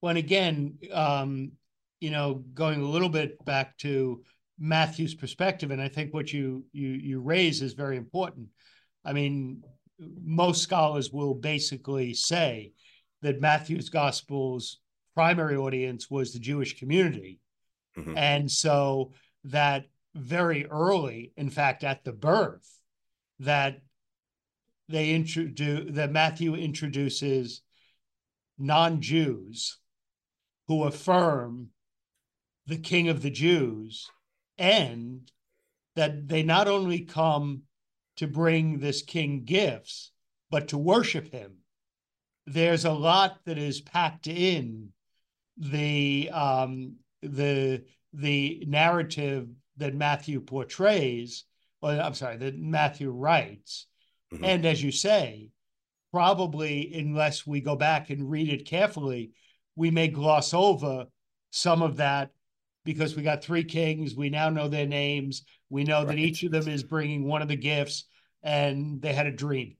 when 0.02 0.16
again, 0.16 0.78
um, 0.92 1.52
you 2.00 2.10
know, 2.10 2.42
going 2.54 2.82
a 2.82 2.88
little 2.88 3.08
bit 3.08 3.42
back 3.44 3.78
to 3.78 4.20
Matthew's 4.58 5.14
perspective, 5.14 5.70
and 5.70 5.80
I 5.80 5.86
think 5.86 6.12
what 6.12 6.32
you 6.32 6.64
you 6.72 6.88
you 6.88 7.20
raise 7.20 7.62
is 7.62 7.74
very 7.74 7.96
important. 7.96 8.48
I 9.04 9.12
mean, 9.12 9.62
most 10.20 10.60
scholars 10.60 11.12
will 11.12 11.34
basically 11.34 12.14
say 12.14 12.72
that 13.22 13.40
Matthew's 13.40 13.90
gospel's 13.90 14.80
primary 15.14 15.54
audience 15.54 16.10
was 16.10 16.32
the 16.32 16.40
Jewish 16.40 16.80
community. 16.80 17.38
Mm-hmm. 17.96 18.18
And 18.18 18.50
so 18.50 19.12
that 19.44 19.84
very 20.16 20.66
early, 20.66 21.32
in 21.36 21.48
fact, 21.48 21.84
at 21.84 22.02
the 22.02 22.12
birth, 22.12 22.68
that 23.38 23.82
they 24.88 25.10
introduce 25.10 25.94
that 25.94 26.10
Matthew 26.10 26.56
introduces 26.56 27.62
non-Jews 28.58 29.78
who 30.72 30.84
affirm 30.84 31.68
the 32.66 32.78
king 32.78 33.10
of 33.10 33.20
the 33.20 33.30
Jews 33.30 34.10
and 34.56 35.30
that 35.96 36.28
they 36.28 36.42
not 36.42 36.66
only 36.66 37.00
come 37.00 37.64
to 38.16 38.26
bring 38.26 38.78
this 38.78 39.02
king 39.02 39.44
gifts, 39.44 40.12
but 40.50 40.68
to 40.68 40.78
worship 40.78 41.30
him. 41.30 41.58
There's 42.46 42.86
a 42.86 42.92
lot 42.92 43.40
that 43.44 43.58
is 43.58 43.82
packed 43.82 44.26
in 44.26 44.88
the 45.58 46.30
um, 46.32 46.96
the 47.20 47.84
the 48.14 48.64
narrative 48.66 49.48
that 49.76 49.94
Matthew 49.94 50.40
portrays, 50.40 51.44
or 51.82 51.90
I'm 51.90 52.14
sorry, 52.14 52.38
that 52.38 52.58
Matthew 52.58 53.10
writes. 53.10 53.88
Mm-hmm. 54.32 54.44
And 54.44 54.64
as 54.64 54.82
you 54.82 54.90
say, 54.90 55.50
probably 56.12 56.94
unless 56.94 57.46
we 57.46 57.60
go 57.60 57.76
back 57.76 58.08
and 58.08 58.30
read 58.30 58.48
it 58.48 58.66
carefully, 58.66 59.32
we 59.76 59.90
may 59.90 60.08
gloss 60.08 60.54
over 60.54 61.06
some 61.50 61.82
of 61.82 61.96
that 61.96 62.30
because 62.84 63.16
we 63.16 63.22
got 63.22 63.42
three 63.42 63.64
kings. 63.64 64.14
We 64.14 64.30
now 64.30 64.48
know 64.50 64.68
their 64.68 64.86
names. 64.86 65.44
We 65.70 65.84
know 65.84 65.98
right. 65.98 66.08
that 66.08 66.18
each 66.18 66.42
of 66.42 66.52
them 66.52 66.68
is 66.68 66.82
bringing 66.82 67.24
one 67.24 67.42
of 67.42 67.48
the 67.48 67.56
gifts, 67.56 68.04
and 68.42 69.00
they 69.00 69.12
had 69.12 69.26
a 69.26 69.32
dream. 69.32 69.76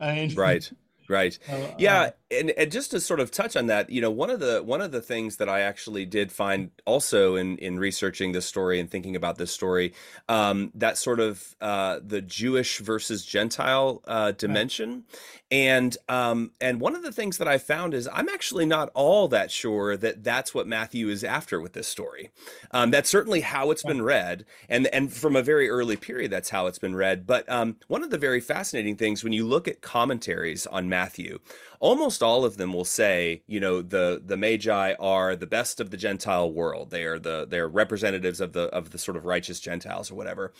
And, 0.00 0.36
right. 0.36 0.70
Right. 1.08 1.36
Uh, 1.50 1.66
yeah, 1.78 2.10
and, 2.32 2.50
and 2.50 2.72
just 2.72 2.90
to 2.92 3.00
sort 3.00 3.20
of 3.20 3.30
touch 3.30 3.56
on 3.56 3.66
that, 3.66 3.90
you 3.90 4.00
know, 4.00 4.10
one 4.10 4.30
of 4.30 4.40
the 4.40 4.62
one 4.62 4.80
of 4.80 4.92
the 4.92 5.00
things 5.00 5.36
that 5.36 5.48
I 5.48 5.60
actually 5.60 6.04
did 6.06 6.32
find 6.32 6.70
also 6.84 7.36
in 7.36 7.58
in 7.58 7.78
researching 7.78 8.32
this 8.32 8.46
story 8.46 8.80
and 8.80 8.90
thinking 8.90 9.14
about 9.14 9.36
this 9.36 9.52
story, 9.52 9.92
um, 10.28 10.70
that 10.74 10.98
sort 10.98 11.20
of 11.20 11.54
uh, 11.60 12.00
the 12.04 12.22
Jewish 12.22 12.78
versus 12.78 13.24
Gentile 13.24 14.02
uh, 14.06 14.32
dimension, 14.32 15.04
right. 15.08 15.20
and 15.50 15.96
um, 16.08 16.50
and 16.60 16.80
one 16.80 16.96
of 16.96 17.02
the 17.02 17.12
things 17.12 17.38
that 17.38 17.48
I 17.48 17.58
found 17.58 17.94
is 17.94 18.08
I'm 18.12 18.28
actually 18.28 18.66
not 18.66 18.90
all 18.94 19.28
that 19.28 19.50
sure 19.50 19.96
that 19.96 20.24
that's 20.24 20.54
what 20.54 20.66
Matthew 20.66 21.08
is 21.08 21.24
after 21.24 21.60
with 21.60 21.74
this 21.74 21.88
story. 21.88 22.30
Um, 22.70 22.90
that's 22.90 23.08
certainly 23.08 23.40
how 23.40 23.70
it's 23.70 23.82
been 23.82 24.02
read, 24.02 24.44
and 24.68 24.86
and 24.88 25.12
from 25.12 25.36
a 25.36 25.42
very 25.42 25.68
early 25.68 25.96
period, 25.96 26.30
that's 26.30 26.50
how 26.50 26.66
it's 26.66 26.78
been 26.78 26.96
read. 26.96 27.26
But 27.26 27.48
um, 27.50 27.76
one 27.88 28.02
of 28.02 28.10
the 28.10 28.18
very 28.18 28.40
fascinating 28.40 28.96
things 28.96 29.22
when 29.22 29.32
you 29.32 29.46
look 29.46 29.68
at 29.68 29.82
commentaries 29.82 30.66
on 30.66 30.88
Matthew, 30.88 31.38
almost 31.82 32.22
all 32.22 32.44
of 32.44 32.56
them 32.56 32.72
will 32.72 32.84
say, 32.84 33.42
you 33.46 33.60
know, 33.60 33.82
the 33.82 34.22
the 34.24 34.36
Magi 34.36 34.94
are 35.00 35.36
the 35.36 35.48
best 35.48 35.80
of 35.80 35.90
the 35.90 35.96
Gentile 35.96 36.50
world. 36.50 36.90
They 36.90 37.04
are 37.04 37.18
the 37.18 37.46
they're 37.46 37.68
representatives 37.68 38.40
of 38.40 38.52
the 38.54 38.62
of 38.68 38.90
the 38.90 38.98
sort 38.98 39.16
of 39.16 39.26
righteous 39.26 39.60
Gentiles 39.60 40.10
or 40.10 40.14
whatever. 40.14 40.54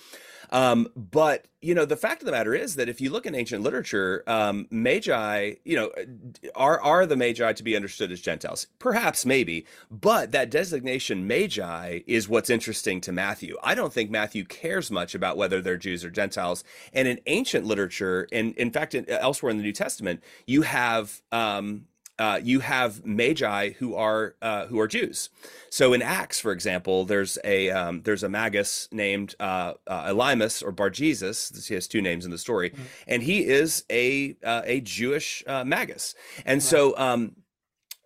Um, 0.53 0.89
but 0.95 1.47
you 1.63 1.75
know, 1.75 1.85
the 1.85 1.97
fact 1.97 2.23
of 2.23 2.27
the 2.27 2.33
matter 2.33 2.55
is 2.55 2.75
that 2.75 2.89
if 2.89 3.01
you 3.01 3.09
look 3.09 3.25
in 3.25 3.35
ancient 3.35 3.63
literature, 3.63 4.23
um, 4.27 4.67
magi, 4.71 5.55
you 5.65 5.77
know, 5.77 5.91
are 6.55 6.81
are 6.81 7.07
the 7.07 7.17
magi 7.17 7.53
to 7.53 7.63
be 7.63 7.75
understood 7.75 8.13
as 8.13 8.21
Gentiles? 8.21 8.67
Perhaps, 8.79 9.25
maybe, 9.25 9.65
but 9.91 10.33
that 10.33 10.51
designation 10.51 11.27
magi 11.27 12.01
is 12.07 12.29
what's 12.29 12.51
interesting 12.51 13.01
to 13.01 13.13
Matthew. 13.13 13.57
I 13.63 13.75
don't 13.75 13.93
think 13.93 14.11
Matthew 14.11 14.45
cares 14.45 14.91
much 14.91 15.15
about 15.15 15.37
whether 15.37 15.63
they're 15.63 15.79
Jews 15.79 16.05
or 16.05 16.11
Gentiles. 16.11 16.65
And 16.93 17.09
in 17.09 17.21
ancient 17.27 17.65
literature, 17.65 18.29
and 18.31 18.55
in 18.57 18.71
fact, 18.71 18.95
in, 18.95 19.09
elsewhere 19.09 19.51
in 19.51 19.57
the 19.57 19.63
New 19.63 19.73
Testament, 19.73 20.23
you 20.47 20.63
have 20.63 21.23
um, 21.33 21.87
uh, 22.23 22.39
you 22.41 22.61
have 22.61 23.05
magi 23.05 23.71
who 23.81 23.97
are 23.97 24.37
uh, 24.41 24.67
who 24.67 24.79
are 24.79 24.87
Jews. 24.87 25.29
So 25.71 25.93
in 25.93 26.03
Acts, 26.03 26.39
for 26.39 26.53
example, 26.53 27.05
there's 27.05 27.37
a 27.43 27.69
um, 27.71 28.03
there's 28.03 28.23
a 28.23 28.29
magus 28.29 28.89
named 28.93 29.35
uh, 29.41 29.75
uh, 29.89 30.05
Elymas 30.05 30.63
or 30.63 30.71
Bar 30.71 30.91
Jesus. 30.91 31.67
He 31.67 31.75
has 31.75 31.89
two 31.89 32.01
names 32.01 32.25
in 32.25 32.31
the 32.31 32.39
story, 32.39 32.71
mm-hmm. 32.71 32.83
and 33.09 33.25
he 33.25 33.45
is 33.45 33.85
a 33.91 34.37
uh, 34.45 34.63
a 34.65 34.81
Jewish 34.83 35.43
uh, 35.49 35.65
magus. 35.65 36.15
And 36.47 36.59
right. 36.59 36.63
so 36.63 36.97
um, 36.97 37.35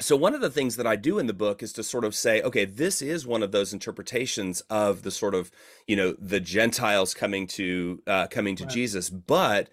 so 0.00 0.16
one 0.16 0.34
of 0.34 0.40
the 0.40 0.50
things 0.50 0.76
that 0.76 0.86
I 0.86 0.96
do 0.96 1.18
in 1.18 1.26
the 1.26 1.34
book 1.34 1.62
is 1.62 1.74
to 1.74 1.82
sort 1.82 2.06
of 2.06 2.14
say, 2.14 2.40
okay, 2.40 2.64
this 2.64 3.02
is 3.02 3.26
one 3.26 3.42
of 3.42 3.52
those 3.52 3.74
interpretations 3.74 4.62
of 4.70 5.02
the 5.02 5.10
sort 5.10 5.34
of 5.34 5.50
you 5.86 5.96
know 5.96 6.16
the 6.18 6.40
Gentiles 6.40 7.12
coming 7.12 7.46
to 7.48 8.00
uh, 8.06 8.28
coming 8.28 8.56
to 8.56 8.64
right. 8.64 8.72
Jesus, 8.72 9.10
but 9.10 9.68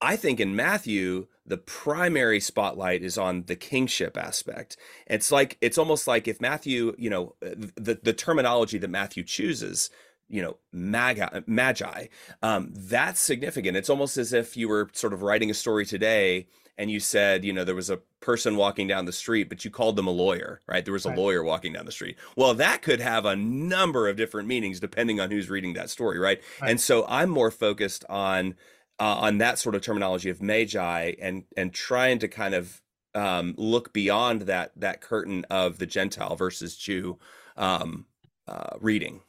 I 0.00 0.14
think 0.14 0.38
in 0.38 0.54
Matthew, 0.54 1.26
the 1.48 1.56
primary 1.58 2.40
spotlight 2.40 3.02
is 3.02 3.18
on 3.18 3.44
the 3.46 3.56
kingship 3.56 4.16
aspect. 4.16 4.76
It's 5.06 5.32
like 5.32 5.56
it's 5.60 5.78
almost 5.78 6.06
like 6.06 6.28
if 6.28 6.40
Matthew, 6.40 6.94
you 6.98 7.10
know, 7.10 7.34
the 7.40 7.98
the 8.02 8.12
terminology 8.12 8.78
that 8.78 8.90
Matthew 8.90 9.24
chooses, 9.24 9.90
you 10.28 10.42
know, 10.42 10.58
magi, 10.72 11.40
magi 11.46 12.06
um, 12.42 12.72
that's 12.74 13.20
significant. 13.20 13.76
It's 13.76 13.90
almost 13.90 14.16
as 14.18 14.32
if 14.32 14.56
you 14.56 14.68
were 14.68 14.90
sort 14.92 15.12
of 15.12 15.22
writing 15.22 15.50
a 15.50 15.54
story 15.54 15.86
today 15.86 16.48
and 16.76 16.90
you 16.90 17.00
said, 17.00 17.44
you 17.44 17.52
know, 17.52 17.64
there 17.64 17.74
was 17.74 17.90
a 17.90 18.00
person 18.20 18.54
walking 18.56 18.86
down 18.86 19.04
the 19.04 19.12
street, 19.12 19.48
but 19.48 19.64
you 19.64 19.70
called 19.70 19.96
them 19.96 20.06
a 20.06 20.12
lawyer, 20.12 20.60
right? 20.68 20.84
There 20.84 20.92
was 20.92 21.06
a 21.06 21.08
Right. 21.08 21.18
lawyer 21.18 21.42
walking 21.42 21.72
down 21.72 21.86
the 21.86 21.92
street. 21.92 22.16
Well, 22.36 22.54
that 22.54 22.82
could 22.82 23.00
have 23.00 23.24
a 23.24 23.34
number 23.34 24.06
of 24.08 24.16
different 24.16 24.46
meanings 24.46 24.78
depending 24.78 25.18
on 25.18 25.30
who's 25.30 25.50
reading 25.50 25.72
that 25.72 25.90
story, 25.90 26.18
right? 26.20 26.40
Right. 26.60 26.70
And 26.70 26.80
so 26.80 27.04
I'm 27.08 27.30
more 27.30 27.50
focused 27.50 28.04
on 28.08 28.54
uh, 29.00 29.16
on 29.20 29.38
that 29.38 29.58
sort 29.58 29.74
of 29.74 29.82
terminology 29.82 30.30
of 30.30 30.42
magi 30.42 31.12
and 31.20 31.44
and 31.56 31.72
trying 31.72 32.18
to 32.18 32.28
kind 32.28 32.54
of 32.54 32.80
um, 33.14 33.54
look 33.56 33.92
beyond 33.92 34.42
that 34.42 34.72
that 34.76 35.00
curtain 35.00 35.44
of 35.50 35.78
the 35.78 35.86
Gentile 35.86 36.36
versus 36.36 36.76
Jew 36.76 37.18
um, 37.56 38.06
uh, 38.46 38.76
reading. 38.80 39.20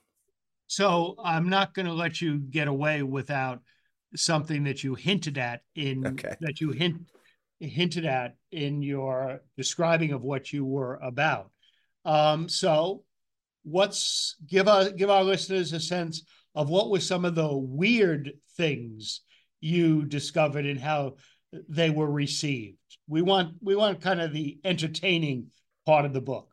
So 0.67 1.15
I'm 1.23 1.49
not 1.49 1.73
going 1.73 1.87
to 1.87 1.93
let 1.93 2.21
you 2.21 2.37
get 2.37 2.67
away 2.67 3.01
without 3.01 3.61
something 4.15 4.63
that 4.63 4.83
you 4.83 4.95
hinted 4.95 5.37
at 5.37 5.61
in 5.75 6.05
Okay. 6.05 6.35
that 6.41 6.61
you 6.61 6.71
hint 6.71 7.01
hinted 7.59 8.05
at 8.05 8.35
in 8.51 8.81
your 8.81 9.41
describing 9.57 10.13
of 10.13 10.21
what 10.21 10.53
you 10.53 10.65
were 10.65 10.95
about. 11.03 11.51
Um, 12.05 12.47
so 12.49 13.03
what's 13.63 14.35
give 14.47 14.67
us 14.67 14.89
give 14.93 15.09
our 15.09 15.23
listeners 15.23 15.73
a 15.73 15.79
sense 15.79 16.23
of 16.55 16.69
what 16.69 16.89
were 16.89 16.99
some 16.99 17.25
of 17.25 17.35
the 17.35 17.55
weird 17.55 18.33
things 18.55 19.21
you 19.61 20.05
discovered 20.05 20.65
and 20.65 20.79
how 20.79 21.15
they 21.67 21.89
were 21.89 22.09
received. 22.09 22.77
We 23.07 23.21
want 23.21 23.55
we 23.61 23.75
want 23.75 24.01
kind 24.01 24.21
of 24.21 24.33
the 24.33 24.59
entertaining 24.63 25.47
part 25.85 26.05
of 26.05 26.13
the 26.13 26.21
book. 26.21 26.49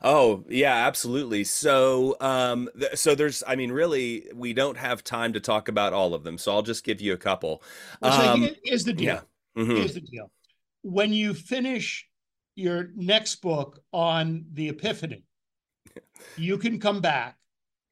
Oh, 0.00 0.44
yeah, 0.48 0.86
absolutely. 0.86 1.42
So, 1.42 2.16
um, 2.20 2.68
th- 2.78 2.94
so 2.96 3.16
there's, 3.16 3.42
I 3.46 3.56
mean, 3.56 3.72
really, 3.72 4.28
we 4.32 4.52
don't 4.52 4.76
have 4.76 5.02
time 5.02 5.32
to 5.32 5.40
talk 5.40 5.66
about 5.68 5.92
all 5.92 6.14
of 6.14 6.22
them, 6.22 6.38
so 6.38 6.52
I'll 6.52 6.62
just 6.62 6.84
give 6.84 7.00
you 7.00 7.14
a 7.14 7.16
couple. 7.16 7.62
Well, 8.00 8.12
so 8.12 8.28
Um, 8.28 8.48
here's 8.62 8.84
the 8.84 8.92
deal. 8.92 9.06
yeah. 9.56 9.62
Mhm. 9.62 9.76
Here's 9.76 9.94
the 9.94 10.02
deal. 10.02 10.30
When 10.82 11.12
you 11.12 11.34
finish 11.34 12.08
your 12.54 12.90
next 12.94 13.36
book 13.42 13.82
on 13.92 14.44
the 14.52 14.68
Epiphany, 14.68 15.24
you 16.36 16.58
can 16.58 16.78
come 16.78 17.00
back 17.00 17.36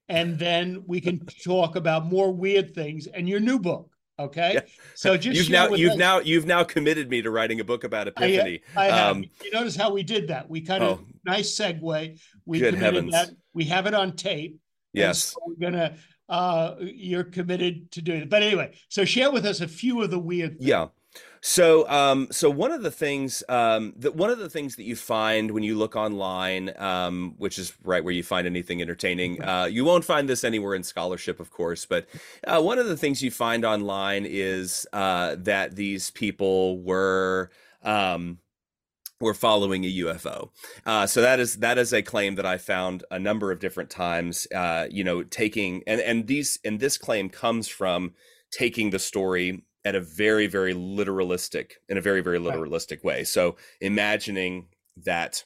and 0.09 0.39
then 0.39 0.85
we 0.87 1.01
can 1.01 1.19
talk 1.45 1.77
about 1.77 2.07
more 2.07 2.33
weird 2.33 2.75
things 2.75 3.09
and 3.09 3.29
your 3.29 3.41
new 3.41 3.59
book. 3.59 3.91
Okay. 4.19 4.55
Yeah. 4.55 4.61
So 4.95 5.17
just 5.17 5.39
You've 5.39 5.51
now, 5.51 5.69
you've 5.75 5.93
us- 5.93 5.97
now, 5.99 6.19
you've 6.19 6.47
now 6.47 6.65
committed 6.65 7.09
me 7.09 7.23
to 7.23 7.31
writing 7.31 7.61
a 7.61 7.65
book 7.65 7.85
about 7.85 8.09
I, 8.09 8.11
Epiphany. 8.11 8.61
I 8.77 8.85
have. 8.87 9.17
Um, 9.17 9.25
you 9.45 9.51
notice 9.53 9.77
how 9.77 9.93
we 9.93 10.03
did 10.03 10.29
that? 10.29 10.51
We 10.51 10.61
kind 10.61 10.83
of 10.83 10.99
Oh. 11.01 11.05
nice 11.25 11.55
segue. 11.57 12.19
We 12.45 12.59
Good 12.59 12.75
committed 12.75 12.95
heavens. 12.95 13.13
that. 13.13 13.31
We 13.55 13.65
have 13.65 13.87
it 13.87 13.95
on 13.95 14.17
tape. 14.17 14.59
yes. 14.93 15.19
so 15.25 15.39
we're 15.47 15.55
gonna. 15.71 15.97
Uh, 16.29 16.75
you're 16.81 17.25
committed 17.25 17.91
to 17.93 18.03
doing 18.03 18.21
it. 18.23 18.29
But 18.29 18.43
anyway, 18.43 18.75
so 18.89 19.05
share 19.07 19.31
with 19.31 19.47
us 19.47 19.61
a 19.63 19.69
few 19.69 20.03
of 20.03 20.11
the 20.11 20.19
weird. 20.19 20.59
Things. 20.59 20.65
Yeah. 20.69 20.89
So, 21.41 21.89
um, 21.89 22.29
so 22.31 22.51
one 22.51 22.73
of 22.73 22.83
the 22.83 22.91
things 22.91 23.43
um, 23.49 23.95
that 23.97 24.15
one 24.15 24.31
of 24.31 24.39
the 24.39 24.51
things 24.51 24.77
that 24.77 24.85
you 24.85 24.97
find 24.97 25.51
when 25.51 25.63
you 25.63 25.77
look 25.77 25.97
online, 25.97 26.73
um, 26.79 27.35
which 27.39 27.59
is 27.59 27.73
right 27.85 28.03
where 28.03 28.15
you 28.15 28.23
find 28.23 28.47
anything 28.47 28.83
entertaining, 28.83 29.43
uh, 29.43 29.65
you 29.65 29.85
won't 29.85 30.05
find 30.05 30.29
this 30.29 30.45
anywhere 30.45 30.75
in 30.75 30.83
scholarship, 30.83 31.41
of 31.41 31.51
course. 31.51 31.87
But 31.87 32.07
uh, 32.45 32.61
one 32.61 32.79
of 32.79 32.87
the 32.87 32.97
things 32.97 33.23
you 33.23 33.31
find 33.31 33.65
online 33.65 34.27
is 34.27 34.87
uh, 34.93 35.37
that 35.39 35.77
these 35.77 36.11
people 36.11 36.81
were. 36.81 37.51
Um, 37.83 38.39
were 39.21 39.35
following 39.35 39.85
a 39.85 39.93
UFO. 39.99 40.51
Uh, 40.87 41.05
so 41.05 41.21
that 41.21 41.41
is 41.41 41.57
that 41.57 41.77
is 41.77 41.93
a 41.93 42.03
claim 42.03 42.37
that 42.37 42.47
I 42.47 42.57
found 42.57 43.03
a 43.11 43.19
number 43.19 43.51
of 43.51 43.59
different 43.59 43.91
times. 43.91 44.47
Uh, 44.55 44.87
you 44.91 45.03
know, 45.03 45.25
taking 45.25 45.83
and 45.89 46.01
and 46.01 46.29
these 46.29 46.61
and 46.65 46.79
this 46.79 46.97
claim 46.97 47.29
comes 47.29 47.67
from 47.67 48.15
taking 48.51 48.91
the 48.91 48.99
story 48.99 49.65
at 49.85 49.95
a 49.95 50.01
very 50.01 50.47
very 50.47 50.75
literalistic 50.75 51.73
in 51.89 51.97
a 51.97 52.01
very 52.01 52.21
very 52.21 52.39
literalistic 52.39 53.05
way. 53.05 53.25
So 53.25 53.57
imagining 53.81 54.67
that 55.05 55.45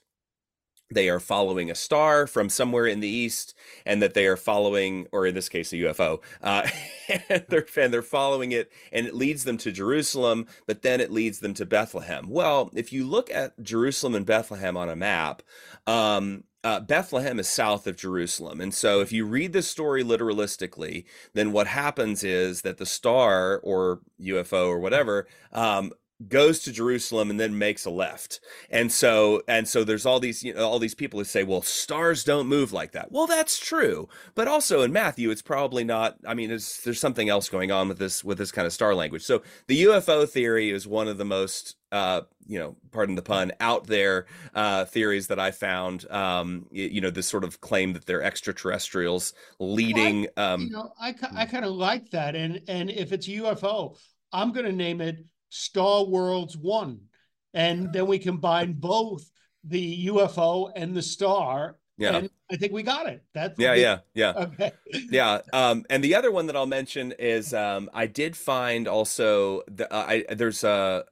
they 0.95 1.09
are 1.09 1.21
following 1.21 1.71
a 1.71 1.75
star 1.75 2.27
from 2.27 2.49
somewhere 2.49 2.87
in 2.87 3.01
the 3.01 3.09
east 3.09 3.55
and 3.87 4.03
that 4.03 4.15
they 4.15 4.27
are 4.27 4.37
following 4.37 5.07
or 5.13 5.27
in 5.27 5.35
this 5.35 5.49
case 5.49 5.73
a 5.73 5.77
ufo 5.77 6.21
uh, 6.43 6.67
and, 7.29 7.45
they're, 7.49 7.67
and 7.77 7.93
they're 7.93 8.03
following 8.03 8.53
it 8.53 8.71
and 8.93 9.07
it 9.07 9.15
leads 9.15 9.45
them 9.45 9.57
to 9.57 9.73
jerusalem 9.73 10.47
but 10.67 10.83
then 10.83 11.01
it 11.01 11.11
leads 11.11 11.41
them 11.41 11.55
to 11.55 11.67
bethlehem 11.67 12.27
well 12.29 12.71
if 12.75 12.93
you 12.93 13.07
look 13.07 13.31
at 13.31 13.61
jerusalem 13.63 14.15
and 14.15 14.27
bethlehem 14.27 14.77
on 14.77 14.89
a 14.89 14.97
map 14.97 15.43
um, 15.87 16.45
uh, 16.65 16.81
Bethlehem 16.81 17.39
is 17.39 17.49
south 17.49 17.87
of 17.87 17.97
Jerusalem. 17.97 18.61
And 18.61 18.73
so 18.73 19.01
if 19.01 19.13
you 19.13 19.25
read 19.25 19.53
this 19.53 19.69
story 19.69 20.05
literalistically, 20.05 21.05
then 21.35 21.53
what 21.53 21.67
happens 21.67 22.23
is 22.23 22.63
that 22.63 22.79
the 22.79 22.87
star 22.87 23.59
or 23.65 24.01
UFO 24.21 24.69
or 24.69 24.79
whatever 24.79 25.27
um, 25.53 25.93
goes 26.29 26.61
to 26.61 26.73
Jerusalem 26.73 27.31
and 27.31 27.39
then 27.39 27.59
makes 27.59 27.85
a 27.85 27.91
left. 27.91 28.41
And 28.71 28.91
so 28.91 29.43
and 29.49 29.69
so 29.69 29.85
there's 29.85 30.07
all 30.07 30.21
these 30.21 30.43
you 30.43 30.55
know 30.55 30.69
all 30.69 30.79
these 30.79 30.95
people 30.95 31.21
who 31.21 31.25
say, 31.25 31.45
well, 31.45 31.63
stars 31.63 32.25
don't 32.25 32.47
move 32.47 32.73
like 32.73 32.93
that. 32.93 33.13
Well, 33.13 33.27
that's 33.27 33.59
true. 33.59 34.09
But 34.35 34.49
also 34.49 34.83
in 34.83 34.93
Matthew, 34.93 35.31
it's 35.31 35.43
probably 35.43 35.85
not. 35.85 36.17
I 36.27 36.35
mean, 36.35 36.51
it's, 36.51 36.83
there's 36.83 37.01
something 37.01 37.29
else 37.29 37.49
going 37.49 37.71
on 37.71 37.89
with 37.89 37.99
this 37.99 38.25
with 38.25 38.39
this 38.39 38.53
kind 38.53 38.67
of 38.67 38.73
star 38.73 38.95
language. 38.95 39.23
So 39.23 39.43
the 39.67 39.85
UFO 39.85 40.29
theory 40.29 40.71
is 40.71 40.87
one 40.87 41.09
of 41.09 41.19
the 41.19 41.25
most 41.25 41.77
uh, 41.93 42.23
you 42.47 42.59
know, 42.59 42.75
pardon 42.91 43.15
the 43.15 43.23
pun, 43.23 43.53
out 43.61 43.87
there 43.87 44.27
uh, 44.55 44.87
theories 44.87 45.27
that 45.27 45.39
I 45.39 45.51
found. 45.51 46.11
Um, 46.11 46.67
you 46.73 47.01
know, 47.01 47.11
this 47.11 47.29
sort 47.29 47.45
of 47.45 47.61
claim 47.61 47.93
that 47.93 48.07
they're 48.07 48.23
extraterrestrials 48.23 49.35
leading. 49.61 50.27
Um, 50.37 50.63
you 50.63 50.71
know, 50.71 50.93
I 50.99 51.15
I 51.37 51.45
kind 51.45 51.65
of 51.65 51.73
like 51.73 52.11
that, 52.11 52.35
and 52.35 52.63
and 52.67 52.91
if 52.91 53.13
it's 53.13 53.29
a 53.29 53.33
UFO, 53.33 53.99
I'm 54.33 54.53
going 54.53 54.67
to 54.67 54.73
name 54.73 55.01
it 55.01 55.25
Star 55.53 56.07
Worlds 56.07 56.57
One, 56.57 56.99
and 57.53 57.93
then 57.93 58.07
we 58.07 58.19
combine 58.19 58.73
both 58.73 59.31
the 59.65 60.07
UFO 60.07 60.73
and 60.75 60.95
the 60.97 61.03
star. 61.03 61.77
Yeah. 61.99 62.17
and 62.17 62.31
I 62.51 62.57
think 62.57 62.73
we 62.73 62.83
got 62.83 63.07
it. 63.07 63.23
That's 63.35 63.59
yeah, 63.59 63.75
yeah, 63.75 63.99
yeah. 64.15 64.33
Okay. 64.35 64.73
yeah 65.11 65.41
um 65.53 65.85
and 65.91 66.03
the 66.03 66.15
other 66.15 66.33
one 66.33 66.47
that 66.47 66.57
i'll 66.57 66.67
mention 66.67 67.13
is 67.19 67.53
um 67.55 67.89
i 67.93 68.07
did 68.07 68.37
find 68.37 68.89
also 68.89 69.63
the, 69.69 69.93
uh, 69.93 70.05
i 70.09 70.35
there's 70.35 70.65
a 70.65 71.05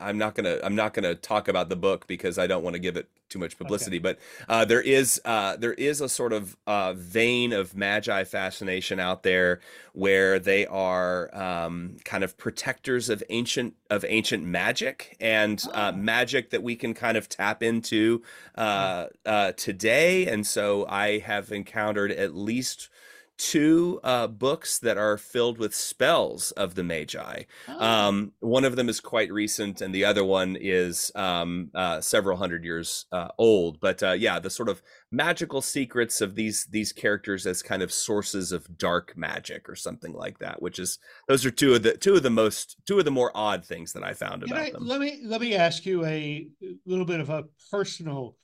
i'm 0.00 0.18
not 0.18 0.34
gonna 0.34 0.58
i'm 0.62 0.74
not 0.74 0.94
gonna 0.94 1.14
talk 1.14 1.48
about 1.48 1.68
the 1.68 1.76
book 1.76 2.06
because 2.06 2.38
i 2.38 2.46
don't 2.46 2.62
want 2.62 2.74
to 2.74 2.80
give 2.80 2.96
it 2.96 3.08
too 3.28 3.38
much 3.38 3.56
publicity 3.58 3.98
but 3.98 4.18
uh 4.48 4.64
there 4.64 4.80
is 4.80 5.20
uh 5.24 5.56
there 5.56 5.74
is 5.74 6.00
a 6.00 6.08
sort 6.08 6.32
of 6.32 6.56
uh 6.66 6.92
vein 6.94 7.52
of 7.52 7.74
magi 7.74 8.22
fascination 8.24 9.00
out 9.00 9.22
there 9.22 9.60
where 9.92 10.38
they 10.38 10.66
are 10.66 11.34
um 11.36 11.96
kind 12.04 12.22
of 12.22 12.36
protectors 12.38 13.08
of 13.08 13.22
ancient 13.30 13.74
of 13.90 14.04
ancient 14.08 14.44
magic 14.44 15.16
and 15.20 15.64
uh 15.72 15.90
Oh. 15.92 15.96
magic 15.96 16.50
that 16.50 16.62
we 16.62 16.76
can 16.76 16.94
kind 16.94 17.16
of 17.16 17.28
tap 17.28 17.62
into 17.62 18.22
uh 18.56 19.06
uh 19.26 19.52
today. 19.52 20.26
And 20.26 20.46
so 20.46 20.86
i 20.88 21.18
have 21.18 21.50
encountered 21.50 22.12
at 22.12 22.34
least 22.36 22.88
two 23.36 24.00
uh, 24.04 24.26
books 24.26 24.78
that 24.78 24.96
are 24.96 25.18
filled 25.18 25.58
with 25.58 25.74
spells 25.74 26.50
of 26.52 26.74
the 26.74 26.84
Magi. 26.84 27.42
Oh, 27.68 27.80
Um, 27.84 28.32
one 28.40 28.64
of 28.64 28.76
them 28.76 28.88
is 28.88 29.00
quite 29.00 29.32
recent, 29.32 29.80
and 29.80 29.94
the 29.94 30.04
other 30.04 30.24
one 30.24 30.56
is 30.60 31.10
um, 31.14 31.70
uh, 31.74 32.00
several 32.00 32.36
hundred 32.36 32.64
years 32.64 33.06
uh, 33.12 33.28
old. 33.38 33.80
But 33.80 34.02
uh, 34.02 34.12
yeah, 34.12 34.38
the 34.38 34.50
sort 34.50 34.68
of 34.68 34.82
magical 35.10 35.60
secrets 35.62 36.20
of 36.20 36.34
these 36.34 36.66
these 36.66 36.92
characters 36.92 37.46
as 37.46 37.62
kind 37.62 37.82
of 37.82 37.92
sources 37.92 38.52
of 38.52 38.78
dark 38.78 39.16
magic 39.16 39.68
or 39.68 39.74
something 39.76 40.12
like 40.12 40.38
that. 40.38 40.62
Which 40.62 40.78
is 40.78 40.98
those 41.28 41.44
are 41.44 41.50
two 41.50 41.74
of 41.74 41.82
the 41.82 41.96
two 41.96 42.14
of 42.14 42.22
the 42.22 42.30
most 42.30 42.76
two 42.86 42.98
of 42.98 43.04
the 43.04 43.10
more 43.10 43.32
odd 43.34 43.64
things 43.64 43.92
that 43.94 44.04
I 44.04 44.14
found 44.14 44.42
Can 44.42 44.52
about 44.52 44.66
I- 44.66 44.70
them. 44.70 44.86
let 44.86 45.00
me 45.00 45.20
let 45.24 45.40
me 45.40 45.54
ask 45.54 45.84
you 45.84 46.04
a 46.04 46.46
little 46.86 47.04
bit 47.06 47.20
of 47.20 47.30
a 47.30 47.44
personal 47.70 48.36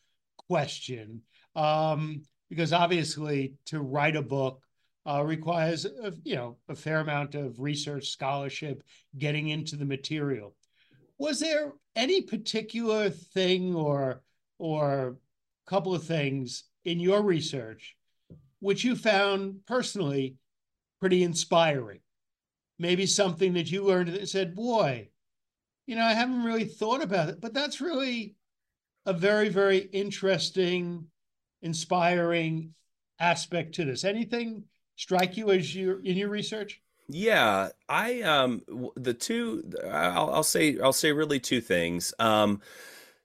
question, 0.48 1.22
um, 1.55 2.22
because 2.48 2.72
obviously 2.72 3.55
to 3.66 3.81
write 3.81 4.16
a 4.16 4.22
book 4.22 4.61
uh, 5.06 5.22
requires 5.24 5.84
a, 5.84 6.12
you 6.24 6.36
know 6.36 6.56
a 6.68 6.74
fair 6.74 7.00
amount 7.00 7.34
of 7.34 7.60
research, 7.60 8.10
scholarship, 8.10 8.82
getting 9.18 9.48
into 9.48 9.76
the 9.76 9.84
material. 9.84 10.54
Was 11.18 11.40
there 11.40 11.72
any 11.96 12.22
particular 12.22 13.10
thing 13.10 13.74
or 13.74 14.22
or 14.58 15.16
couple 15.66 15.94
of 15.94 16.04
things 16.04 16.64
in 16.84 16.98
your 16.98 17.22
research 17.22 17.96
which 18.58 18.84
you 18.84 18.94
found 18.96 19.60
personally 19.66 20.36
pretty 21.00 21.22
inspiring? 21.22 22.00
Maybe 22.78 23.06
something 23.06 23.54
that 23.54 23.70
you 23.70 23.84
learned 23.84 24.08
that 24.08 24.28
said, 24.28 24.54
"Boy." 24.54 25.10
you 25.90 25.96
know, 25.96 26.04
I 26.04 26.14
haven't 26.14 26.44
really 26.44 26.66
thought 26.66 27.02
about 27.02 27.30
it, 27.30 27.40
but 27.40 27.52
that's 27.52 27.80
really 27.80 28.36
a 29.06 29.12
very, 29.12 29.48
very 29.48 29.78
interesting, 29.78 31.06
inspiring 31.62 32.74
aspect 33.18 33.74
to 33.74 33.84
this. 33.84 34.04
Anything 34.04 34.62
strike 35.00 35.34
you 35.38 35.50
as 35.50 35.74
you 35.74 35.98
in 36.04 36.16
your 36.16 36.28
research? 36.28 36.82
Yeah, 37.08 37.70
I 37.88 38.20
um 38.20 38.62
the 38.96 39.14
two 39.14 39.72
I'll, 39.84 40.30
I'll 40.30 40.42
say 40.42 40.78
I'll 40.78 40.92
say 40.92 41.12
really 41.12 41.40
two 41.40 41.60
things. 41.60 42.12
Um 42.18 42.60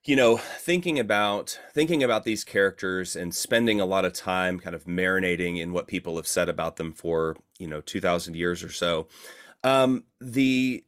you 0.05 0.15
know, 0.15 0.37
thinking 0.37 0.99
about 0.99 1.59
thinking 1.73 2.01
about 2.01 2.23
these 2.23 2.43
characters 2.43 3.15
and 3.15 3.35
spending 3.35 3.81
a 3.81 3.85
lot 3.85 4.05
of 4.05 4.13
time 4.13 4.59
kind 4.59 4.75
of 4.75 4.85
marinating 4.85 5.59
in 5.59 5.73
what 5.73 5.87
people 5.87 6.15
have 6.15 6.27
said 6.27 6.47
about 6.47 6.77
them 6.77 6.93
for, 6.93 7.35
you 7.59 7.67
know, 7.67 7.81
2000 7.81 8.35
years 8.35 8.63
or 8.63 8.71
so. 8.71 9.07
Um 9.63 10.05
the 10.21 10.85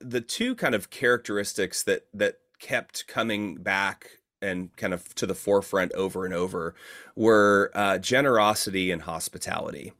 the 0.00 0.22
two 0.22 0.54
kind 0.54 0.74
of 0.74 0.88
characteristics 0.88 1.82
that 1.82 2.06
that 2.14 2.36
kept 2.58 3.06
coming 3.06 3.56
back 3.56 4.19
and 4.42 4.74
kind 4.76 4.94
of 4.94 5.14
to 5.16 5.26
the 5.26 5.34
forefront 5.34 5.92
over 5.92 6.24
and 6.24 6.34
over 6.34 6.74
were 7.16 7.70
uh, 7.74 7.98
generosity 7.98 8.90
and 8.90 9.02
hospitality. 9.02 9.92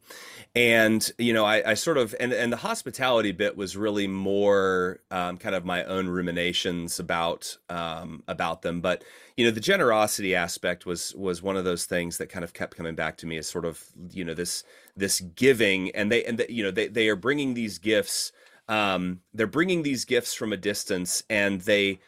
And 0.55 1.09
you 1.17 1.33
know 1.33 1.45
I, 1.45 1.71
I, 1.71 1.75
sort 1.75 1.97
of 1.97 2.13
and, 2.19 2.33
and 2.33 2.53
the 2.53 2.57
hospitality 2.57 3.31
bit 3.31 3.57
was 3.57 3.77
really 3.77 4.09
more 4.09 4.99
um, 5.13 5.37
kind 5.37 5.55
of 5.55 5.65
my 5.65 5.85
own 5.85 6.09
ruminations 6.09 6.99
about 6.99 7.57
um, 7.69 8.25
about 8.27 8.63
them. 8.63 8.81
But 8.81 9.05
you 9.37 9.45
know 9.45 9.53
the 9.53 9.61
generosity 9.61 10.35
aspect 10.35 10.87
was 10.87 11.15
was 11.15 11.41
one 11.41 11.57
of 11.57 11.65
those 11.65 11.85
things 11.85 12.19
that 12.19 12.31
kind 12.31 12.43
of 12.45 12.53
kept 12.53 12.77
coming 12.77 12.97
back 12.97 13.17
to 13.19 13.27
me 13.27 13.37
as 13.37 13.49
sort 13.49 13.65
of 13.65 13.85
you 14.11 14.25
know 14.25 14.35
this 14.35 14.65
this 14.97 15.21
giving. 15.21 15.91
And 15.93 16.11
they 16.11 16.25
and 16.25 16.39
the, 16.39 16.53
you 16.53 16.65
know 16.65 16.73
they, 16.73 16.89
they 16.89 17.09
are 17.09 17.17
bringing 17.17 17.55
these 17.55 17.79
gifts 17.79 18.33
um, 18.71 19.21
they're 19.35 19.49
bringing 19.49 19.83
these 19.83 20.05
gifts 20.05 20.33
from 20.33 20.53
a 20.53 20.57
distance 20.57 21.25
and 21.29 21.61
they 21.63 21.99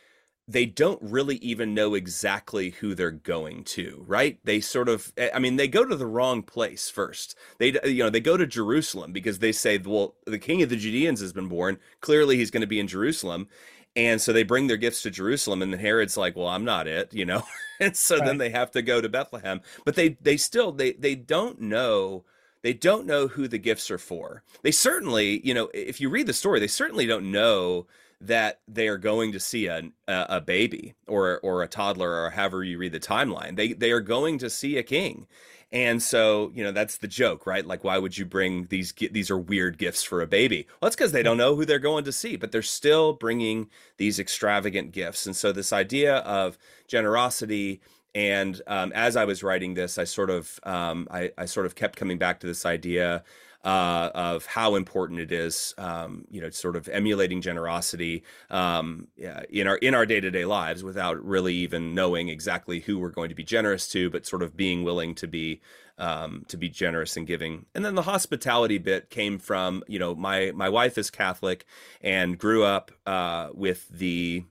they 0.49 0.67
don't 0.67 1.01
really 1.03 1.37
even 1.37 1.73
know 1.73 1.95
exactly 1.95 2.71
who 2.71 2.95
they're 2.95 3.11
going 3.11 3.65
to 3.65 4.05
right? 4.07 4.39
They 4.45 4.61
sort 4.61 4.89
of 4.89 5.13
eh, 5.17 5.31
i 5.35 5.39
mean 5.39 5.57
they 5.57 5.69
go 5.69 5.85
to 5.85 5.97
the 5.97 6.07
wrong 6.07 6.43
place 6.43 6.91
first. 6.91 7.37
They 7.59 7.79
you 7.85 8.03
know 8.03 8.11
they 8.11 8.21
go 8.21 8.37
to 8.37 8.47
jerusalem 8.47 9.13
because 9.13 9.39
they 9.39 9.53
say 9.53 9.79
well 9.79 10.15
the 10.27 10.39
king 10.39 10.63
of 10.63 10.69
the 10.69 10.77
judeans 10.77 11.21
has 11.21 11.33
been 11.33 11.49
born. 11.49 11.79
Clearly 12.01 12.37
he's 12.37 12.51
going 12.51 12.63
to 12.63 12.67
be 12.67 12.81
in 12.81 12.89
jerusalem. 12.89 13.49
And 13.95 14.23
so 14.23 14.33
they 14.33 14.43
bring 14.43 14.67
their 14.69 14.77
gifts 14.77 15.03
to 15.03 15.11
jerusalem 15.11 15.63
and 15.63 15.73
then 15.73 15.81
herod's 15.81 16.17
like 16.17 16.37
well 16.37 16.49
i'm 16.49 16.65
not 16.65 16.87
it 16.87 17.13
you 17.15 17.25
know? 17.25 17.43
And 17.81 17.97
so 17.97 18.17
right. 18.17 18.25
then 18.25 18.39
they 18.39 18.51
have 18.51 18.71
to 18.73 18.83
go 18.83 19.01
to 19.01 19.09
bethlehem. 19.09 19.61
But 19.85 19.97
they 19.97 20.11
they 20.21 20.37
still 20.37 20.71
they 20.73 20.93
they 20.93 21.17
don't 21.17 21.61
know 21.61 22.25
they 22.63 22.73
don't 22.73 23.07
know 23.07 23.27
who 23.27 23.49
the 23.49 23.59
gifts 23.59 23.91
are 23.91 23.99
for. 23.99 24.45
They 24.63 24.71
certainly 24.71 25.45
you 25.45 25.55
know 25.55 25.69
if 25.75 26.01
you 26.01 26.09
read 26.09 26.27
the 26.27 26.33
story 26.33 26.61
they 26.61 26.69
certainly 26.69 27.07
don't 27.07 27.31
know 27.33 27.87
that 28.23 28.61
they 28.69 28.89
are 28.89 28.99
going 28.99 29.33
to 29.33 29.41
see 29.41 29.67
a, 29.67 29.83
a 30.07 30.41
baby 30.41 30.95
or 31.07 31.41
or 31.41 31.63
a 31.63 31.69
toddler 31.69 32.25
or 32.25 32.31
however 32.31 32.63
you 32.65 32.79
read 32.79 32.93
the 32.93 33.01
timeline. 33.01 33.57
They 33.57 33.73
they 33.73 33.91
are 33.91 34.01
going 34.01 34.39
to 34.39 34.51
see 34.51 34.79
a 34.79 34.83
king. 34.83 35.27
And 35.73 36.03
so, 36.03 36.53
you 36.55 36.63
know, 36.63 36.71
that's 36.71 36.99
the 36.99 37.09
joke, 37.09 37.47
right? 37.47 37.67
Like, 37.67 37.83
why 37.83 37.97
would 37.97 38.19
you 38.19 38.27
bring 38.27 38.67
these? 38.67 38.93
These 38.93 39.31
are 39.31 39.39
weird 39.39 39.79
gifts 39.79 40.03
for 40.03 40.21
a 40.21 40.27
baby. 40.27 40.67
Well, 40.69 40.89
that's 40.89 40.97
because 40.97 41.13
they 41.13 41.23
don't 41.23 41.39
know 41.39 41.57
who 41.57 41.65
they're 41.65 41.79
going 41.79 42.05
to 42.05 42.13
see, 42.13 42.37
but 42.37 42.53
they're 42.53 42.61
still 42.61 43.15
bringing 43.15 43.71
these 43.97 44.19
extravagant 44.19 44.93
gifts. 44.93 45.25
And 45.25 45.35
so, 45.35 45.51
this 45.51 45.73
idea 45.73 46.17
of 46.19 46.59
generosity, 46.89 47.81
and 48.15 48.61
um, 48.67 48.93
as 48.95 49.17
I 49.17 49.25
was 49.25 49.43
writing 49.43 49.73
this, 49.73 49.97
I 49.97 50.05
sort 50.05 50.29
of, 50.29 50.61
um, 50.65 51.09
I, 51.11 51.31
I 51.39 51.47
sort 51.47 51.65
of 51.65 51.75
kept 51.75 51.97
coming 51.97 52.19
back 52.19 52.41
to 52.41 52.47
this 52.47 52.67
idea 52.67 53.25
uh, 53.64 54.11
of 54.14 54.46
how 54.46 54.75
important 54.75 55.20
it 55.20 55.31
is, 55.31 55.75
um, 55.79 56.25
you 56.31 56.40
know, 56.40 56.51
sort 56.51 56.77
of 56.77 56.88
emulating 56.88 57.40
generosity 57.40 58.25
um, 58.51 59.07
in 59.16 59.68
our 59.68 59.77
in 59.77 59.94
our 59.94 60.05
day 60.05 60.20
to 60.20 60.31
day 60.31 60.44
lives 60.44 60.83
without 60.83 61.22
really 61.25 61.55
even 61.55 61.94
knowing 61.94 62.29
exactly 62.29 62.81
who 62.81 62.98
we're 62.98 63.11
going 63.11 63.29
to 63.29 63.35
be 63.35 63.44
generous 63.44 63.88
to, 63.88 64.11
but 64.11 64.27
sort 64.27 64.42
of 64.42 64.57
being 64.57 64.83
willing 64.83 65.14
to 65.14 65.27
be 65.27 65.61
um, 65.98 66.44
to 66.48 66.57
be 66.57 66.68
generous 66.68 67.16
and 67.16 67.27
giving. 67.27 67.66
And 67.75 67.85
then 67.85 67.94
the 67.94 68.03
hospitality 68.03 68.79
bit 68.79 69.11
came 69.11 69.38
from, 69.38 69.85
you 69.87 69.98
know, 69.98 70.14
my 70.14 70.53
my 70.55 70.68
wife 70.68 70.98
is 70.98 71.11
Catholic 71.11 71.64
and 72.01 72.38
grew 72.38 72.64
up 72.64 72.90
uh, 73.07 73.51
with 73.55 73.88
the 73.88 74.44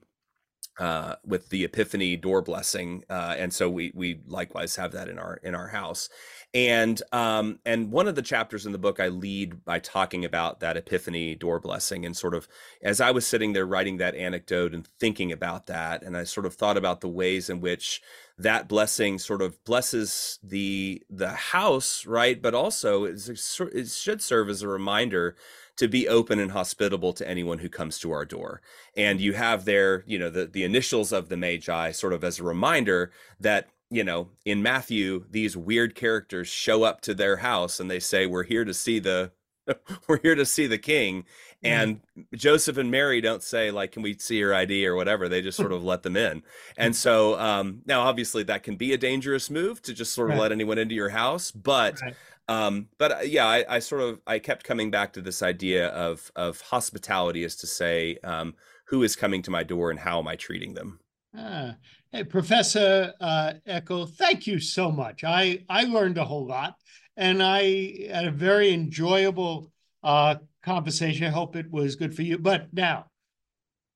uh, 0.82 1.16
with 1.24 1.50
the 1.50 1.64
Epiphany 1.64 2.18
door 2.18 2.42
blessing, 2.42 3.04
uh, 3.08 3.36
and 3.38 3.54
so 3.54 3.70
we 3.70 3.92
we 3.94 4.20
likewise 4.26 4.76
have 4.78 4.92
that 4.94 5.10
in 5.10 5.20
our 5.20 5.40
in 5.44 5.54
our 5.54 5.68
house. 5.68 6.10
And 6.54 7.02
um 7.14 7.60
and 7.66 7.92
one 7.92 8.08
of 8.08 8.16
the 8.16 8.22
chapters 8.22 8.66
in 8.66 8.74
the 8.74 8.78
book 8.78 9.00
i 9.00 9.08
lead 9.08 9.64
by 9.64 9.80
talking 9.80 10.26
about 10.26 10.60
that 10.60 10.76
epiphany 10.76 11.34
door 11.34 11.62
blessing 11.62 12.06
and 12.06 12.18
sort 12.18 12.34
of 12.34 12.46
as 12.84 13.00
i 13.00 13.10
was 13.10 13.26
sitting 13.26 13.54
there 13.54 13.66
writing 13.66 13.96
that 13.98 14.16
anecdote 14.16 14.74
and 14.74 14.86
thinking 15.00 15.32
about 15.32 15.68
that 15.68 16.04
and 16.04 16.18
i 16.18 16.26
sort 16.26 16.46
of 16.46 16.54
thought 16.54 16.76
about 16.76 17.00
the 17.00 17.08
ways 17.08 17.50
in 17.50 17.62
which 17.62 18.02
that 18.42 18.68
blessing 18.68 19.20
sort 19.20 19.42
of 19.42 19.64
blesses 19.64 20.40
the 20.44 21.02
the 21.10 21.30
house 21.30 22.06
right? 22.06 22.42
But 22.42 22.56
also 22.56 23.06
it 23.06 23.20
should 23.20 24.22
serve 24.22 24.50
as 24.50 24.62
a 24.62 24.68
reminder 24.68 25.36
to 25.82 25.88
be 25.88 26.08
open 26.08 26.38
and 26.38 26.52
hospitable 26.52 27.12
to 27.12 27.28
anyone 27.28 27.58
who 27.58 27.68
comes 27.68 27.98
to 27.98 28.12
our 28.12 28.24
door. 28.24 28.62
And 28.96 29.20
you 29.20 29.34
have 29.34 29.66
there, 29.66 30.04
you 30.06 30.20
know, 30.20 30.30
the, 30.30 30.46
the 30.46 30.64
initials 30.64 31.12
of 31.12 31.28
the 31.28 31.36
Magi 31.36 31.92
sort 31.92 32.14
of 32.14 32.24
as 32.24 32.38
a 32.38 32.44
reminder 32.44 33.12
that 33.40 33.68
you 33.90 34.04
know, 34.04 34.30
in 34.46 34.62
Matthew, 34.62 35.26
these 35.30 35.58
weird 35.58 35.96
characters 35.96 36.48
show 36.48 36.84
up 36.84 37.02
to 37.02 37.16
their 37.16 37.38
house 37.38 37.80
and 37.80 37.90
they 37.90 38.00
say, 38.00 38.26
"We're 38.26 38.44
here 38.44 38.64
to 38.64 38.74
see 38.74 39.00
the, 39.00 39.32
we're 40.08 40.22
here 40.22 40.36
to 40.36 40.46
see 40.46 40.66
the 40.66 40.78
king." 40.78 41.26
And 41.62 42.00
Joseph 42.34 42.78
and 42.78 42.90
Mary 42.90 43.20
don't 43.20 43.44
say 43.44 43.70
like, 43.70 43.92
"Can 43.92 44.02
we 44.02 44.18
see 44.18 44.38
your 44.38 44.54
ID?" 44.54 44.88
or 44.88 44.96
whatever. 44.96 45.28
They 45.28 45.42
just 45.42 45.58
sort 45.58 45.74
of 45.74 45.84
let 45.84 46.04
them 46.04 46.16
in. 46.16 46.44
And 46.78 46.96
so 46.96 47.38
um, 47.38 47.82
now, 47.86 48.02
obviously, 48.02 48.44
that 48.44 48.64
can 48.64 48.78
be 48.78 48.94
a 48.94 48.98
dangerous 48.98 49.50
move 49.50 49.82
to 49.82 49.94
just 49.94 50.14
sort 50.14 50.30
of 50.30 50.36
right. 50.36 50.44
let 50.44 50.52
anyone 50.54 50.78
into 50.78 50.96
your 50.96 51.10
house. 51.10 51.52
But, 51.52 52.02
right. 52.02 52.16
Um, 52.48 52.88
but 52.98 53.12
uh, 53.12 53.20
yeah, 53.24 53.46
I, 53.46 53.66
I, 53.76 53.80
sort 53.80 54.02
of 54.02 54.20
I 54.28 54.40
kept 54.40 54.66
coming 54.66 54.92
back 54.92 55.14
to 55.14 55.22
this 55.22 55.42
idea 55.42 55.88
of 55.90 56.32
of 56.36 56.60
hospitality, 56.62 57.44
is 57.44 57.56
to 57.58 57.68
say, 57.68 58.18
um, 58.24 58.56
who 58.92 59.04
is 59.04 59.16
coming 59.16 59.42
to 59.44 59.52
my 59.52 59.64
door 59.64 59.90
and 59.90 60.00
how 60.00 60.20
am 60.20 60.28
I 60.28 60.36
treating 60.36 60.74
them. 60.74 61.00
Ah, 61.36 61.76
hey, 62.12 62.26
Professor 62.26 63.14
uh, 63.22 63.54
Eykel, 63.66 64.10
thank 64.10 64.46
you 64.48 64.60
so 64.60 64.92
much. 64.92 65.24
I, 65.24 65.64
I 65.70 65.86
learned 65.86 66.18
a 66.18 66.26
whole 66.26 66.46
lot 66.46 66.76
and 67.16 67.42
I 67.42 68.10
had 68.12 68.28
a 68.28 68.32
very 68.32 68.74
enjoyable 68.74 69.72
uh, 70.04 70.36
conversation. 70.62 71.26
I 71.26 71.30
hope 71.30 71.56
it 71.56 71.72
was 71.72 71.96
good 71.96 72.14
for 72.14 72.24
you. 72.24 72.38
But 72.38 72.74
now, 72.74 73.06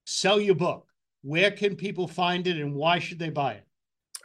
sell 0.06 0.40
your 0.40 0.56
book. 0.56 0.88
Where 1.24 1.52
can 1.52 1.76
people 1.76 2.08
find 2.08 2.48
it 2.48 2.56
and 2.56 2.74
why 2.74 3.00
should 3.00 3.20
they 3.20 3.32
buy 3.32 3.56
it? 3.56 3.68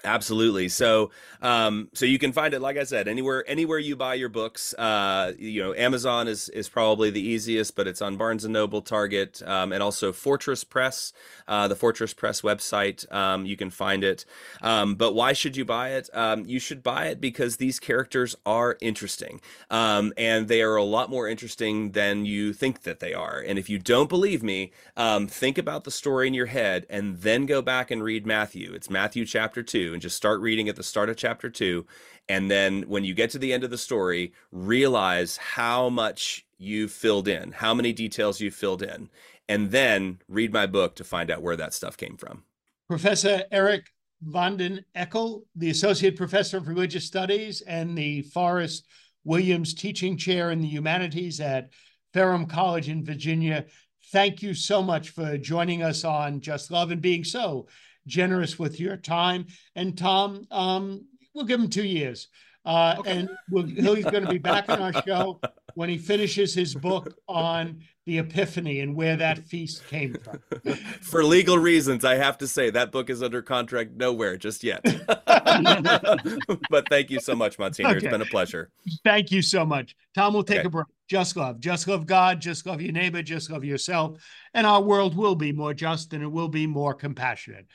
Absolutely. 0.05 0.69
So, 0.69 1.11
um, 1.43 1.89
so 1.93 2.07
you 2.07 2.19
can 2.19 2.33
find 2.33 2.55
it, 2.55 2.61
like 2.61 2.77
I 2.77 2.85
said, 2.85 3.07
anywhere, 3.07 3.45
anywhere 3.47 3.79
you 3.79 3.97
buy 3.97 4.15
your 4.15 4.29
books. 4.29 4.75
Uh, 4.75 5.33
you 5.39 5.63
know, 5.63 5.75
Amazon 5.75 6.27
is 6.29 6.49
is 6.51 6.69
probably 6.69 7.11
the 7.11 7.21
easiest, 7.21 7.77
but 7.77 7.87
it's 7.87 8.01
on 8.01 8.17
Barnes 8.17 8.45
and 8.45 8.53
Noble, 8.53 8.81
Target, 8.83 9.43
um, 9.47 9.73
and 9.73 9.83
also 9.83 10.13
Fortress 10.13 10.65
Press, 10.65 11.13
uh, 11.49 11.69
the 11.69 11.77
Fortress 11.77 12.15
Press 12.15 12.41
website. 12.41 13.11
Um, 13.13 13.45
you 13.45 13.57
can 13.57 13.71
find 13.71 14.03
it. 14.03 14.25
Um, 14.63 14.95
but 14.95 15.15
why 15.15 15.33
should 15.33 15.57
you 15.57 15.65
buy 15.65 15.91
it? 15.91 16.09
Um, 16.15 16.47
you 16.47 16.59
should 16.59 16.83
buy 16.83 17.07
it 17.07 17.21
because 17.21 17.57
these 17.57 17.79
characters 17.79 18.37
are 18.47 18.79
interesting, 18.81 19.41
um, 19.71 20.13
and 20.17 20.49
they 20.49 20.63
are 20.63 20.77
a 20.77 20.85
lot 20.85 21.11
more 21.11 21.29
interesting 21.29 21.93
than 21.93 22.25
you 22.25 22.53
think 22.53 22.83
that 22.83 23.01
they 23.01 23.13
are. 23.13 23.43
And 23.47 23.59
if 23.59 23.69
you 23.69 23.79
don't 23.79 24.09
believe 24.09 24.43
me, 24.43 24.73
um, 24.97 25.27
think 25.27 25.59
about 25.59 25.85
the 25.85 25.91
story 25.91 26.27
in 26.27 26.35
your 26.35 26.47
head, 26.47 26.87
and 26.89 27.19
then 27.21 27.45
go 27.47 27.61
back 27.61 27.91
and 27.91 28.03
read 28.03 28.25
Matthew. 28.27 28.73
It's 28.73 28.89
Matthew 28.89 29.27
chapter 29.27 29.63
two 29.63 29.90
and 29.93 30.03
just 30.03 30.17
start 30.17 30.41
reading 30.41 30.69
at 30.69 30.77
the 30.77 30.83
start 30.83 31.09
of 31.09 31.17
chapter 31.17 31.51
two. 31.51 31.87
And 32.29 32.51
then 32.51 32.83
when 32.83 33.05
you 33.05 33.15
get 33.15 33.31
to 33.31 33.39
the 33.39 33.53
end 33.53 33.65
of 33.65 33.71
the 33.71 33.79
story, 33.79 34.33
realize 34.53 35.37
how 35.37 35.89
much 35.89 36.47
you've 36.59 36.93
filled 36.93 37.29
in, 37.29 37.53
how 37.53 37.75
many 37.75 37.93
details 37.93 38.41
you've 38.41 38.55
filled 38.55 38.83
in, 38.83 39.09
and 39.49 39.71
then 39.71 40.21
read 40.29 40.53
my 40.53 40.67
book 40.67 40.95
to 40.97 41.05
find 41.05 41.31
out 41.31 41.43
where 41.43 41.57
that 41.57 41.75
stuff 41.75 41.97
came 41.97 42.17
from. 42.17 42.45
Professor 42.89 43.45
Eric 43.51 43.87
van 44.23 44.57
den 44.57 44.85
Eckel, 44.95 45.43
the 45.57 45.71
Associate 45.71 46.17
Professor 46.17 46.59
of 46.59 46.69
Religious 46.69 47.05
Studies 47.05 47.63
and 47.63 47.97
the 47.97 48.23
Forrest 48.23 48.87
Williams 49.25 49.75
Teaching 49.75 50.17
Chair 50.17 50.51
in 50.51 50.61
the 50.61 50.69
Humanities 50.69 51.41
at 51.41 51.71
Ferrum 52.13 52.47
College 52.47 52.89
in 52.89 53.05
Virginia. 53.05 53.65
Thank 54.13 54.43
you 54.43 54.55
so 54.55 54.83
much 54.83 55.11
for 55.11 55.39
joining 55.39 55.83
us 55.83 56.05
on 56.05 56.41
Just 56.41 56.71
Love 56.71 56.91
and 56.91 57.01
being 57.01 57.25
so 57.25 57.69
generous 58.07 58.59
with 58.59 58.81
your 58.81 58.97
time. 58.97 59.47
And 59.75 59.97
Tom, 59.97 60.47
um, 60.51 61.07
we'll 61.35 61.47
give 61.47 61.61
him 61.61 61.71
two 61.71 61.85
years. 61.85 62.29
Uh, 62.65 62.97
okay. 62.99 63.11
And 63.19 63.31
we'll, 63.51 63.65
he's 63.65 64.05
going 64.05 64.25
to 64.25 64.31
be 64.31 64.39
back 64.39 64.69
on 64.69 64.81
our 64.81 65.03
show 65.03 65.41
when 65.75 65.89
he 65.89 65.99
finishes 65.99 66.53
his 66.55 66.75
book 66.75 67.15
on 67.29 67.81
the 68.07 68.19
Epiphany 68.19 68.81
and 68.81 68.95
where 68.95 69.17
that 69.17 69.39
feast 69.39 69.87
came 69.87 70.15
from. 70.15 70.41
For 71.01 71.25
legal 71.25 71.59
reasons, 71.59 72.05
I 72.05 72.17
have 72.17 72.39
to 72.39 72.49
say 72.49 72.71
that 72.71 72.93
book 72.93 73.09
is 73.09 73.23
under 73.23 73.41
contract 73.41 73.93
nowhere 73.93 74.37
just 74.37 74.65
yet. 74.65 74.83
but 75.07 76.89
thank 76.89 77.11
you 77.11 77.21
so 77.21 77.35
much, 77.35 77.59
Monsignor. 77.59 77.91
Okay. 77.91 77.99
It's 77.99 78.07
been 78.07 78.23
a 78.23 78.27
pleasure. 78.27 78.71
Thank 79.05 79.31
you 79.31 79.43
so 79.43 79.65
much. 79.65 79.97
Tom, 80.15 80.35
we'll 80.35 80.43
take 80.43 80.59
okay. 80.59 80.67
a 80.67 80.71
break. 80.71 80.87
Just 81.09 81.37
love. 81.37 81.61
Just 81.61 81.89
love 81.89 82.07
God. 82.07 82.41
Just 82.41 82.67
love 82.67 82.81
your 82.81 82.93
neighbor. 82.93 83.23
Just 83.23 83.51
love 83.51 83.65
yourself. 83.65 84.23
And 84.55 84.67
our 84.67 84.83
world 84.83 85.17
will 85.17 85.35
be 85.35 85.53
more 85.53 85.75
just 85.75 86.13
and 86.13 86.23
it 86.23 86.31
will 86.31 86.49
be 86.49 86.67
more 86.67 86.95
compassionate. 86.95 87.67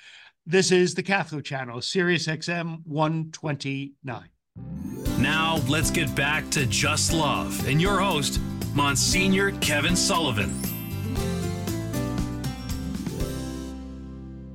This 0.46 0.72
is 0.72 0.94
the 0.94 1.04
Catholic 1.04 1.44
Channel, 1.44 1.82
Sirius 1.82 2.28
XM 2.28 2.82
129. 2.86 4.30
Now, 5.20 5.62
let's 5.70 5.92
get 5.92 6.14
back 6.14 6.50
to 6.52 6.66
Just 6.66 7.14
Love 7.14 7.66
and 7.68 7.82
your 7.82 8.00
host, 8.00 8.42
Monsignor 8.74 9.54
Kevin 9.60 9.96
Sullivan. 9.96 10.54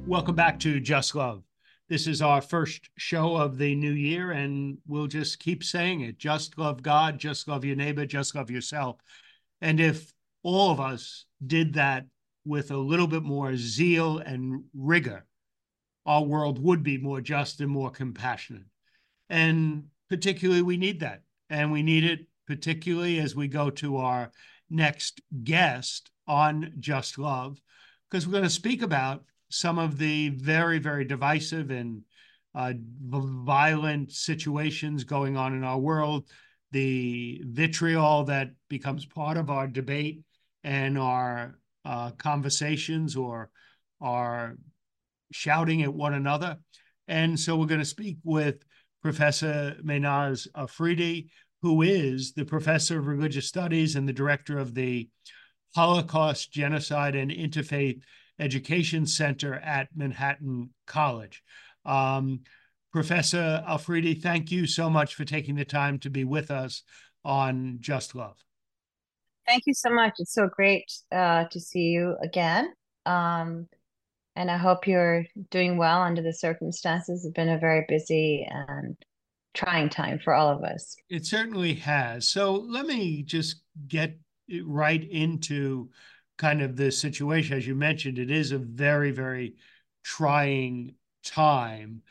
Welcome 0.06 0.34
back 0.34 0.60
to 0.60 0.78
Just 0.78 1.14
Love. 1.14 1.42
This 1.88 2.06
is 2.06 2.20
our 2.20 2.42
first 2.42 2.90
show 2.98 3.36
of 3.36 3.56
the 3.56 3.74
new 3.74 3.92
year, 3.92 4.32
and 4.32 4.76
we'll 4.86 5.06
just 5.06 5.38
keep 5.38 5.64
saying 5.64 6.02
it 6.02 6.18
just 6.18 6.58
love 6.58 6.82
God, 6.82 7.18
just 7.18 7.48
love 7.48 7.64
your 7.64 7.74
neighbor, 7.74 8.04
just 8.04 8.34
love 8.34 8.50
yourself. 8.50 8.98
And 9.62 9.80
if 9.80 10.12
all 10.42 10.70
of 10.70 10.78
us 10.78 11.24
did 11.44 11.72
that 11.74 12.04
with 12.44 12.70
a 12.70 12.76
little 12.76 13.06
bit 13.06 13.22
more 13.22 13.56
zeal 13.56 14.18
and 14.18 14.64
rigor, 14.72 15.24
our 16.04 16.22
world 16.22 16.62
would 16.62 16.82
be 16.82 16.98
more 16.98 17.22
just 17.22 17.62
and 17.62 17.70
more 17.70 17.90
compassionate. 17.90 18.66
And 19.30 19.84
particularly, 20.10 20.62
we 20.62 20.76
need 20.76 21.00
that. 21.00 21.22
And 21.48 21.72
we 21.72 21.82
need 21.82 22.04
it 22.04 22.26
particularly 22.46 23.18
as 23.20 23.34
we 23.34 23.48
go 23.48 23.70
to 23.70 23.96
our 23.96 24.32
next 24.68 25.20
guest 25.44 26.10
on 26.26 26.72
Just 26.78 27.18
Love, 27.18 27.60
because 28.10 28.26
we're 28.26 28.32
going 28.32 28.44
to 28.44 28.50
speak 28.50 28.82
about 28.82 29.24
some 29.48 29.78
of 29.78 29.98
the 29.98 30.30
very, 30.30 30.78
very 30.78 31.04
divisive 31.04 31.70
and 31.70 32.02
uh, 32.54 32.72
violent 33.08 34.12
situations 34.12 35.04
going 35.04 35.36
on 35.36 35.54
in 35.54 35.64
our 35.64 35.78
world, 35.78 36.28
the 36.72 37.40
vitriol 37.46 38.24
that 38.24 38.50
becomes 38.68 39.06
part 39.06 39.36
of 39.36 39.50
our 39.50 39.66
debate 39.66 40.22
and 40.62 40.98
our 40.98 41.58
uh, 41.84 42.10
conversations 42.12 43.16
or 43.16 43.50
our 44.00 44.56
shouting 45.32 45.82
at 45.82 45.94
one 45.94 46.14
another. 46.14 46.58
And 47.08 47.38
so 47.38 47.56
we're 47.56 47.66
going 47.66 47.80
to 47.80 47.84
speak 47.86 48.18
with 48.22 48.64
Professor 49.02 49.76
Mehnaz 49.82 50.46
Afridi, 50.54 51.30
who 51.62 51.82
is 51.82 52.32
the 52.32 52.44
professor 52.44 52.98
of 52.98 53.06
religious 53.06 53.46
studies 53.46 53.96
and 53.96 54.08
the 54.08 54.12
director 54.12 54.58
of 54.58 54.74
the 54.74 55.08
Holocaust, 55.74 56.52
Genocide, 56.52 57.14
and 57.14 57.30
Interfaith 57.30 58.02
Education 58.38 59.06
Center 59.06 59.54
at 59.54 59.88
Manhattan 59.94 60.70
College. 60.86 61.42
Um, 61.84 62.40
Professor 62.92 63.62
Afridi, 63.66 64.14
thank 64.14 64.50
you 64.50 64.66
so 64.66 64.90
much 64.90 65.14
for 65.14 65.24
taking 65.24 65.54
the 65.54 65.64
time 65.64 65.98
to 66.00 66.10
be 66.10 66.24
with 66.24 66.50
us 66.50 66.82
on 67.24 67.78
Just 67.80 68.14
Love. 68.14 68.36
Thank 69.46 69.64
you 69.66 69.74
so 69.74 69.90
much. 69.90 70.14
It's 70.18 70.32
so 70.32 70.48
great 70.48 70.90
uh, 71.12 71.44
to 71.44 71.60
see 71.60 71.90
you 71.90 72.16
again. 72.22 72.72
Um, 73.06 73.68
and 74.36 74.50
I 74.50 74.56
hope 74.56 74.86
you're 74.86 75.24
doing 75.50 75.76
well 75.76 76.02
under 76.02 76.22
the 76.22 76.32
circumstances. 76.32 77.24
It's 77.24 77.34
been 77.34 77.48
a 77.48 77.58
very 77.58 77.84
busy 77.88 78.46
and 78.48 78.96
trying 79.54 79.88
time 79.88 80.18
for 80.18 80.32
all 80.32 80.48
of 80.48 80.62
us. 80.62 80.96
It 81.08 81.26
certainly 81.26 81.74
has. 81.74 82.28
So 82.28 82.54
let 82.54 82.86
me 82.86 83.22
just 83.22 83.62
get 83.88 84.18
right 84.64 85.02
into 85.10 85.90
kind 86.38 86.62
of 86.62 86.76
the 86.76 86.90
situation. 86.90 87.56
As 87.56 87.66
you 87.66 87.74
mentioned, 87.74 88.18
it 88.18 88.30
is 88.30 88.52
a 88.52 88.58
very, 88.58 89.10
very 89.10 89.56
trying 90.04 90.94
time. 91.24 92.02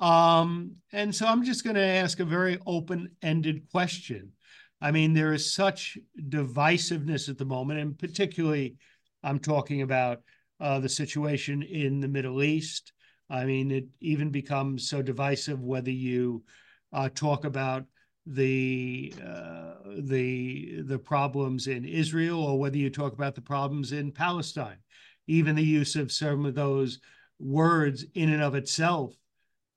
Um, 0.00 0.76
and 0.92 1.14
so 1.14 1.26
I'm 1.26 1.44
just 1.44 1.64
going 1.64 1.76
to 1.76 1.82
ask 1.82 2.20
a 2.20 2.24
very 2.24 2.58
open 2.66 3.10
ended 3.22 3.70
question. 3.70 4.32
I 4.80 4.92
mean, 4.92 5.12
there 5.12 5.32
is 5.32 5.52
such 5.52 5.98
divisiveness 6.28 7.28
at 7.28 7.36
the 7.36 7.44
moment, 7.44 7.80
and 7.80 7.98
particularly 7.98 8.76
I'm 9.22 9.40
talking 9.40 9.82
about 9.82 10.22
uh, 10.60 10.78
the 10.78 10.88
situation 10.88 11.62
in 11.62 12.00
the 12.00 12.08
Middle 12.08 12.42
East. 12.42 12.92
I 13.30 13.44
mean, 13.44 13.70
it 13.70 13.86
even 14.00 14.30
becomes 14.30 14.88
so 14.88 15.02
divisive 15.02 15.60
whether 15.60 15.90
you 15.90 16.42
uh, 16.92 17.08
talk 17.14 17.44
about 17.44 17.84
the 18.26 19.14
uh, 19.24 19.74
the 20.00 20.82
the 20.82 20.98
problems 20.98 21.66
in 21.66 21.84
Israel 21.84 22.42
or 22.42 22.58
whether 22.58 22.76
you 22.76 22.90
talk 22.90 23.12
about 23.12 23.34
the 23.34 23.40
problems 23.40 23.92
in 23.92 24.12
Palestine. 24.12 24.78
Even 25.26 25.56
the 25.56 25.62
use 25.62 25.96
of 25.96 26.12
some 26.12 26.46
of 26.46 26.54
those 26.54 27.00
words 27.38 28.04
in 28.14 28.32
and 28.32 28.42
of 28.42 28.54
itself 28.54 29.14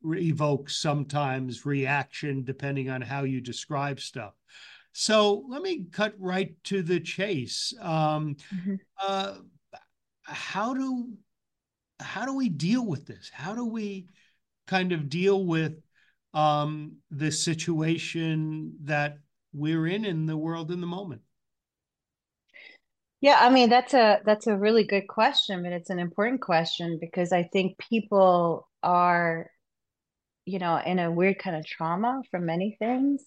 evokes 0.04 0.78
sometimes 0.78 1.66
reaction 1.66 2.44
depending 2.44 2.90
on 2.90 3.02
how 3.02 3.24
you 3.24 3.40
describe 3.42 4.00
stuff. 4.00 4.34
So 4.94 5.46
let 5.48 5.62
me 5.62 5.86
cut 5.92 6.14
right 6.18 6.54
to 6.66 6.82
the 6.82 7.00
chase. 7.00 7.74
Um, 7.80 8.36
mm-hmm. 8.54 8.76
uh, 9.02 9.36
how 10.24 10.74
do 10.74 11.10
how 12.00 12.26
do 12.26 12.36
we 12.36 12.50
deal 12.50 12.86
with 12.86 13.06
this? 13.06 13.30
How 13.34 13.54
do 13.56 13.66
we 13.66 14.08
kind 14.68 14.92
of 14.92 15.10
deal 15.10 15.46
with 15.46 15.74
um, 16.34 16.98
the 17.12 17.32
situation 17.32 18.74
that 18.84 19.18
we're 19.54 19.88
in 19.88 20.06
in 20.06 20.26
the 20.26 20.38
world 20.38 20.72
in 20.72 20.82
the 20.82 20.88
moment? 20.88 21.22
Yeah, 23.22 23.38
I 23.40 23.50
mean 23.52 23.70
that's 23.70 23.94
a 23.94 24.20
that's 24.26 24.48
a 24.48 24.58
really 24.58 24.84
good 24.84 25.08
question, 25.08 25.62
but 25.64 25.72
it's 25.74 25.90
an 25.92 26.00
important 26.00 26.42
question 26.42 26.98
because 27.00 27.32
I 27.32 27.44
think 27.44 27.78
people 27.78 28.68
are, 28.82 29.48
you 30.46 30.60
know, 30.60 30.78
in 30.78 31.00
a 31.00 31.12
weird 31.12 31.40
kind 31.40 31.56
of 31.56 31.66
trauma 31.66 32.22
from 32.32 32.46
many 32.46 32.76
things, 32.80 33.24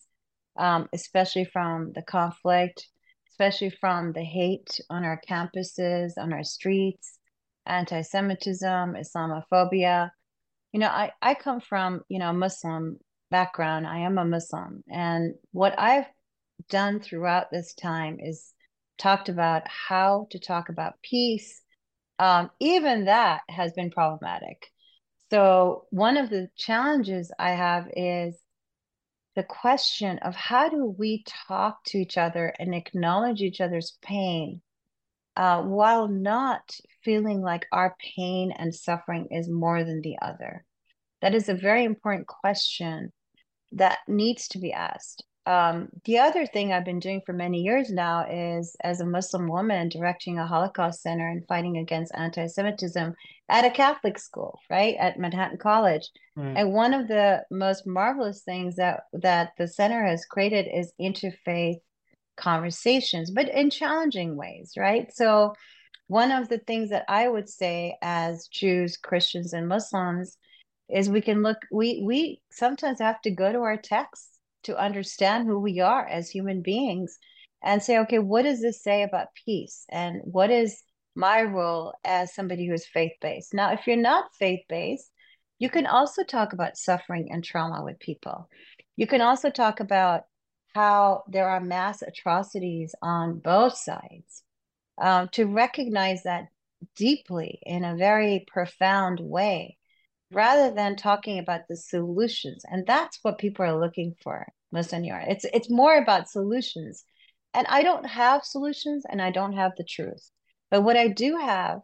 um, 0.56 0.88
especially 0.92 1.44
from 1.44 1.92
the 1.92 2.02
conflict, 2.02 2.88
especially 3.34 3.70
from 3.70 4.12
the 4.12 4.22
hate 4.22 4.78
on 4.88 5.04
our 5.04 5.20
campuses, 5.28 6.12
on 6.16 6.32
our 6.32 6.44
streets, 6.44 7.18
anti-Semitism, 7.66 8.94
Islamophobia. 8.94 10.10
You 10.72 10.78
know, 10.78 10.86
I, 10.86 11.10
I 11.20 11.34
come 11.34 11.60
from, 11.60 12.02
you 12.08 12.20
know, 12.20 12.32
Muslim 12.32 12.98
background. 13.32 13.88
I 13.88 13.98
am 14.00 14.18
a 14.18 14.24
Muslim. 14.24 14.84
And 14.88 15.34
what 15.50 15.76
I've 15.76 16.06
done 16.70 17.00
throughout 17.00 17.50
this 17.50 17.74
time 17.74 18.18
is 18.20 18.52
talked 18.98 19.28
about 19.28 19.62
how 19.66 20.28
to 20.30 20.38
talk 20.38 20.68
about 20.68 21.02
peace. 21.02 21.60
Um, 22.20 22.52
even 22.60 23.06
that 23.06 23.40
has 23.48 23.72
been 23.72 23.90
problematic. 23.90 24.68
So, 25.30 25.86
one 25.90 26.16
of 26.16 26.30
the 26.30 26.48
challenges 26.56 27.32
I 27.36 27.50
have 27.50 27.88
is 27.96 28.36
the 29.34 29.42
question 29.42 30.18
of 30.18 30.34
how 30.34 30.68
do 30.68 30.84
we 30.84 31.24
talk 31.26 31.82
to 31.84 31.98
each 31.98 32.16
other 32.16 32.54
and 32.58 32.74
acknowledge 32.74 33.42
each 33.42 33.60
other's 33.60 33.98
pain 34.00 34.60
uh, 35.36 35.62
while 35.62 36.06
not 36.06 36.76
feeling 37.02 37.40
like 37.42 37.66
our 37.72 37.96
pain 38.16 38.52
and 38.52 38.74
suffering 38.74 39.28
is 39.30 39.48
more 39.48 39.82
than 39.84 40.00
the 40.00 40.16
other? 40.22 40.64
That 41.20 41.34
is 41.34 41.48
a 41.48 41.54
very 41.54 41.84
important 41.84 42.26
question 42.26 43.12
that 43.72 43.98
needs 44.06 44.48
to 44.48 44.58
be 44.58 44.72
asked. 44.72 45.24
Um, 45.46 45.88
the 46.04 46.18
other 46.18 46.46
thing 46.46 46.72
I've 46.72 46.86
been 46.86 47.00
doing 47.00 47.20
for 47.26 47.34
many 47.34 47.60
years 47.60 47.90
now 47.90 48.26
is, 48.30 48.76
as 48.82 49.00
a 49.00 49.06
Muslim 49.06 49.46
woman, 49.46 49.90
directing 49.90 50.38
a 50.38 50.46
Holocaust 50.46 51.02
center 51.02 51.28
and 51.28 51.46
fighting 51.46 51.76
against 51.76 52.14
anti 52.14 52.46
Semitism 52.46 53.14
at 53.50 53.64
a 53.64 53.70
Catholic 53.70 54.18
school, 54.18 54.58
right, 54.70 54.96
at 54.98 55.18
Manhattan 55.18 55.58
College. 55.58 56.08
Right. 56.34 56.56
And 56.56 56.72
one 56.72 56.94
of 56.94 57.08
the 57.08 57.44
most 57.50 57.86
marvelous 57.86 58.42
things 58.42 58.76
that, 58.76 59.02
that 59.12 59.50
the 59.58 59.68
center 59.68 60.04
has 60.04 60.24
created 60.24 60.66
is 60.72 60.92
interfaith 60.98 61.80
conversations, 62.36 63.30
but 63.30 63.48
in 63.48 63.68
challenging 63.68 64.36
ways, 64.36 64.72
right? 64.78 65.14
So, 65.14 65.54
one 66.06 66.32
of 66.32 66.48
the 66.48 66.58
things 66.58 66.90
that 66.90 67.04
I 67.08 67.28
would 67.28 67.48
say 67.48 67.96
as 68.02 68.46
Jews, 68.48 68.96
Christians, 68.96 69.54
and 69.54 69.68
Muslims 69.68 70.36
is 70.90 71.08
we 71.08 71.22
can 71.22 71.42
look, 71.42 71.56
we, 71.72 72.02
we 72.04 72.42
sometimes 72.50 73.00
have 73.00 73.22
to 73.22 73.30
go 73.30 73.50
to 73.52 73.60
our 73.60 73.78
texts 73.78 74.33
to 74.64 74.78
understand 74.78 75.46
who 75.46 75.58
we 75.58 75.80
are 75.80 76.06
as 76.06 76.30
human 76.30 76.62
beings 76.62 77.18
and 77.62 77.82
say, 77.82 77.98
okay, 77.98 78.18
what 78.18 78.42
does 78.42 78.60
this 78.60 78.82
say 78.82 79.02
about 79.02 79.28
peace? 79.44 79.86
And 79.90 80.20
what 80.24 80.50
is 80.50 80.82
my 81.14 81.42
role 81.42 81.94
as 82.04 82.34
somebody 82.34 82.66
who 82.66 82.74
is 82.74 82.86
faith 82.86 83.12
based? 83.20 83.54
Now, 83.54 83.72
if 83.72 83.86
you're 83.86 83.96
not 83.96 84.34
faith 84.38 84.60
based, 84.68 85.10
you 85.58 85.70
can 85.70 85.86
also 85.86 86.24
talk 86.24 86.52
about 86.52 86.76
suffering 86.76 87.28
and 87.30 87.42
trauma 87.42 87.82
with 87.82 87.98
people. 88.00 88.48
You 88.96 89.06
can 89.06 89.20
also 89.20 89.50
talk 89.50 89.80
about 89.80 90.24
how 90.74 91.22
there 91.28 91.48
are 91.48 91.60
mass 91.60 92.02
atrocities 92.02 92.94
on 93.00 93.38
both 93.38 93.76
sides. 93.76 94.42
Um, 95.00 95.28
to 95.32 95.46
recognize 95.46 96.22
that 96.22 96.48
deeply 96.94 97.58
in 97.62 97.84
a 97.84 97.96
very 97.96 98.44
profound 98.46 99.18
way 99.20 99.76
rather 100.32 100.70
than 100.74 100.96
talking 100.96 101.38
about 101.38 101.62
the 101.68 101.76
solutions. 101.76 102.64
And 102.70 102.86
that's 102.86 103.18
what 103.22 103.38
people 103.38 103.64
are 103.64 103.78
looking 103.78 104.14
for, 104.22 104.46
Monsignor. 104.72 105.24
It's 105.28 105.44
it's 105.44 105.70
more 105.70 105.96
about 105.96 106.28
solutions. 106.28 107.04
And 107.52 107.66
I 107.68 107.82
don't 107.82 108.06
have 108.06 108.44
solutions 108.44 109.04
and 109.08 109.22
I 109.22 109.30
don't 109.30 109.52
have 109.52 109.72
the 109.76 109.84
truth. 109.84 110.30
But 110.70 110.82
what 110.82 110.96
I 110.96 111.08
do 111.08 111.36
have 111.36 111.80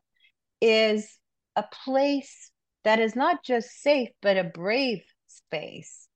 is 0.61 1.18
a 1.57 1.64
place 1.84 2.51
that 2.84 2.99
is 2.99 3.14
not 3.14 3.45
just 3.45 3.70
safe, 3.82 4.09
but 4.20 4.36
a 4.36 4.45
brave 4.45 5.03
space 5.28 6.09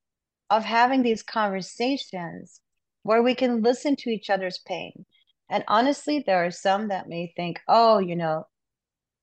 of 0.50 0.64
having 0.64 1.02
these 1.02 1.22
conversations 1.22 2.60
where 3.02 3.22
we 3.22 3.34
can 3.34 3.62
listen 3.62 3.96
to 3.96 4.10
each 4.10 4.30
other's 4.30 4.58
pain. 4.58 5.04
And 5.48 5.62
honestly, 5.68 6.24
there 6.26 6.44
are 6.44 6.50
some 6.50 6.88
that 6.88 7.08
may 7.08 7.32
think, 7.36 7.60
oh, 7.68 7.98
you 7.98 8.16
know, 8.16 8.46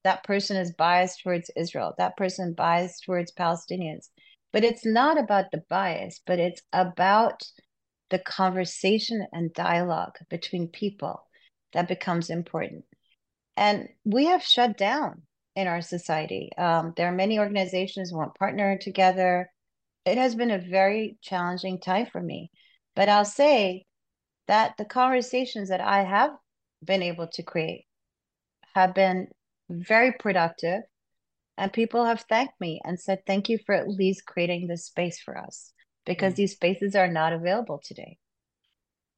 that 0.04 0.24
person 0.24 0.58
is 0.58 0.74
biased 0.74 1.22
towards 1.22 1.52
Israel, 1.56 1.94
that 1.98 2.18
person 2.18 2.54
biased 2.54 3.04
towards 3.04 3.32
Palestinians. 3.32 4.10
But 4.52 4.64
it's 4.64 4.86
not 4.86 5.18
about 5.18 5.52
the 5.52 5.64
bias, 5.70 6.20
but 6.26 6.40
it's 6.40 6.62
about 6.74 7.44
the 8.10 8.20
conversation 8.20 9.26
and 9.32 9.54
dialogue 9.54 10.18
between 10.30 10.68
people 10.68 11.26
that 11.74 11.88
becomes 11.88 12.30
important. 12.30 12.84
And 13.56 13.88
we 14.04 14.26
have 14.26 14.44
shut 14.44 14.78
down 14.78 15.24
in 15.56 15.68
our 15.68 15.82
society. 15.82 16.50
Um, 16.58 16.94
there 16.98 17.08
are 17.08 17.16
many 17.16 17.40
organizations 17.40 18.10
who 18.10 18.18
want 18.18 18.36
partner 18.36 18.78
together. 18.78 19.50
It 20.06 20.18
has 20.18 20.36
been 20.36 20.52
a 20.52 20.58
very 20.58 21.18
challenging 21.22 21.80
time 21.80 22.08
for 22.12 22.22
me. 22.22 22.52
But 22.96 23.08
I'll 23.08 23.26
say 23.26 23.86
that 24.48 24.76
the 24.78 24.86
conversations 24.86 25.70
that 25.70 25.82
I 25.82 26.04
have 26.04 26.32
been 26.84 27.04
able 27.04 27.28
to 27.28 27.44
create 27.44 27.86
have 28.74 28.94
been 28.94 29.28
very 29.72 30.14
productive. 30.14 30.82
And 31.58 31.72
people 31.72 32.06
have 32.06 32.22
thanked 32.22 32.60
me 32.60 32.82
and 32.84 33.00
said, 33.00 33.26
thank 33.28 33.50
you 33.50 33.60
for 33.66 33.76
at 33.76 33.88
least 33.88 34.26
creating 34.26 34.68
this 34.68 34.86
space 34.86 35.20
for 35.20 35.38
us 35.38 35.74
because 36.06 36.34
mm. 36.34 36.38
these 36.38 36.54
spaces 36.54 36.96
are 36.96 37.08
not 37.08 37.34
available 37.34 37.82
today. 37.84 38.18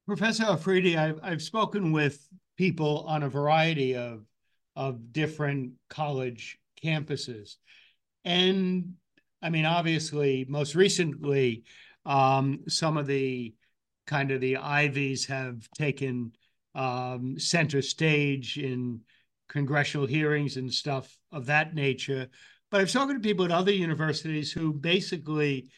Professor 0.05 0.43
Afridi, 0.43 0.97
I've, 0.97 1.19
I've 1.23 1.41
spoken 1.41 1.91
with 1.93 2.27
people 2.57 3.05
on 3.07 3.23
a 3.23 3.29
variety 3.29 3.95
of, 3.95 4.25
of 4.75 5.13
different 5.13 5.73
college 5.89 6.57
campuses. 6.83 7.55
And 8.25 8.95
I 9.41 9.49
mean, 9.49 9.65
obviously, 9.65 10.45
most 10.49 10.75
recently, 10.75 11.63
um, 12.05 12.61
some 12.67 12.97
of 12.97 13.07
the 13.07 13.53
kind 14.05 14.31
of 14.31 14.41
the 14.41 14.57
Ivies 14.57 15.25
have 15.27 15.69
taken 15.75 16.33
um, 16.75 17.39
center 17.39 17.81
stage 17.81 18.57
in 18.57 19.01
congressional 19.49 20.07
hearings 20.07 20.57
and 20.57 20.73
stuff 20.73 21.17
of 21.31 21.45
that 21.47 21.75
nature. 21.75 22.27
But 22.71 22.81
I've 22.81 22.89
spoken 22.89 23.15
to 23.15 23.21
people 23.21 23.45
at 23.45 23.51
other 23.51 23.71
universities 23.71 24.51
who 24.51 24.73
basically 24.73 25.69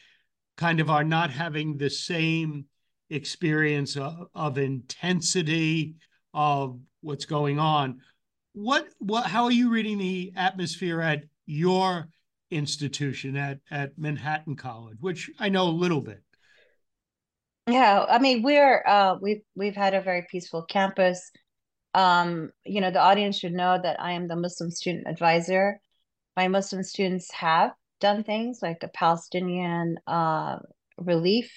kind 0.57 0.79
of 0.79 0.89
are 0.89 1.03
not 1.03 1.29
having 1.29 1.77
the 1.77 1.89
same 1.89 2.65
experience 3.09 3.97
of, 3.97 4.27
of 4.33 4.57
intensity 4.57 5.95
of 6.33 6.79
what's 7.01 7.25
going 7.25 7.59
on. 7.59 7.99
What 8.53 8.87
what 8.99 9.25
how 9.25 9.45
are 9.45 9.51
you 9.51 9.69
reading 9.69 9.97
the 9.97 10.31
atmosphere 10.35 11.01
at 11.01 11.23
your 11.45 12.07
institution 12.51 13.35
at 13.35 13.59
at 13.69 13.97
Manhattan 13.97 14.55
College, 14.55 14.97
which 15.01 15.29
I 15.39 15.49
know 15.49 15.67
a 15.67 15.69
little 15.69 16.01
bit? 16.01 16.21
Yeah, 17.67 18.05
I 18.07 18.19
mean 18.19 18.43
we're 18.43 18.83
uh 18.87 19.17
we've 19.21 19.41
we've 19.55 19.75
had 19.75 19.93
a 19.93 20.01
very 20.01 20.25
peaceful 20.29 20.63
campus. 20.63 21.31
Um, 21.95 22.51
you 22.65 22.81
know, 22.81 22.91
the 22.91 22.99
audience 22.99 23.39
should 23.39 23.53
know 23.53 23.79
that 23.81 24.01
I 24.01 24.11
am 24.11 24.27
the 24.27 24.35
Muslim 24.35 24.69
student 24.69 25.07
advisor. 25.07 25.79
My 26.35 26.49
Muslim 26.49 26.83
students 26.83 27.31
have 27.31 27.71
done 28.01 28.25
things 28.25 28.59
like 28.61 28.83
a 28.83 28.89
Palestinian 28.89 29.97
uh, 30.05 30.57
relief 30.97 31.49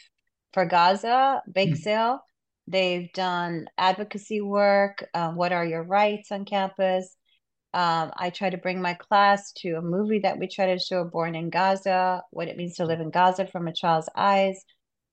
for 0.52 0.64
Gaza, 0.64 1.42
bake 1.52 1.74
mm. 1.74 1.76
sale. 1.76 2.20
They've 2.68 3.12
done 3.12 3.66
advocacy 3.76 4.40
work. 4.40 5.08
Uh, 5.12 5.32
what 5.32 5.52
are 5.52 5.66
your 5.66 5.82
rights 5.82 6.30
on 6.30 6.44
campus? 6.44 7.16
Um, 7.74 8.12
I 8.16 8.30
try 8.30 8.48
to 8.50 8.58
bring 8.58 8.80
my 8.80 8.94
class 8.94 9.52
to 9.58 9.72
a 9.72 9.82
movie 9.82 10.20
that 10.20 10.38
we 10.38 10.46
try 10.46 10.66
to 10.66 10.78
show, 10.78 11.04
Born 11.04 11.34
in 11.34 11.50
Gaza, 11.50 12.22
what 12.30 12.48
it 12.48 12.56
means 12.56 12.76
to 12.76 12.86
live 12.86 13.00
in 13.00 13.10
Gaza 13.10 13.46
from 13.46 13.66
a 13.66 13.72
child's 13.72 14.08
eyes. 14.14 14.64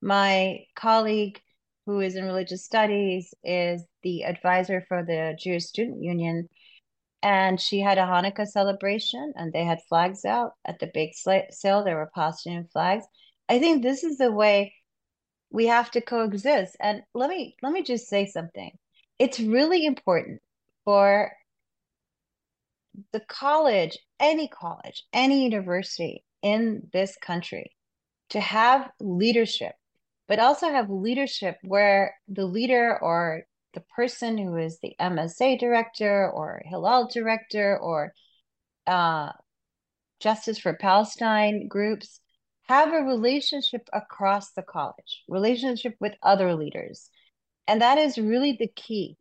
My 0.02 0.66
colleague, 0.76 1.42
who 1.86 2.00
is 2.00 2.16
in 2.16 2.26
religious 2.26 2.64
studies, 2.66 3.34
is 3.44 3.84
the 4.04 4.24
advisor 4.24 4.84
for 4.88 5.04
the 5.04 5.36
Jewish 5.40 5.66
Student 5.66 6.02
Union. 6.02 6.50
And 7.22 7.60
she 7.60 7.80
had 7.80 7.98
a 7.98 8.02
Hanukkah 8.02 8.48
celebration, 8.48 9.34
and 9.36 9.52
they 9.52 9.64
had 9.64 9.80
flags 9.90 10.26
out 10.26 10.52
at 10.66 10.80
the 10.80 10.92
big 10.94 11.14
sale. 11.16 11.84
There 11.84 11.98
were 11.98 12.12
Palestinian 12.14 12.68
flags. 12.72 13.06
I 13.50 13.60
think 13.60 13.82
this 13.82 14.04
is 14.04 14.18
the 14.18 14.32
way 14.32 14.74
we 15.50 15.68
have 15.68 15.90
to 15.92 16.02
coexist. 16.02 16.76
And 16.80 17.02
let 17.14 17.30
me 17.30 17.56
let 17.62 17.72
me 17.72 17.84
just 17.84 18.08
say 18.08 18.26
something. 18.26 18.72
It's 19.18 19.40
really 19.40 19.86
important 19.86 20.42
for 20.84 21.32
the 23.12 23.20
college, 23.22 23.98
any 24.20 24.48
college, 24.48 25.04
any 25.12 25.44
university 25.44 26.24
in 26.42 26.88
this 26.94 27.18
country 27.18 27.72
to 28.30 28.40
have 28.40 28.90
leadership, 29.00 29.74
but 30.28 30.40
also 30.40 30.70
have 30.70 30.90
leadership 30.90 31.58
where 31.64 32.16
the 32.28 32.46
leader 32.46 32.98
or 33.02 33.44
the 33.74 33.84
person 33.96 34.38
who 34.38 34.56
is 34.56 34.80
the 34.80 34.96
MSA 35.00 35.60
director 35.60 36.30
or 36.30 36.62
Hillel 36.66 37.10
director 37.12 37.78
or 37.78 38.14
uh, 38.88 39.32
Justice 40.20 40.60
for 40.60 40.74
Palestine 40.74 41.68
groups 41.68 42.20
have 42.68 42.94
a 42.94 43.06
relationship 43.06 43.88
across 43.94 44.52
the 44.52 44.64
college, 44.64 45.24
relationship 45.28 45.96
with 46.00 46.14
other 46.24 46.56
leaders. 46.56 47.10
And 47.68 47.82
that 47.82 47.98
is 47.98 48.18
really 48.18 48.56
the 48.58 48.68
key. 48.68 49.18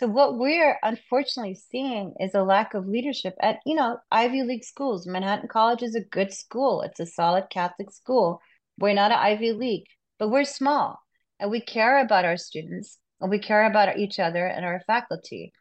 So 0.00 0.06
what 0.06 0.38
we're 0.38 0.78
unfortunately 0.82 1.54
seeing 1.54 2.14
is 2.20 2.34
a 2.34 2.42
lack 2.42 2.74
of 2.74 2.86
leadership 2.86 3.34
at, 3.40 3.58
you 3.66 3.74
know, 3.74 3.98
Ivy 4.10 4.42
League 4.44 4.64
schools. 4.64 5.06
Manhattan 5.06 5.48
College 5.48 5.82
is 5.82 5.96
a 5.96 6.00
good 6.00 6.32
school. 6.32 6.82
It's 6.82 7.00
a 7.00 7.06
solid 7.06 7.50
Catholic 7.50 7.90
school. 7.90 8.40
We're 8.78 8.94
not 8.94 9.10
an 9.10 9.18
Ivy 9.18 9.52
League, 9.52 9.86
but 10.18 10.30
we're 10.30 10.44
small 10.44 10.98
and 11.38 11.50
we 11.50 11.60
care 11.60 12.00
about 12.00 12.24
our 12.24 12.36
students 12.36 12.98
and 13.20 13.30
we 13.30 13.38
care 13.38 13.66
about 13.66 13.98
each 13.98 14.18
other 14.18 14.46
and 14.46 14.64
our 14.64 14.80
faculty. 14.86 15.52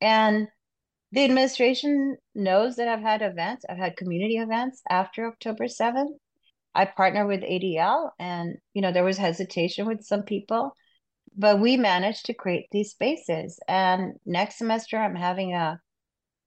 And 0.00 0.48
the 1.12 1.24
administration 1.24 2.16
knows 2.34 2.76
that 2.76 2.88
I've 2.88 3.02
had 3.02 3.22
events, 3.22 3.64
I've 3.68 3.78
had 3.78 3.96
community 3.96 4.36
events 4.36 4.82
after 4.88 5.26
October 5.26 5.64
7th. 5.64 6.12
I 6.74 6.84
partner 6.84 7.26
with 7.26 7.40
ADL 7.40 8.10
and, 8.18 8.56
you 8.74 8.82
know, 8.82 8.92
there 8.92 9.04
was 9.04 9.16
hesitation 9.16 9.86
with 9.86 10.04
some 10.04 10.22
people 10.22 10.74
but 11.38 11.60
we 11.60 11.76
managed 11.76 12.26
to 12.26 12.34
create 12.34 12.66
these 12.72 12.90
spaces. 12.90 13.60
And 13.68 14.14
next 14.26 14.58
semester, 14.58 14.98
I'm 14.98 15.14
having 15.14 15.54
a 15.54 15.80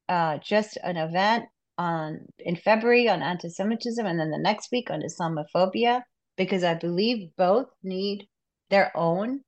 uh, 0.09 0.37
just 0.39 0.77
an 0.83 0.97
event 0.97 1.45
on 1.77 2.25
in 2.39 2.57
February 2.57 3.07
on 3.07 3.23
anti-Semitism, 3.23 4.05
and 4.05 4.19
then 4.19 4.29
the 4.29 4.37
next 4.37 4.69
week 4.71 4.91
on 4.91 5.01
Islamophobia, 5.01 6.01
because 6.37 6.63
I 6.63 6.73
believe 6.73 7.35
both 7.37 7.67
need 7.83 8.27
their 8.69 8.95
own 8.95 9.41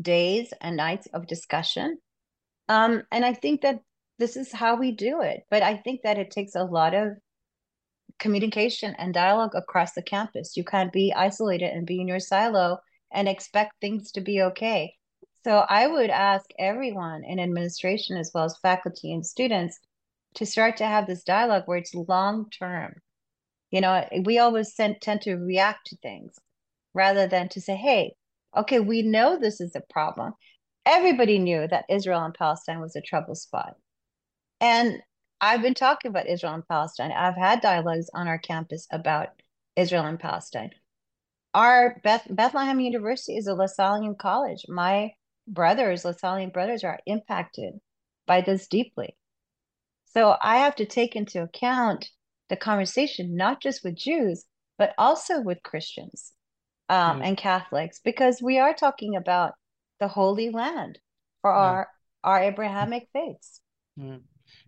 days 0.00 0.52
and 0.60 0.76
nights 0.76 1.06
of 1.12 1.26
discussion. 1.26 1.98
Um, 2.68 3.02
and 3.10 3.24
I 3.24 3.32
think 3.32 3.62
that 3.62 3.80
this 4.18 4.36
is 4.36 4.52
how 4.52 4.76
we 4.76 4.92
do 4.92 5.20
it. 5.20 5.42
But 5.50 5.62
I 5.62 5.76
think 5.76 6.02
that 6.02 6.18
it 6.18 6.30
takes 6.30 6.54
a 6.54 6.64
lot 6.64 6.94
of 6.94 7.12
communication 8.18 8.94
and 8.98 9.12
dialogue 9.12 9.54
across 9.54 9.92
the 9.92 10.02
campus. 10.02 10.56
You 10.56 10.64
can't 10.64 10.92
be 10.92 11.12
isolated 11.14 11.72
and 11.72 11.86
be 11.86 12.00
in 12.00 12.08
your 12.08 12.20
silo 12.20 12.78
and 13.12 13.28
expect 13.28 13.74
things 13.80 14.12
to 14.12 14.20
be 14.20 14.42
okay. 14.42 14.94
So 15.44 15.64
I 15.68 15.86
would 15.86 16.10
ask 16.10 16.46
everyone 16.58 17.22
in 17.24 17.38
administration, 17.38 18.16
as 18.16 18.32
well 18.34 18.44
as 18.44 18.58
faculty 18.58 19.12
and 19.12 19.24
students, 19.24 19.78
to 20.34 20.44
start 20.44 20.78
to 20.78 20.86
have 20.86 21.06
this 21.06 21.22
dialogue 21.22 21.62
where 21.66 21.78
it's 21.78 21.94
long 21.94 22.50
term. 22.50 22.94
You 23.70 23.80
know, 23.80 24.06
we 24.24 24.38
always 24.38 24.74
tend, 24.74 24.96
tend 25.00 25.22
to 25.22 25.36
react 25.36 25.86
to 25.88 25.96
things 25.96 26.34
rather 26.94 27.26
than 27.26 27.48
to 27.50 27.60
say, 27.60 27.76
hey, 27.76 28.14
okay, 28.56 28.80
we 28.80 29.02
know 29.02 29.38
this 29.38 29.60
is 29.60 29.74
a 29.74 29.82
problem. 29.92 30.32
Everybody 30.84 31.38
knew 31.38 31.66
that 31.68 31.84
Israel 31.90 32.24
and 32.24 32.34
Palestine 32.34 32.80
was 32.80 32.96
a 32.96 33.00
trouble 33.00 33.34
spot. 33.34 33.74
And 34.60 35.00
I've 35.40 35.62
been 35.62 35.74
talking 35.74 36.08
about 36.08 36.28
Israel 36.28 36.54
and 36.54 36.66
Palestine. 36.66 37.12
I've 37.12 37.36
had 37.36 37.60
dialogues 37.60 38.08
on 38.14 38.28
our 38.28 38.38
campus 38.38 38.86
about 38.90 39.28
Israel 39.76 40.04
and 40.04 40.18
Palestine 40.18 40.70
our 41.56 41.98
Beth, 42.04 42.26
Bethlehem 42.28 42.80
University 42.80 43.38
is 43.38 43.46
a 43.46 43.54
Lasallian 43.54 44.18
college. 44.18 44.66
My 44.68 45.12
brothers, 45.48 46.04
Lasallian 46.04 46.52
brothers, 46.52 46.84
are 46.84 47.00
impacted 47.06 47.72
by 48.26 48.42
this 48.42 48.68
deeply. 48.68 49.16
So 50.04 50.36
I 50.40 50.58
have 50.58 50.76
to 50.76 50.84
take 50.84 51.16
into 51.16 51.42
account 51.42 52.10
the 52.48 52.56
conversation, 52.56 53.36
not 53.36 53.60
just 53.62 53.82
with 53.84 53.96
Jews, 53.96 54.44
but 54.78 54.94
also 54.98 55.40
with 55.40 55.62
Christians 55.62 56.32
um, 56.88 57.20
mm. 57.20 57.26
and 57.26 57.36
Catholics, 57.36 58.00
because 58.04 58.42
we 58.42 58.58
are 58.58 58.74
talking 58.74 59.16
about 59.16 59.54
the 60.00 60.08
Holy 60.08 60.50
Land 60.50 60.98
for 61.42 61.50
yeah. 61.50 61.56
our 61.56 61.88
our 62.24 62.42
Abrahamic 62.42 63.08
faiths. 63.12 63.60
Mm. 63.98 64.22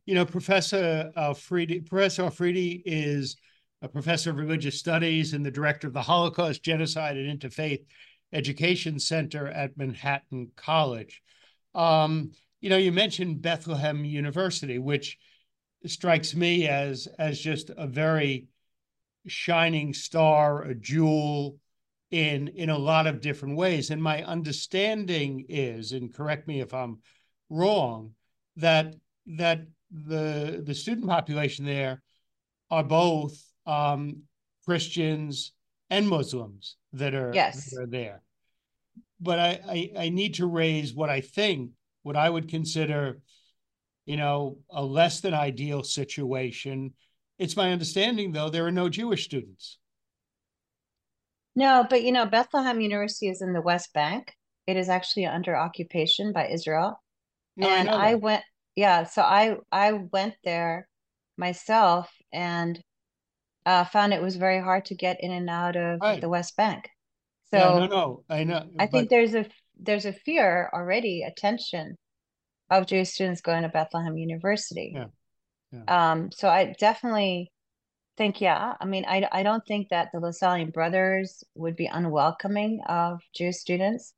You 0.06 0.14
know, 0.14 0.24
Professor 0.24 1.12
Afridi, 1.16 1.80
Professor 1.80 2.24
Afridi 2.24 2.82
is 2.84 3.36
a 3.82 3.88
professor 3.88 4.30
of 4.30 4.36
religious 4.36 4.78
studies 4.78 5.34
and 5.34 5.44
the 5.44 5.50
director 5.50 5.86
of 5.86 5.92
the 5.92 6.02
Holocaust, 6.02 6.64
Genocide, 6.64 7.16
and 7.16 7.40
Interfaith 7.40 7.84
Education 8.32 8.98
Center 8.98 9.46
at 9.46 9.76
Manhattan 9.76 10.50
College. 10.56 11.22
Um, 11.74 12.32
you 12.60 12.70
know, 12.70 12.76
you 12.76 12.90
mentioned 12.90 13.42
Bethlehem 13.42 14.04
University, 14.04 14.78
which 14.78 15.16
strikes 15.86 16.34
me 16.34 16.68
as 16.68 17.08
as 17.18 17.40
just 17.40 17.70
a 17.76 17.86
very 17.86 18.46
shining 19.26 19.94
star, 19.94 20.62
a 20.62 20.74
jewel 20.74 21.56
in 22.10 22.48
in 22.48 22.70
a 22.70 22.78
lot 22.78 23.06
of 23.06 23.20
different 23.20 23.56
ways. 23.56 23.90
And 23.90 24.02
my 24.02 24.22
understanding 24.24 25.46
is, 25.48 25.92
and 25.92 26.12
correct 26.12 26.48
me 26.48 26.60
if 26.60 26.72
I'm 26.74 26.98
wrong, 27.50 28.14
that 28.56 28.94
that 29.26 29.60
the 29.90 30.62
the 30.64 30.74
student 30.74 31.08
population 31.08 31.64
there 31.64 32.02
are 32.70 32.84
both 32.84 33.40
um, 33.66 34.22
Christians 34.64 35.52
and 35.90 36.08
Muslims 36.08 36.76
that 36.92 37.14
are, 37.14 37.32
yes. 37.34 37.70
that 37.70 37.82
are 37.82 37.86
there. 37.86 38.22
But 39.20 39.38
I, 39.38 39.60
I, 39.66 39.90
I 40.04 40.08
need 40.10 40.34
to 40.34 40.46
raise 40.46 40.94
what 40.94 41.10
I 41.10 41.20
think, 41.20 41.70
what 42.02 42.16
I 42.16 42.28
would 42.28 42.48
consider, 42.48 43.20
you 44.08 44.16
know, 44.16 44.56
a 44.70 44.82
less 44.82 45.20
than 45.20 45.34
ideal 45.34 45.84
situation. 45.84 46.94
It's 47.38 47.56
my 47.56 47.72
understanding, 47.72 48.32
though, 48.32 48.48
there 48.48 48.66
are 48.66 48.72
no 48.72 48.88
Jewish 48.88 49.24
students. 49.24 49.78
No, 51.54 51.86
but 51.88 52.02
you 52.02 52.12
know, 52.12 52.24
Bethlehem 52.24 52.80
University 52.80 53.28
is 53.28 53.42
in 53.42 53.52
the 53.52 53.60
West 53.60 53.92
Bank. 53.92 54.34
It 54.66 54.76
is 54.78 54.88
actually 54.88 55.26
under 55.26 55.54
occupation 55.56 56.32
by 56.32 56.48
Israel. 56.48 57.02
No, 57.56 57.68
and 57.68 57.90
I, 57.90 58.12
I 58.12 58.14
went, 58.14 58.44
yeah, 58.76 59.04
so 59.04 59.22
I 59.22 59.56
I 59.70 59.92
went 59.92 60.36
there 60.42 60.88
myself 61.36 62.10
and 62.32 62.80
uh, 63.66 63.84
found 63.84 64.14
it 64.14 64.22
was 64.22 64.36
very 64.36 64.60
hard 64.60 64.86
to 64.86 64.94
get 64.94 65.18
in 65.20 65.32
and 65.32 65.50
out 65.50 65.76
of 65.76 66.00
Right. 66.00 66.20
the 66.20 66.30
West 66.30 66.56
Bank. 66.56 66.88
So 67.50 67.58
Yeah, 67.58 67.78
no, 67.80 67.86
no, 67.86 68.24
I 68.30 68.44
know. 68.44 68.68
I 68.78 68.86
think 68.86 69.10
there's 69.10 69.34
a 69.34 69.44
there's 69.78 70.06
a 70.06 70.12
fear 70.12 70.70
already, 70.72 71.22
a 71.22 71.30
tension 71.30 71.96
of 72.70 72.86
Jewish 72.86 73.10
students 73.10 73.40
going 73.40 73.62
to 73.62 73.68
Bethlehem 73.68 74.16
University. 74.16 74.92
Yeah, 74.94 75.06
yeah. 75.72 76.10
Um, 76.12 76.30
so 76.32 76.48
I 76.48 76.74
definitely 76.78 77.52
think, 78.16 78.40
yeah, 78.40 78.74
I 78.80 78.84
mean, 78.84 79.04
I 79.06 79.28
I 79.32 79.42
don't 79.42 79.64
think 79.66 79.88
that 79.90 80.08
the 80.12 80.18
Lasallian 80.20 80.72
brothers 80.72 81.44
would 81.54 81.76
be 81.76 81.86
unwelcoming 81.86 82.80
of 82.86 83.20
Jewish 83.34 83.56
students, 83.56 84.12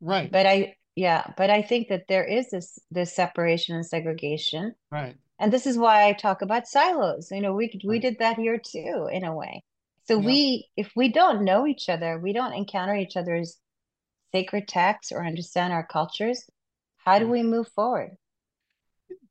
Right, 0.00 0.30
but 0.30 0.46
I 0.46 0.76
yeah, 0.96 1.32
but 1.36 1.50
I 1.50 1.62
think 1.62 1.88
that 1.88 2.06
there 2.08 2.24
is 2.24 2.50
this 2.50 2.78
this 2.90 3.14
separation 3.14 3.76
and 3.76 3.86
segregation. 3.86 4.74
right. 4.90 5.16
And 5.38 5.50
this 5.50 5.66
is 5.66 5.78
why 5.78 6.06
I 6.06 6.12
talk 6.12 6.42
about 6.42 6.68
silos. 6.68 7.30
You 7.30 7.40
know, 7.40 7.54
we 7.54 7.70
we 7.84 7.94
Right. 7.94 8.02
did 8.02 8.18
that 8.18 8.36
here 8.36 8.58
too, 8.58 9.08
in 9.10 9.24
a 9.24 9.34
way. 9.34 9.64
So 10.04 10.18
Yeah. 10.18 10.26
we, 10.26 10.68
if 10.76 10.92
we 10.96 11.08
don't 11.10 11.44
know 11.44 11.66
each 11.66 11.88
other, 11.88 12.18
we 12.18 12.32
don't 12.32 12.52
encounter 12.52 12.94
each 12.96 13.16
other's 13.16 13.58
sacred 14.32 14.68
texts 14.68 15.12
or 15.12 15.24
understand 15.24 15.72
our 15.72 15.86
cultures. 15.86 16.48
How 17.04 17.18
do 17.18 17.28
we 17.28 17.42
move 17.42 17.68
forward? 17.68 18.16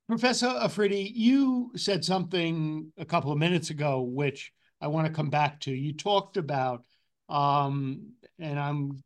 Professor 0.08 0.48
Afridi, 0.48 1.12
you 1.16 1.72
said 1.76 2.04
something 2.04 2.92
a 2.98 3.06
couple 3.06 3.32
of 3.32 3.38
minutes 3.38 3.70
ago, 3.70 4.02
which 4.02 4.52
I 4.82 4.88
want 4.88 5.06
to 5.06 5.14
come 5.14 5.30
back 5.30 5.60
to. 5.62 5.72
You 5.72 5.94
talked 5.94 6.38
about, 6.38 6.84
um, 7.30 8.14
and 8.40 8.60
I'm 8.60 9.04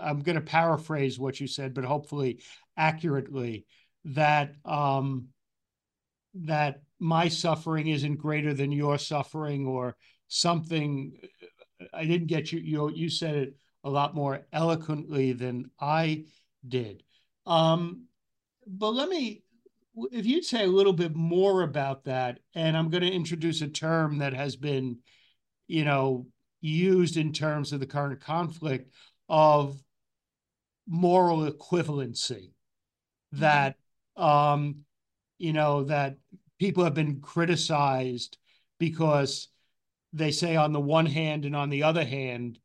I'm 0.00 0.20
going 0.20 0.36
to 0.36 0.40
paraphrase 0.40 1.18
what 1.18 1.40
you 1.40 1.46
said, 1.46 1.74
but 1.74 1.84
hopefully 1.84 2.40
accurately, 2.76 3.66
that 4.06 4.54
um, 4.64 5.28
that 6.34 6.80
my 6.98 7.28
suffering 7.28 7.88
isn't 7.88 8.16
greater 8.16 8.54
than 8.54 8.72
your 8.72 8.96
suffering, 8.96 9.66
or 9.66 9.94
something. 10.28 11.12
I 11.92 12.06
didn't 12.06 12.28
get 12.28 12.50
you. 12.50 12.60
You 12.60 12.90
you 12.94 13.10
said 13.10 13.34
it 13.34 13.56
a 13.84 13.90
lot 13.90 14.14
more 14.14 14.46
eloquently 14.54 15.32
than 15.32 15.70
I 15.78 16.24
did. 16.66 17.02
Um, 17.46 18.04
but 18.66 18.90
let 18.90 19.08
me 19.08 19.42
if 20.12 20.26
you'd 20.26 20.44
say 20.44 20.64
a 20.64 20.68
little 20.68 20.92
bit 20.92 21.14
more 21.14 21.62
about 21.62 22.04
that, 22.04 22.38
and 22.54 22.76
I'm 22.76 22.90
going 22.90 23.02
to 23.02 23.12
introduce 23.12 23.60
a 23.60 23.68
term 23.68 24.18
that 24.18 24.32
has 24.32 24.56
been, 24.56 24.98
you 25.66 25.84
know, 25.84 26.26
used 26.60 27.16
in 27.16 27.32
terms 27.32 27.72
of 27.72 27.80
the 27.80 27.86
current 27.86 28.20
conflict 28.20 28.92
of 29.28 29.82
moral 30.86 31.50
equivalency, 31.50 32.52
that, 33.32 33.76
um, 34.16 34.80
you 35.38 35.52
know, 35.52 35.84
that 35.84 36.16
people 36.58 36.84
have 36.84 36.94
been 36.94 37.20
criticized 37.20 38.38
because 38.78 39.48
they 40.12 40.30
say 40.30 40.56
on 40.56 40.72
the 40.72 40.80
one 40.80 41.06
hand 41.06 41.44
and 41.44 41.54
on 41.54 41.70
the 41.70 41.82
other 41.82 42.04
hand, 42.04 42.58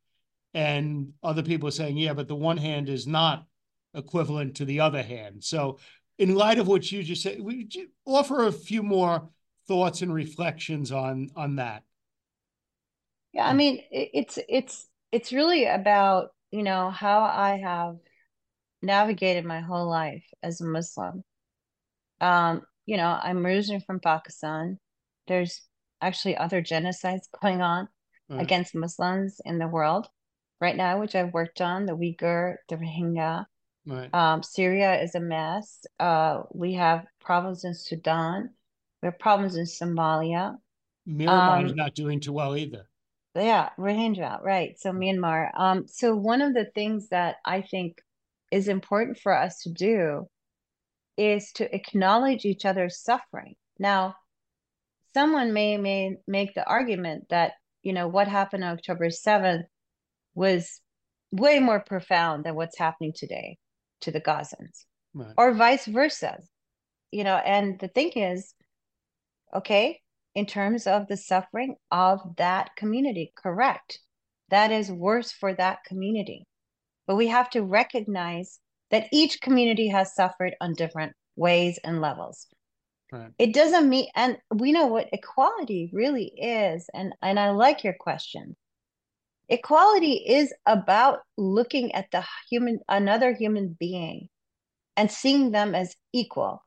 and 0.54 1.12
other 1.22 1.42
people 1.42 1.68
are 1.68 1.72
saying, 1.72 1.96
yeah, 1.96 2.14
but 2.14 2.28
the 2.28 2.34
one 2.34 2.56
hand 2.56 2.88
is 2.88 3.06
not 3.06 3.44
equivalent 3.96 4.56
to 4.56 4.64
the 4.64 4.80
other 4.80 5.02
hand. 5.02 5.44
So 5.44 5.78
in 6.18 6.34
light 6.34 6.58
of 6.58 6.68
what 6.68 6.90
you 6.92 7.02
just 7.02 7.22
said, 7.22 7.40
we 7.40 7.68
offer 8.06 8.46
a 8.46 8.52
few 8.52 8.82
more 8.82 9.30
thoughts 9.68 10.02
and 10.02 10.14
reflections 10.14 10.92
on 10.92 11.30
on 11.36 11.56
that. 11.56 11.84
Yeah, 13.32 13.46
I 13.46 13.52
mean, 13.52 13.82
it's 13.90 14.38
it's 14.48 14.88
it's 15.12 15.32
really 15.32 15.66
about, 15.66 16.30
you 16.50 16.62
know, 16.62 16.90
how 16.90 17.20
I 17.22 17.58
have 17.62 17.96
navigated 18.82 19.44
my 19.44 19.60
whole 19.60 19.88
life 19.88 20.24
as 20.42 20.60
a 20.60 20.66
Muslim. 20.66 21.24
Um, 22.20 22.62
you 22.86 22.96
know, 22.96 23.08
I'm 23.22 23.46
originally 23.46 23.84
from 23.86 24.00
Pakistan. 24.00 24.78
There's 25.28 25.62
actually 26.02 26.36
other 26.36 26.62
genocides 26.62 27.28
going 27.42 27.62
on 27.62 27.88
Right. 28.28 28.42
against 28.42 28.74
Muslims 28.74 29.40
in 29.44 29.58
the 29.58 29.68
world 29.68 30.08
right 30.60 30.76
now, 30.76 31.00
which 31.00 31.14
I've 31.14 31.32
worked 31.34 31.60
on, 31.60 31.86
the 31.86 31.96
Uyghur, 31.96 32.56
the 32.68 32.76
Rohingya. 32.76 33.46
Right. 33.86 34.12
Um, 34.12 34.42
Syria 34.42 35.00
is 35.00 35.14
a 35.14 35.20
mess. 35.20 35.86
Uh, 36.00 36.42
we 36.52 36.74
have 36.74 37.06
problems 37.20 37.64
in 37.64 37.74
Sudan. 37.74 38.50
We 39.00 39.06
have 39.06 39.18
problems 39.18 39.54
in 39.54 39.64
Somalia. 39.64 40.56
Myanmar 41.08 41.64
is 41.64 41.70
um, 41.70 41.76
not 41.76 41.94
doing 41.94 42.18
too 42.18 42.32
well 42.32 42.56
either. 42.56 42.88
Yeah, 43.36 43.70
Rohingya, 43.78 44.42
right. 44.42 44.78
So 44.78 44.90
Myanmar. 44.90 45.50
Um, 45.56 45.86
so 45.86 46.16
one 46.16 46.42
of 46.42 46.52
the 46.52 46.64
things 46.74 47.10
that 47.10 47.36
I 47.44 47.60
think 47.60 47.98
is 48.50 48.66
important 48.66 49.18
for 49.20 49.36
us 49.36 49.60
to 49.62 49.70
do 49.70 50.28
is 51.16 51.52
to 51.52 51.72
acknowledge 51.72 52.44
each 52.44 52.64
other's 52.64 52.98
suffering. 52.98 53.54
Now, 53.78 54.16
someone 55.14 55.52
may 55.52 55.76
may 55.76 56.16
make 56.26 56.54
the 56.54 56.66
argument 56.66 57.26
that, 57.30 57.52
you 57.82 57.92
know, 57.92 58.08
what 58.08 58.26
happened 58.26 58.64
on 58.64 58.72
October 58.72 59.10
7th 59.10 59.64
was 60.34 60.80
way 61.30 61.60
more 61.60 61.80
profound 61.80 62.44
than 62.44 62.56
what's 62.56 62.78
happening 62.78 63.12
today 63.14 63.58
to 64.06 64.12
the 64.12 64.20
Gazans 64.20 64.86
Right. 65.14 65.34
or 65.36 65.52
vice 65.52 65.86
versa. 65.86 66.38
You 67.10 67.24
know, 67.24 67.36
and 67.36 67.78
the 67.78 67.88
thing 67.88 68.10
is, 68.10 68.54
okay, 69.54 70.00
in 70.34 70.46
terms 70.46 70.86
of 70.86 71.08
the 71.08 71.16
suffering 71.16 71.76
of 71.90 72.20
that 72.36 72.76
community, 72.76 73.32
correct. 73.36 74.00
That 74.50 74.70
is 74.70 74.90
worse 74.92 75.32
for 75.32 75.54
that 75.54 75.84
community. 75.84 76.46
But 77.06 77.16
we 77.16 77.26
have 77.28 77.50
to 77.50 77.62
recognize 77.62 78.60
that 78.90 79.08
each 79.12 79.40
community 79.40 79.88
has 79.88 80.14
suffered 80.14 80.54
on 80.60 80.74
different 80.74 81.14
ways 81.34 81.78
and 81.82 82.00
levels. 82.00 82.46
Right. 83.10 83.32
It 83.38 83.54
doesn't 83.54 83.88
mean, 83.88 84.08
and 84.14 84.36
we 84.54 84.72
know 84.72 84.86
what 84.86 85.08
equality 85.12 85.90
really 85.92 86.26
is. 86.36 86.88
And, 86.92 87.12
and 87.22 87.40
I 87.40 87.50
like 87.50 87.82
your 87.82 87.96
question. 87.98 88.56
Equality 89.48 90.24
is 90.26 90.52
about 90.66 91.20
looking 91.36 91.92
at 91.92 92.10
the 92.10 92.24
human, 92.50 92.80
another 92.88 93.32
human 93.32 93.76
being 93.78 94.28
and 94.96 95.10
seeing 95.10 95.52
them 95.52 95.74
as 95.74 95.94
equal. 96.12 96.62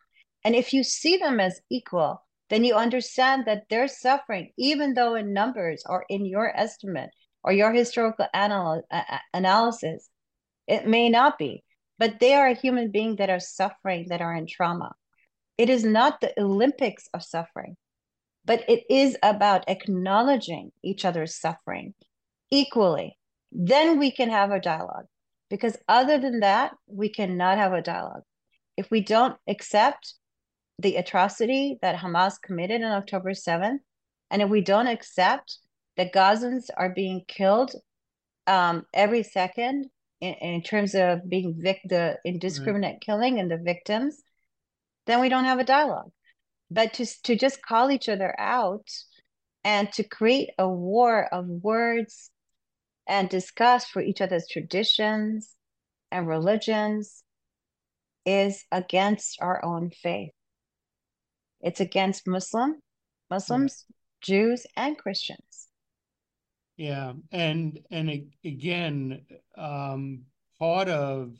And 0.45 0.55
if 0.55 0.71
you 0.71 0.83
see 0.83 1.17
them 1.17 1.41
as 1.41 1.59
equal, 1.69 2.23
then 2.49 2.63
you 2.63 2.75
understand 2.75 3.45
that 3.45 3.67
their 3.69 3.87
suffering, 3.87 4.51
even 4.57 4.93
though 4.93 5.15
in 5.15 5.33
numbers 5.33 5.83
or 5.87 6.05
in 6.09 6.25
your 6.25 6.55
estimate 6.57 7.09
or 7.43 7.51
your 7.51 7.73
historical 7.73 8.27
anal- 8.33 8.83
analysis, 9.33 10.09
it 10.65 10.87
may 10.87 11.09
not 11.09 11.37
be, 11.37 11.63
but 11.97 12.19
they 12.19 12.33
are 12.33 12.47
a 12.47 12.53
human 12.53 12.91
being 12.91 13.17
that 13.17 13.29
are 13.29 13.41
suffering, 13.41 14.07
that 14.07 14.21
are 14.21 14.35
in 14.35 14.47
trauma. 14.47 14.93
It 15.57 15.69
is 15.69 15.83
not 15.83 16.21
the 16.21 16.39
Olympics 16.39 17.09
of 17.13 17.23
suffering, 17.23 17.75
but 18.45 18.63
it 18.69 18.85
is 18.89 19.17
about 19.21 19.67
acknowledging 19.67 20.71
each 20.81 21.03
other's 21.03 21.35
suffering 21.35 21.93
equally. 22.51 23.17
Then 23.51 23.99
we 23.99 24.11
can 24.11 24.29
have 24.29 24.51
a 24.51 24.59
dialogue. 24.59 25.05
Because 25.49 25.77
other 25.87 26.19
than 26.19 26.41
that, 26.41 26.73
we 26.87 27.09
cannot 27.09 27.57
have 27.57 27.73
a 27.73 27.81
dialogue. 27.81 28.21
If 28.77 28.91
we 28.91 29.01
don't 29.01 29.35
accept 29.47 30.13
the 30.77 30.95
atrocity 30.95 31.77
that 31.81 31.97
Hamas 31.97 32.35
committed 32.41 32.83
on 32.83 32.91
October 32.91 33.31
7th, 33.31 33.79
and 34.29 34.41
if 34.41 34.49
we 34.49 34.61
don't 34.61 34.87
accept 34.87 35.57
that 35.97 36.13
Gazans 36.13 36.69
are 36.77 36.89
being 36.89 37.23
killed 37.27 37.73
um, 38.47 38.85
every 38.93 39.23
second 39.23 39.87
in, 40.21 40.33
in 40.35 40.61
terms 40.61 40.95
of 40.95 41.27
being 41.27 41.55
vic- 41.57 41.81
the 41.85 42.17
indiscriminate 42.23 43.01
killing 43.01 43.39
and 43.39 43.49
the 43.49 43.57
victims, 43.57 44.21
then 45.07 45.19
we 45.19 45.29
don't 45.29 45.45
have 45.45 45.59
a 45.59 45.63
dialogue. 45.63 46.11
But 46.71 46.93
to, 46.93 47.05
to 47.23 47.35
just 47.35 47.63
call 47.63 47.89
each 47.89 48.07
other 48.07 48.33
out 48.39 48.87
and 49.63 49.91
to 49.93 50.03
create 50.03 50.51
a 50.57 50.69
war 50.69 51.27
of 51.33 51.47
words 51.47 52.29
and 53.09 53.27
discuss 53.27 53.85
for 53.85 54.01
each 54.01 54.21
other's 54.21 54.47
traditions 54.47 55.55
and 56.11 56.27
religions 56.27 57.23
is 58.25 58.63
against 58.71 59.41
our 59.41 59.65
own 59.65 59.89
faith. 59.89 60.31
It's 61.59 61.79
against 61.79 62.27
Muslim, 62.27 62.75
Muslims, 63.29 63.85
Jews, 64.21 64.65
and 64.77 64.97
Christians. 64.97 65.67
Yeah, 66.77 67.13
and 67.31 67.79
and 67.91 68.31
again, 68.45 69.25
um, 69.57 70.21
part 70.59 70.87
of 70.87 71.33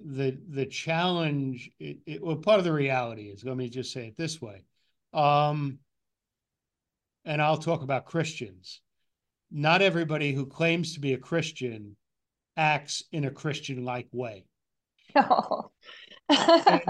the 0.00 0.38
the 0.48 0.66
challenge, 0.66 1.70
it, 1.78 1.98
it, 2.04 2.22
well, 2.22 2.36
part 2.36 2.58
of 2.58 2.64
the 2.64 2.72
reality 2.72 3.28
is, 3.28 3.44
let 3.44 3.56
me 3.56 3.70
just 3.70 3.92
say 3.92 4.08
it 4.08 4.16
this 4.16 4.42
way, 4.42 4.64
um, 5.14 5.78
and 7.24 7.40
I'll 7.40 7.56
talk 7.56 7.82
about 7.82 8.06
Christians. 8.06 8.82
Not 9.50 9.82
everybody 9.82 10.32
who 10.32 10.46
claims 10.46 10.94
to 10.94 11.00
be 11.00 11.12
a 11.12 11.18
Christian 11.18 11.96
acts 12.56 13.02
in 13.12 13.24
a 13.24 13.30
Christian-like 13.30 14.08
way. 14.12 14.44
Oh. 15.16 15.70
No. 16.30 16.80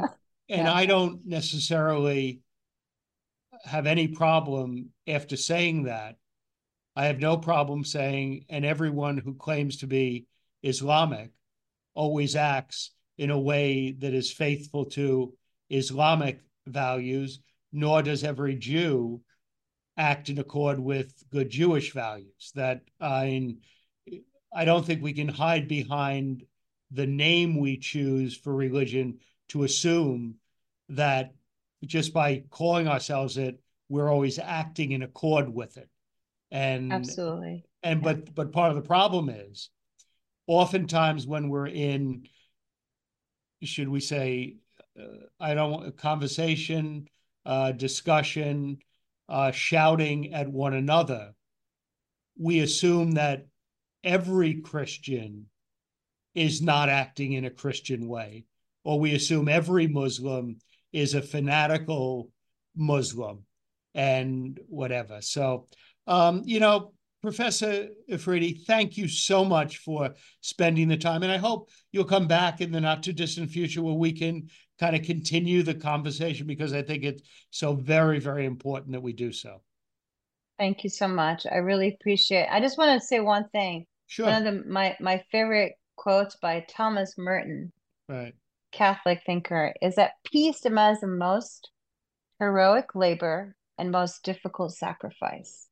And 0.51 0.67
Yeah. 0.67 0.73
I 0.73 0.85
don't 0.85 1.25
necessarily 1.25 2.41
have 3.65 3.87
any 3.87 4.09
problem 4.09 4.91
after 5.07 5.37
saying 5.37 5.85
that. 5.85 6.17
I 6.97 7.07
have 7.07 7.21
no 7.21 7.37
problem 7.39 7.85
saying, 7.85 8.47
and 8.49 8.65
everyone 8.65 9.17
who 9.17 9.35
claims 9.35 9.79
to 9.79 9.87
be 9.87 10.27
Islamic 10.63 11.31
always 11.95 12.35
acts 12.35 12.91
in 13.17 13.31
a 13.31 13.39
way 13.39 13.93
that 13.93 14.13
is 14.13 14.33
faithful 14.33 14.87
to 14.87 15.35
Islamic 15.71 16.41
values, 16.67 17.41
nor 17.73 18.03
does 18.03 18.25
every 18.25 18.57
Jew 18.57 19.23
act 20.01 20.31
in 20.31 20.39
accord 20.39 20.81
with 20.81 21.13
good 21.31 21.51
Jewish 21.51 21.93
values. 21.93 22.53
That 22.55 22.81
I, 23.01 23.57
I 24.53 24.65
don't 24.65 24.85
think 24.85 25.03
we 25.03 25.13
can 25.13 25.29
hide 25.29 25.69
behind 25.69 26.45
the 26.91 27.07
name 27.07 27.59
we 27.61 27.77
choose 27.77 28.37
for 28.37 28.55
religion 28.55 29.19
to 29.51 29.65
assume 29.65 30.37
that 30.89 31.35
just 31.85 32.13
by 32.13 32.45
calling 32.51 32.89
ourselves 32.89 33.37
it, 33.37 33.61
we're 33.89 34.11
always 34.11 34.39
acting 34.39 34.93
in 34.93 35.03
accord 35.03 35.49
with 35.49 35.77
it. 35.77 35.89
And 36.51 36.93
absolutely. 36.93 37.65
And 37.83 38.01
yeah. 38.01 38.13
but 38.13 38.35
but 38.35 38.53
part 38.53 38.71
of 38.71 38.77
the 38.77 38.89
problem 38.89 39.29
is 39.29 39.71
oftentimes 40.47 41.27
when 41.27 41.49
we're 41.49 41.69
in 41.69 42.27
should 43.63 43.89
we 43.89 44.01
say 44.01 44.57
uh, 44.99 45.27
I 45.39 45.55
don't 45.55 45.71
want 45.71 45.87
a 45.87 45.93
conversation, 45.93 47.09
uh, 47.45 47.73
discussion, 47.73 48.79
uh, 49.31 49.53
shouting 49.53 50.35
at 50.35 50.49
one 50.49 50.75
another, 50.75 51.33
we 52.37 52.61
assume 52.61 53.13
that 53.13 53.47
every 54.03 54.61
Christian 54.61 55.47
is 56.35 56.61
not 56.61 56.89
acting 56.89 57.33
in 57.33 57.45
a 57.45 57.51
Christian 57.51 58.09
way, 58.09 58.45
or 58.85 58.99
we 58.99 59.15
assume 59.15 59.49
every 59.49 59.87
Muslim 59.87 60.59
is 60.93 61.15
a 61.15 61.23
fanatical 61.23 62.31
Muslim 62.77 63.45
and 63.95 64.59
whatever. 64.69 65.21
So, 65.21 65.69
um, 66.07 66.43
you 66.45 66.61
know, 66.61 66.93
Professor 67.23 67.89
Afridi, 68.11 68.55
thank 68.67 68.97
you 68.97 69.07
so 69.07 69.45
much 69.45 69.79
for 69.79 70.15
spending 70.41 70.89
the 70.89 70.97
time. 70.97 71.23
And 71.23 71.31
I 71.31 71.37
hope 71.37 71.69
you'll 71.93 72.05
come 72.05 72.27
back 72.27 72.61
in 72.61 72.73
the 72.73 72.81
not 72.81 73.03
too 73.03 73.13
distant 73.13 73.51
future 73.51 73.83
where 73.83 73.95
we 73.95 74.13
can 74.13 74.49
kind 74.79 74.97
of 74.97 75.03
continue 75.03 75.63
the 75.63 75.75
conversation 75.75 76.47
because 76.47 76.73
I 76.73 76.81
think 76.81 77.05
it's 77.05 77.23
so 77.51 77.75
very, 77.75 78.21
very 78.21 78.47
important 78.47 78.93
that 78.93 79.03
we 79.03 79.13
do 79.13 79.33
so. 79.33 79.61
Thank 80.59 80.83
you 80.83 80.91
so 80.91 81.09
much. 81.09 81.47
I 81.51 81.57
really 81.57 81.89
appreciate 81.89 82.43
it. 82.43 82.49
I 82.51 82.61
just 82.61 82.79
want 82.79 83.01
to 83.01 83.07
say 83.07 83.21
one 83.21 83.49
thing. 83.49 83.87
Sure. 84.07 84.27
One 84.27 84.47
of 84.47 84.55
the, 84.55 84.65
my, 84.69 84.97
my 85.01 85.23
favorite 85.31 85.75
quotes 85.97 86.37
by 86.37 86.65
Thomas 86.69 87.15
Merton, 87.19 87.73
right. 88.09 88.35
Catholic 88.73 89.23
thinker, 89.25 89.75
is 89.83 89.97
that 89.97 90.13
peace 90.25 90.61
demands 90.61 91.01
the 91.01 91.07
most 91.07 91.71
heroic 92.39 92.95
labor 92.95 93.55
and 93.79 93.91
most 93.91 94.23
difficult 94.23 94.73
sacrifice. 94.75 95.70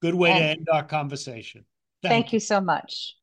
Good 0.00 0.14
way 0.14 0.30
and, 0.30 0.38
to 0.38 0.44
end 0.44 0.68
our 0.72 0.84
conversation. 0.84 1.64
Thank, 2.02 2.12
thank 2.12 2.32
you. 2.32 2.36
you 2.36 2.40
so 2.40 2.60
much. 2.60 3.16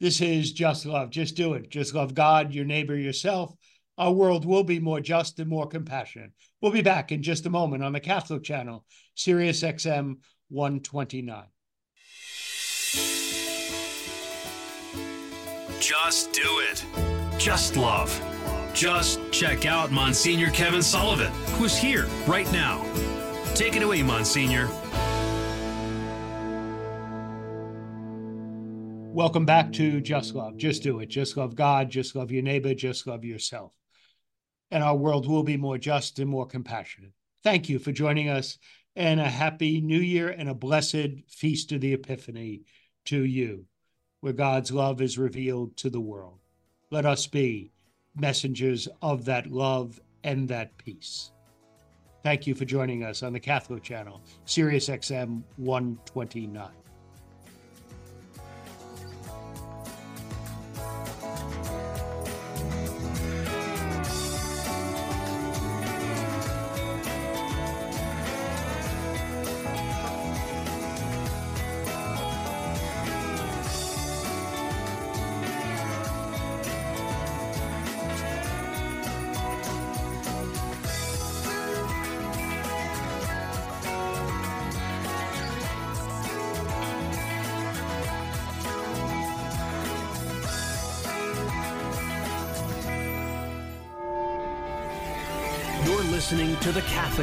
This 0.00 0.20
is 0.20 0.52
Just 0.52 0.86
Love. 0.86 1.10
Just 1.10 1.36
do 1.36 1.54
it. 1.54 1.70
Just 1.70 1.94
love 1.94 2.14
God, 2.14 2.52
your 2.52 2.64
neighbor, 2.64 2.96
yourself. 2.96 3.54
Our 3.96 4.12
world 4.12 4.44
will 4.44 4.64
be 4.64 4.80
more 4.80 5.00
just 5.00 5.38
and 5.38 5.48
more 5.48 5.66
compassionate. 5.66 6.32
We'll 6.60 6.72
be 6.72 6.82
back 6.82 7.12
in 7.12 7.22
just 7.22 7.46
a 7.46 7.50
moment 7.50 7.84
on 7.84 7.92
the 7.92 8.00
Catholic 8.00 8.42
Channel, 8.42 8.84
Sirius 9.14 9.62
XM 9.62 10.16
129. 10.48 11.44
Just 15.80 16.32
do 16.32 16.60
it. 16.70 16.84
Just 17.38 17.76
love. 17.76 18.20
Just 18.74 19.20
check 19.30 19.66
out 19.66 19.92
Monsignor 19.92 20.50
Kevin 20.50 20.82
Sullivan, 20.82 21.32
who's 21.56 21.76
here 21.76 22.06
right 22.26 22.50
now. 22.52 22.84
Take 23.54 23.76
it 23.76 23.82
away, 23.82 24.02
Monsignor. 24.02 24.68
Welcome 29.14 29.46
back 29.46 29.72
to 29.74 30.00
Just 30.00 30.34
Love. 30.34 30.56
Just 30.56 30.82
do 30.82 30.98
it. 30.98 31.06
Just 31.06 31.36
love 31.36 31.54
God. 31.54 31.88
Just 31.88 32.16
love 32.16 32.32
your 32.32 32.42
neighbor. 32.42 32.74
Just 32.74 33.06
love 33.06 33.24
yourself. 33.24 33.70
And 34.72 34.82
our 34.82 34.96
world 34.96 35.28
will 35.28 35.44
be 35.44 35.56
more 35.56 35.78
just 35.78 36.18
and 36.18 36.28
more 36.28 36.46
compassionate. 36.46 37.12
Thank 37.44 37.68
you 37.68 37.78
for 37.78 37.92
joining 37.92 38.28
us, 38.28 38.58
and 38.96 39.20
a 39.20 39.30
happy 39.30 39.80
new 39.80 40.00
year 40.00 40.30
and 40.30 40.48
a 40.48 40.54
blessed 40.54 41.20
feast 41.28 41.70
of 41.70 41.80
the 41.80 41.92
Epiphany 41.92 42.62
to 43.04 43.22
you, 43.22 43.66
where 44.18 44.32
God's 44.32 44.72
love 44.72 45.00
is 45.00 45.16
revealed 45.16 45.76
to 45.76 45.90
the 45.90 46.00
world. 46.00 46.40
Let 46.90 47.06
us 47.06 47.28
be 47.28 47.70
messengers 48.16 48.88
of 49.00 49.26
that 49.26 49.46
love 49.46 50.00
and 50.24 50.48
that 50.48 50.76
peace. 50.76 51.30
Thank 52.24 52.48
you 52.48 52.56
for 52.56 52.64
joining 52.64 53.04
us 53.04 53.22
on 53.22 53.32
the 53.32 53.38
Catholic 53.38 53.84
Channel, 53.84 54.20
Sirius 54.44 54.88
XM 54.88 55.44
129. 55.58 56.83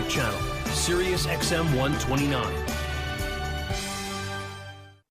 Channel, 0.09 0.39
Sirius 0.67 1.27
XM 1.27 1.65
129. 1.75 2.70